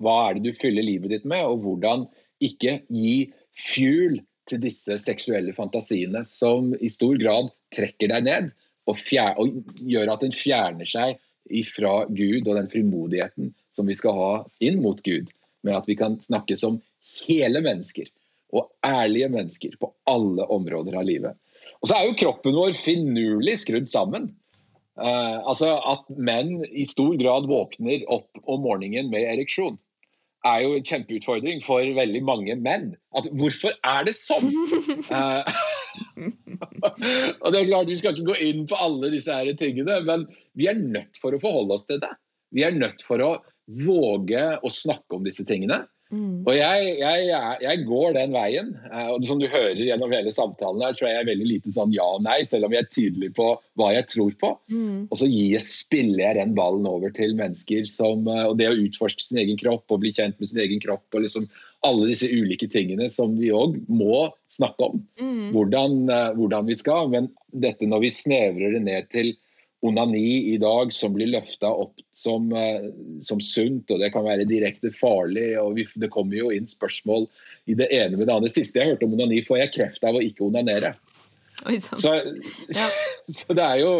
hva 0.00 0.16
er 0.28 0.36
det 0.36 0.50
du 0.50 0.58
fyller 0.60 0.84
livet 0.84 1.14
ditt 1.14 1.24
med, 1.28 1.46
og 1.48 1.64
hvordan 1.64 2.04
ikke 2.44 2.82
gi 2.92 3.30
fuel 3.56 4.20
til 4.50 4.60
disse 4.62 4.98
seksuelle 5.00 5.54
fantasiene 5.56 6.22
som 6.28 6.74
i 6.76 6.90
stor 6.92 7.16
grad 7.20 7.50
trekker 7.74 8.12
deg 8.12 8.26
ned 8.26 8.52
og, 8.88 8.96
fjer, 8.98 9.32
og 9.40 9.80
gjør 9.86 10.12
at 10.12 10.24
en 10.26 10.34
fjerner 10.34 10.88
seg 10.88 11.18
ifra 11.50 12.04
Gud 12.12 12.46
og 12.46 12.56
den 12.58 12.70
frimodigheten 12.70 13.52
som 13.72 13.88
vi 13.88 13.96
skal 13.98 14.16
ha 14.18 14.32
inn 14.62 14.80
mot 14.84 15.00
Gud. 15.06 15.30
Med 15.66 15.76
at 15.76 15.88
vi 15.88 15.96
kan 15.98 16.18
snakke 16.22 16.56
som 16.60 16.78
hele 17.26 17.62
mennesker 17.64 18.08
og 18.56 18.70
ærlige 18.86 19.30
mennesker 19.32 19.76
på 19.80 19.90
alle 20.10 20.46
områder 20.52 20.96
av 21.00 21.06
livet. 21.06 21.36
Og 21.80 21.88
så 21.90 21.96
er 21.96 22.08
jo 22.08 22.18
kroppen 22.18 22.56
vår 22.56 22.74
finurlig 22.76 23.56
skrudd 23.62 23.88
sammen. 23.88 24.30
Uh, 24.98 25.38
altså 25.48 25.76
At 25.86 26.08
menn 26.18 26.64
i 26.66 26.82
stor 26.88 27.14
grad 27.20 27.46
våkner 27.48 28.02
opp 28.10 28.40
om 28.50 28.66
morgenen 28.66 29.08
med 29.12 29.28
ereksjon 29.30 29.78
er 30.48 30.62
jo 30.64 30.72
en 30.76 30.86
kjempeutfordring 30.88 31.60
for 31.64 31.84
veldig 31.96 32.20
mange 32.24 32.54
menn. 32.56 32.94
At 33.16 33.28
hvorfor 33.36 33.74
er 33.84 34.06
det 34.08 34.16
sånn? 34.16 34.48
uh, 35.12 35.44
og 37.42 37.48
det 37.52 37.60
er 37.60 37.68
klart 37.68 37.90
Vi 37.90 37.98
skal 38.00 38.14
ikke 38.14 38.32
gå 38.32 38.36
inn 38.46 38.66
på 38.70 38.78
alle 38.80 39.12
disse 39.14 39.34
her 39.34 39.50
tingene, 39.58 40.00
men 40.06 40.26
vi 40.58 40.68
er 40.70 40.80
nødt 40.80 41.20
for 41.20 41.34
å 41.34 41.42
forholde 41.42 41.76
oss 41.76 41.88
til 41.90 42.00
det. 42.02 42.12
Vi 42.54 42.64
er 42.66 42.76
nødt 42.76 43.04
for 43.06 43.22
å 43.24 43.32
våge 43.84 44.44
å 44.66 44.72
snakke 44.72 45.18
om 45.18 45.26
disse 45.26 45.46
tingene. 45.46 45.84
Mm. 46.10 46.42
Og 46.42 46.56
jeg, 46.56 46.94
jeg, 46.98 47.26
jeg, 47.62 47.82
går 47.86 48.14
den 48.16 48.32
veien. 48.34 48.70
Eh, 48.90 49.10
og 49.14 49.26
Som 49.28 49.40
du 49.42 49.46
hører 49.50 49.78
gjennom 49.78 50.12
hele 50.14 50.32
samtalen, 50.34 50.82
her, 50.82 50.96
så 50.98 51.06
er 51.06 51.18
jeg 51.18 51.28
veldig 51.30 51.48
lite 51.48 51.74
sånn 51.74 51.94
ja 51.94 52.06
og 52.16 52.24
nei, 52.26 52.40
selv 52.48 52.66
om 52.66 52.74
jeg 52.74 52.84
er 52.84 52.90
tydelig 52.90 53.30
på 53.38 53.48
hva 53.78 53.92
jeg 53.94 54.08
tror 54.10 54.36
på. 54.42 54.52
Mm. 54.72 55.06
Og 55.08 55.20
så 55.22 55.30
gir, 55.30 55.62
spiller 55.64 56.24
jeg 56.24 56.38
den 56.40 56.54
ballen 56.58 56.88
over 56.90 57.14
til 57.14 57.36
mennesker 57.38 57.86
som 57.88 58.26
eh, 58.28 58.46
Og 58.50 58.56
det 58.60 58.70
å 58.70 58.78
utforske 58.78 59.24
sin 59.24 59.42
egen 59.44 59.60
kropp 59.60 59.86
og 59.90 60.02
bli 60.02 60.14
kjent 60.16 60.38
med 60.40 60.50
sin 60.50 60.62
egen 60.64 60.82
kropp 60.82 61.06
og 61.14 61.26
liksom 61.26 61.46
alle 61.86 62.10
disse 62.10 62.28
ulike 62.28 62.68
tingene 62.68 63.06
som 63.12 63.38
vi 63.38 63.52
òg 63.56 63.78
må 63.88 64.26
snakke 64.52 64.90
om. 64.90 65.04
Mm. 65.20 65.52
Hvordan, 65.54 66.00
eh, 66.10 66.32
hvordan 66.36 66.66
vi 66.68 66.78
skal. 66.78 67.12
Men 67.12 67.30
dette 67.50 67.88
når 67.88 68.04
vi 68.06 68.14
snevrer 68.14 68.76
det 68.76 68.82
ned 68.88 69.08
til 69.14 69.32
onani 69.80 70.52
i 70.52 70.56
dag 70.60 70.92
som 70.94 71.14
blir 71.14 71.30
løfta 71.32 71.70
opp 71.72 72.00
som, 72.12 72.50
eh, 72.52 72.90
som, 73.24 73.40
sunt, 73.40 73.90
og 73.90 74.02
det 74.02 74.10
kan 74.12 74.26
være 74.26 74.48
direkte 74.48 74.92
farlig. 74.92 75.54
og 75.60 75.76
vi, 75.78 75.86
Det 75.94 76.10
kommer 76.12 76.36
jo 76.36 76.50
inn 76.52 76.68
spørsmål 76.68 77.26
i 77.66 77.76
det 77.78 77.88
ene 77.92 78.16
med 78.16 78.28
det 78.28 78.34
andre. 78.34 78.52
Siste 78.52 78.80
jeg 78.80 78.92
hørte 78.92 79.08
om 79.08 79.16
onani, 79.16 79.40
får 79.44 79.62
jeg 79.64 79.74
kreft 79.78 80.04
av 80.04 80.18
å 80.18 80.24
ikke 80.24 80.44
onanere. 80.50 80.92
Så, 81.60 82.12
ja. 82.72 82.90
så, 83.38 83.56
det 83.56 83.64
er 83.64 83.80
jo 83.82 83.94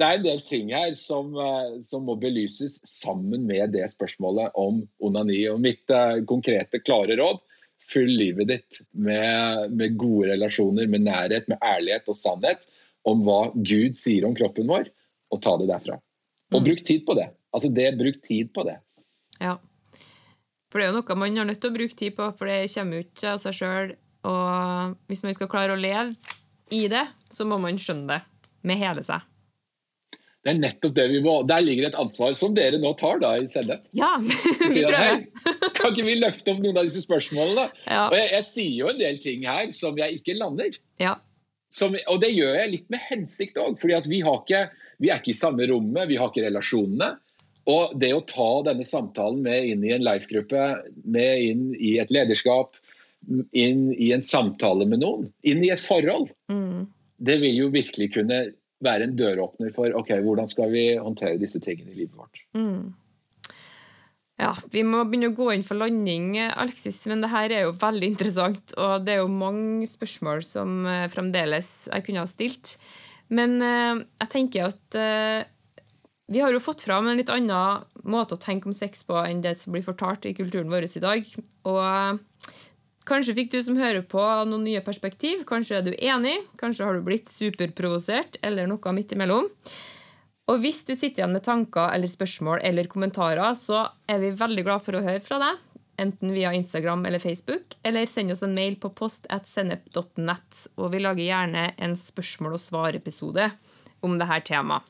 det 0.00 0.06
er 0.06 0.16
en 0.16 0.24
del 0.24 0.40
ting 0.46 0.70
her 0.72 0.94
som, 0.96 1.34
eh, 1.36 1.80
som, 1.84 2.06
må 2.08 2.16
belyses 2.16 2.78
sammen 2.88 3.44
med 3.48 3.74
det 3.76 3.90
spørsmålet 3.92 4.56
om 4.56 4.80
onani. 5.04 5.42
Og 5.52 5.60
mitt 5.60 5.84
uh, 5.92 6.22
konkrete, 6.28 6.80
klare 6.80 7.18
råd 7.20 7.42
fyll 7.90 8.08
livet 8.08 8.48
ditt 8.48 8.80
med, 8.92 9.74
med 9.74 9.98
gode 10.00 10.30
relasjoner, 10.30 10.88
med 10.88 11.04
nærhet, 11.04 11.48
med 11.50 11.60
ærlighet 11.60 12.08
og 12.08 12.16
sannhet 12.16 12.64
om 13.08 13.20
hva 13.26 13.50
Gud 13.56 13.98
sier 13.98 14.24
om 14.28 14.36
kroppen 14.36 14.70
vår 14.70 14.88
og 15.30 15.42
ta 15.42 15.56
det 15.60 15.70
derfra. 15.70 15.98
Og 16.50 16.60
mm. 16.60 16.66
bruk 16.66 16.84
tid 16.86 17.04
på 17.06 17.16
det. 17.18 17.30
Altså 17.54 17.70
det, 17.74 17.88
bruk 17.98 18.20
tid 18.26 18.52
på 18.54 18.64
det. 18.66 18.76
Ja. 19.40 19.56
For 20.70 20.78
det 20.78 20.86
er 20.86 20.92
jo 20.92 21.00
noe 21.00 21.18
man 21.18 21.40
har 21.40 21.48
nødt 21.48 21.62
til 21.62 21.72
å 21.72 21.76
bruke 21.78 21.98
tid 21.98 22.14
på, 22.18 22.28
for 22.38 22.50
det 22.50 22.60
kommer 22.74 23.00
jo 23.00 23.06
ikke 23.06 23.32
av 23.32 23.40
seg 23.42 23.56
sjøl. 23.58 23.96
Og 24.30 24.94
hvis 25.10 25.24
man 25.24 25.34
skal 25.34 25.50
klare 25.50 25.74
å 25.74 25.80
leve 25.80 26.14
i 26.74 26.84
det, 26.92 27.06
så 27.32 27.46
må 27.48 27.58
man 27.62 27.80
skjønne 27.80 28.06
det 28.12 28.20
med 28.68 28.78
hele 28.78 29.02
seg. 29.02 29.24
Det 30.40 30.54
er 30.54 30.60
nettopp 30.60 30.94
det 30.96 31.04
vi 31.12 31.18
må 31.20 31.34
Der 31.44 31.60
ligger 31.60 31.90
et 31.90 31.96
ansvar 32.00 32.32
som 32.38 32.54
dere 32.56 32.78
nå 32.80 32.94
tar 33.00 33.18
da 33.20 33.34
i 33.36 33.48
Selle. 33.50 33.76
Ja, 33.96 34.14
vi 34.22 34.84
prøver. 34.86 35.26
kan 35.76 35.90
ikke 35.92 36.06
vi 36.06 36.16
løfte 36.16 36.54
opp 36.54 36.62
noen 36.64 36.80
av 36.80 36.86
disse 36.88 37.02
spørsmålene? 37.04 37.66
Ja. 37.84 38.06
Og 38.06 38.16
jeg, 38.16 38.30
jeg, 38.36 38.46
sier 38.48 38.78
jo 38.78 38.92
en 38.92 39.02
del 39.02 39.18
ting 39.20 39.44
her 39.48 39.68
som 39.76 39.98
jeg 40.00 40.20
ikke 40.20 40.38
lander. 40.38 40.78
Ja. 41.02 41.18
Som, 41.74 41.94
og 42.10 42.22
det 42.22 42.32
gjør 42.32 42.56
jeg 42.56 42.72
litt 42.72 42.88
med 42.90 43.04
hensikt 43.10 43.60
òg, 43.60 43.76
fordi 43.82 44.00
vi, 44.10 44.22
vi, 45.00 45.10
er 45.10 45.18
ikke 45.18 45.32
i 45.32 45.40
samme 45.40 45.66
rommet, 45.70 46.08
vi 46.10 46.18
har 46.20 46.30
ikke 46.30 46.46
relasjonene. 46.46 47.14
Og 47.70 47.92
det 48.00 48.12
å 48.16 48.22
ta 48.28 48.50
denne 48.70 48.86
samtalen 48.86 49.42
med 49.44 49.72
inn 49.72 49.84
i 49.84 49.92
en 49.94 50.04
life-gruppe, 50.04 50.68
med 51.04 51.44
inn 51.48 51.66
i 51.76 51.96
et 52.02 52.12
lederskap, 52.12 52.78
inn 53.52 53.90
i 53.92 54.12
en 54.14 54.24
samtale 54.24 54.86
med 54.88 55.02
noen, 55.02 55.28
inn 55.46 55.60
i 55.64 55.72
et 55.72 55.82
forhold, 55.82 56.30
mm. 56.50 56.88
det 57.20 57.36
vil 57.42 57.58
jo 57.64 57.68
virkelig 57.74 58.14
kunne 58.16 58.40
være 58.80 59.06
en 59.06 59.16
døråpner 59.16 59.74
for 59.76 59.92
ok, 59.96 60.14
hvordan 60.24 60.48
skal 60.48 60.72
vi 60.72 60.86
håndtere 60.96 61.40
disse 61.40 61.60
tingene 61.62 61.92
i 61.92 62.00
livet 62.00 62.16
vårt. 62.16 62.40
Mm. 62.56 62.94
Ja, 64.40 64.54
Vi 64.72 64.82
må 64.88 65.02
begynne 65.04 65.28
å 65.34 65.36
gå 65.36 65.50
inn 65.52 65.64
for 65.66 65.76
landing, 65.76 66.38
Alexis, 66.40 67.02
men 67.10 67.20
det 67.20 67.28
her 67.28 67.52
er 67.52 67.66
jo 67.66 67.76
veldig 67.76 68.08
interessant. 68.08 68.72
Og 68.80 69.04
det 69.04 69.18
er 69.18 69.20
jo 69.20 69.28
mange 69.28 69.88
spørsmål 69.90 70.40
som 70.48 70.78
uh, 70.88 71.04
fremdeles 71.12 71.90
jeg 71.90 72.06
kunne 72.06 72.24
ha 72.24 72.30
stilt. 72.30 72.78
Men 73.34 73.58
uh, 73.62 74.02
jeg 74.22 74.32
tenker 74.32 74.68
at 74.68 74.98
uh, 74.98 75.42
vi 76.30 76.42
har 76.42 76.54
jo 76.54 76.62
fått 76.62 76.84
fram 76.86 77.08
en 77.10 77.18
litt 77.18 77.30
annen 77.32 77.86
måte 78.06 78.36
å 78.36 78.40
tenke 78.40 78.70
om 78.70 78.74
sex 78.76 79.02
på 79.06 79.18
enn 79.22 79.42
det 79.42 79.56
som 79.58 79.74
blir 79.74 79.86
fortalt 79.86 80.28
i 80.30 80.34
kulturen 80.36 80.70
vår 80.70 80.86
i 80.86 81.02
dag. 81.02 81.30
Og 81.66 82.20
kanskje 83.10 83.34
fikk 83.34 83.50
du 83.54 83.58
som 83.66 83.78
hører 83.80 84.04
på, 84.06 84.22
noen 84.46 84.66
nye 84.66 84.82
perspektiv. 84.86 85.42
Kanskje 85.48 85.80
er 85.80 85.86
du 85.88 85.90
enig, 85.96 86.36
kanskje 86.60 86.86
har 86.86 86.94
du 86.94 87.02
blitt 87.06 87.30
superprovosert, 87.32 88.38
eller 88.46 88.70
noe 88.70 88.94
midt 88.94 89.16
imellom. 89.16 89.50
Og 90.50 90.62
hvis 90.62 90.82
du 90.86 90.94
sitter 90.94 91.22
igjen 91.22 91.34
med 91.34 91.44
tanker 91.46 91.92
eller 91.94 92.10
spørsmål 92.10 92.62
eller 92.66 92.90
kommentarer, 92.90 93.54
så 93.58 93.84
er 94.10 94.22
vi 94.22 94.32
veldig 94.34 94.66
glad 94.66 94.82
for 94.86 94.98
å 94.98 95.02
høre 95.04 95.22
fra 95.22 95.38
deg. 95.42 95.66
Enten 96.00 96.32
via 96.32 96.52
Instagram 96.56 97.06
eller 97.06 97.20
Facebook, 97.20 97.74
eller 97.82 98.06
send 98.08 98.32
oss 98.32 98.42
en 98.42 98.54
mail 98.56 98.78
på 98.80 98.88
post 98.96 99.26
at 99.28 99.48
sennep.net. 99.48 100.60
Og 100.80 100.94
vi 100.94 101.02
lager 101.02 101.26
gjerne 101.26 101.66
en 101.76 101.96
spørsmål- 101.98 102.56
og 102.56 102.62
svar-episode 102.62 103.50
om 104.00 104.16
dette 104.16 104.38
temaet. 104.48 104.86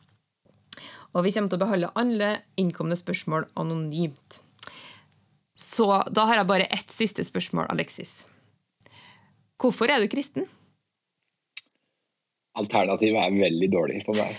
Og 1.11 1.25
vi 1.27 1.33
kommer 1.35 1.51
til 1.51 1.59
å 1.59 1.65
beholde 1.65 1.91
alle 1.99 2.29
innkomne 2.63 2.95
spørsmål 2.95 3.49
anonymt. 3.59 4.39
Så 5.59 5.89
da 6.15 6.29
har 6.31 6.39
jeg 6.39 6.49
bare 6.49 6.69
ett 6.71 6.95
siste 6.95 7.25
spørsmål, 7.27 7.67
Alexis. 7.75 8.21
Hvorfor 9.61 9.91
er 9.91 9.99
du 10.01 10.07
kristen? 10.13 10.47
Alternativet 12.57 13.19
er 13.19 13.41
veldig 13.43 13.71
dårlig 13.73 14.05
for 14.07 14.15
meg. 14.17 14.39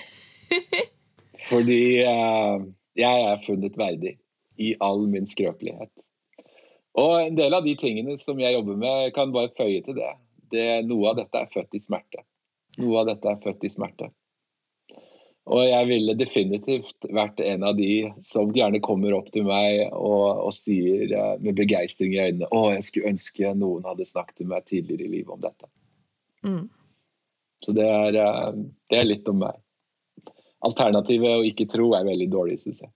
Fordi 1.50 1.84
uh, 2.08 2.64
jeg 2.98 3.28
er 3.28 3.44
funnet 3.44 3.76
verdig 3.78 4.16
i 4.62 4.72
all 4.80 5.04
min 5.12 5.28
skrøpelighet. 5.28 6.08
Og 7.00 7.14
en 7.22 7.38
del 7.38 7.54
av 7.56 7.64
de 7.64 7.76
tingene 7.80 8.18
som 8.20 8.40
jeg 8.42 8.56
jobber 8.58 8.80
med, 8.80 9.12
kan 9.16 9.32
bare 9.32 9.54
føye 9.58 9.80
til 9.86 9.96
det. 10.00 10.12
det. 10.52 10.82
Noe 10.88 11.12
av 11.12 11.22
dette 11.22 11.40
er 11.40 11.52
født 11.54 11.78
i 11.78 11.84
smerte. 11.84 12.26
Noe 12.82 13.04
av 13.04 13.14
dette 13.14 13.32
er 13.32 13.40
født 13.44 13.68
i 13.68 13.72
smerte. 13.72 14.10
Og 15.52 15.64
jeg 15.66 15.88
ville 15.90 16.14
definitivt 16.20 17.08
vært 17.10 17.42
en 17.42 17.64
av 17.66 17.74
de 17.80 18.12
som 18.24 18.52
gjerne 18.54 18.82
kommer 18.84 19.16
opp 19.18 19.32
til 19.34 19.48
meg 19.48 19.88
og, 19.90 20.28
og 20.46 20.54
sier 20.54 21.10
uh, 21.16 21.34
med 21.42 21.58
begeistring 21.58 22.14
i 22.14 22.22
øynene 22.22 22.52
å, 22.54 22.68
jeg 22.76 22.86
skulle 22.86 23.16
ønske 23.16 23.56
noen 23.58 23.88
hadde 23.90 24.06
snakket 24.06 24.44
til 24.44 24.52
meg 24.52 24.68
tidligere 24.70 25.08
i 25.08 25.16
livet 25.16 25.34
om 25.34 25.42
dette. 25.42 25.72
Mm. 26.46 26.64
Så 27.66 27.74
det 27.78 27.90
er, 27.90 28.20
uh, 28.22 28.54
det 28.92 29.02
er 29.02 29.10
litt 29.10 29.34
om 29.34 29.42
meg. 29.42 29.58
Alternativet 30.62 31.40
å 31.40 31.46
ikke 31.48 31.66
tro 31.72 31.90
er 31.98 32.06
veldig 32.06 32.30
dårlig, 32.32 32.62
syns 32.62 32.84
jeg. 32.86 32.94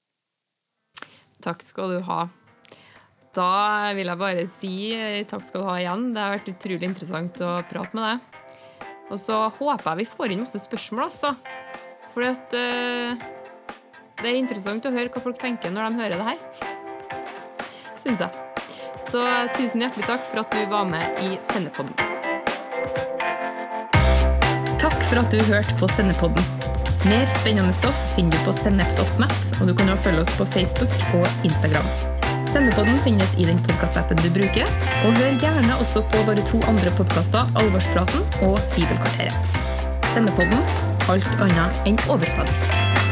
Takk 1.41 1.65
skal 1.65 1.97
du 1.97 2.03
ha. 2.05 2.27
Da 3.35 3.91
vil 3.95 4.07
jeg 4.07 4.19
bare 4.19 4.45
si 4.47 4.73
eh, 4.95 5.25
takk 5.27 5.43
skal 5.43 5.63
du 5.63 5.67
ha 5.67 5.75
igjen. 5.81 6.07
Det 6.15 6.23
har 6.23 6.35
vært 6.37 6.53
utrolig 6.53 6.87
interessant 6.87 7.41
å 7.43 7.57
prate 7.67 7.97
med 7.97 8.07
deg. 8.07 8.41
Og 9.11 9.19
så 9.21 9.41
håper 9.57 9.91
jeg 9.91 10.01
vi 10.01 10.07
får 10.09 10.33
inn 10.33 10.43
masse 10.45 10.61
spørsmål, 10.63 11.09
altså. 11.09 11.35
At 12.15 12.53
uh, 12.55 13.11
det 14.21 14.29
er 14.29 14.37
interessant 14.39 14.85
å 14.87 14.93
høre 14.93 15.11
hva 15.11 15.19
folk 15.19 15.35
tenker 15.41 15.73
når 15.73 15.89
de 15.89 15.99
hører 15.99 16.21
det 16.21 16.27
her. 16.29 16.39
Syns 17.99 18.23
jeg. 18.23 18.31
Så 19.03 19.19
tusen 19.57 19.83
hjertelig 19.83 20.07
takk 20.07 20.23
for 20.29 20.45
at 20.45 20.55
du 20.55 20.63
var 20.71 20.87
med 20.87 21.19
i 21.19 21.35
Sendepodden. 21.51 21.93
Takk 24.79 24.97
for 25.09 25.21
at 25.25 25.35
du 25.35 25.43
hørte 25.51 25.75
på 25.83 25.91
Sendepodden. 25.91 26.51
Mer 27.05 27.27
spennende 27.35 27.75
stoff 27.75 27.99
finner 28.15 28.39
du 28.39 28.47
på 28.47 28.55
sennep.net, 28.63 29.55
og 29.59 29.69
du 29.69 29.75
kan 29.77 29.91
også 29.91 30.07
følge 30.07 30.25
oss 30.25 30.35
på 30.39 30.51
Facebook 30.55 30.99
og 31.13 31.27
Instagram. 31.43 32.14
Sendepodden 32.55 32.99
finnes 33.03 33.33
i 33.35 33.43
den 33.43 33.57
podkastappen 33.67 34.21
du 34.23 34.29
bruker, 34.31 34.69
og 35.03 35.17
hør 35.17 35.33
gjerne 35.41 35.75
også 35.75 36.05
på 36.13 36.21
våre 36.23 36.45
to 36.47 36.61
andre 36.71 36.93
podkaster, 36.95 37.51
Alvorspraten 37.59 38.23
og 38.47 38.61
Bibelkvarteret. 38.77 39.59
Sendepodden 40.13 40.63
alt 41.11 41.27
annet 41.43 41.83
enn 41.91 41.99
overfladisk. 42.07 43.03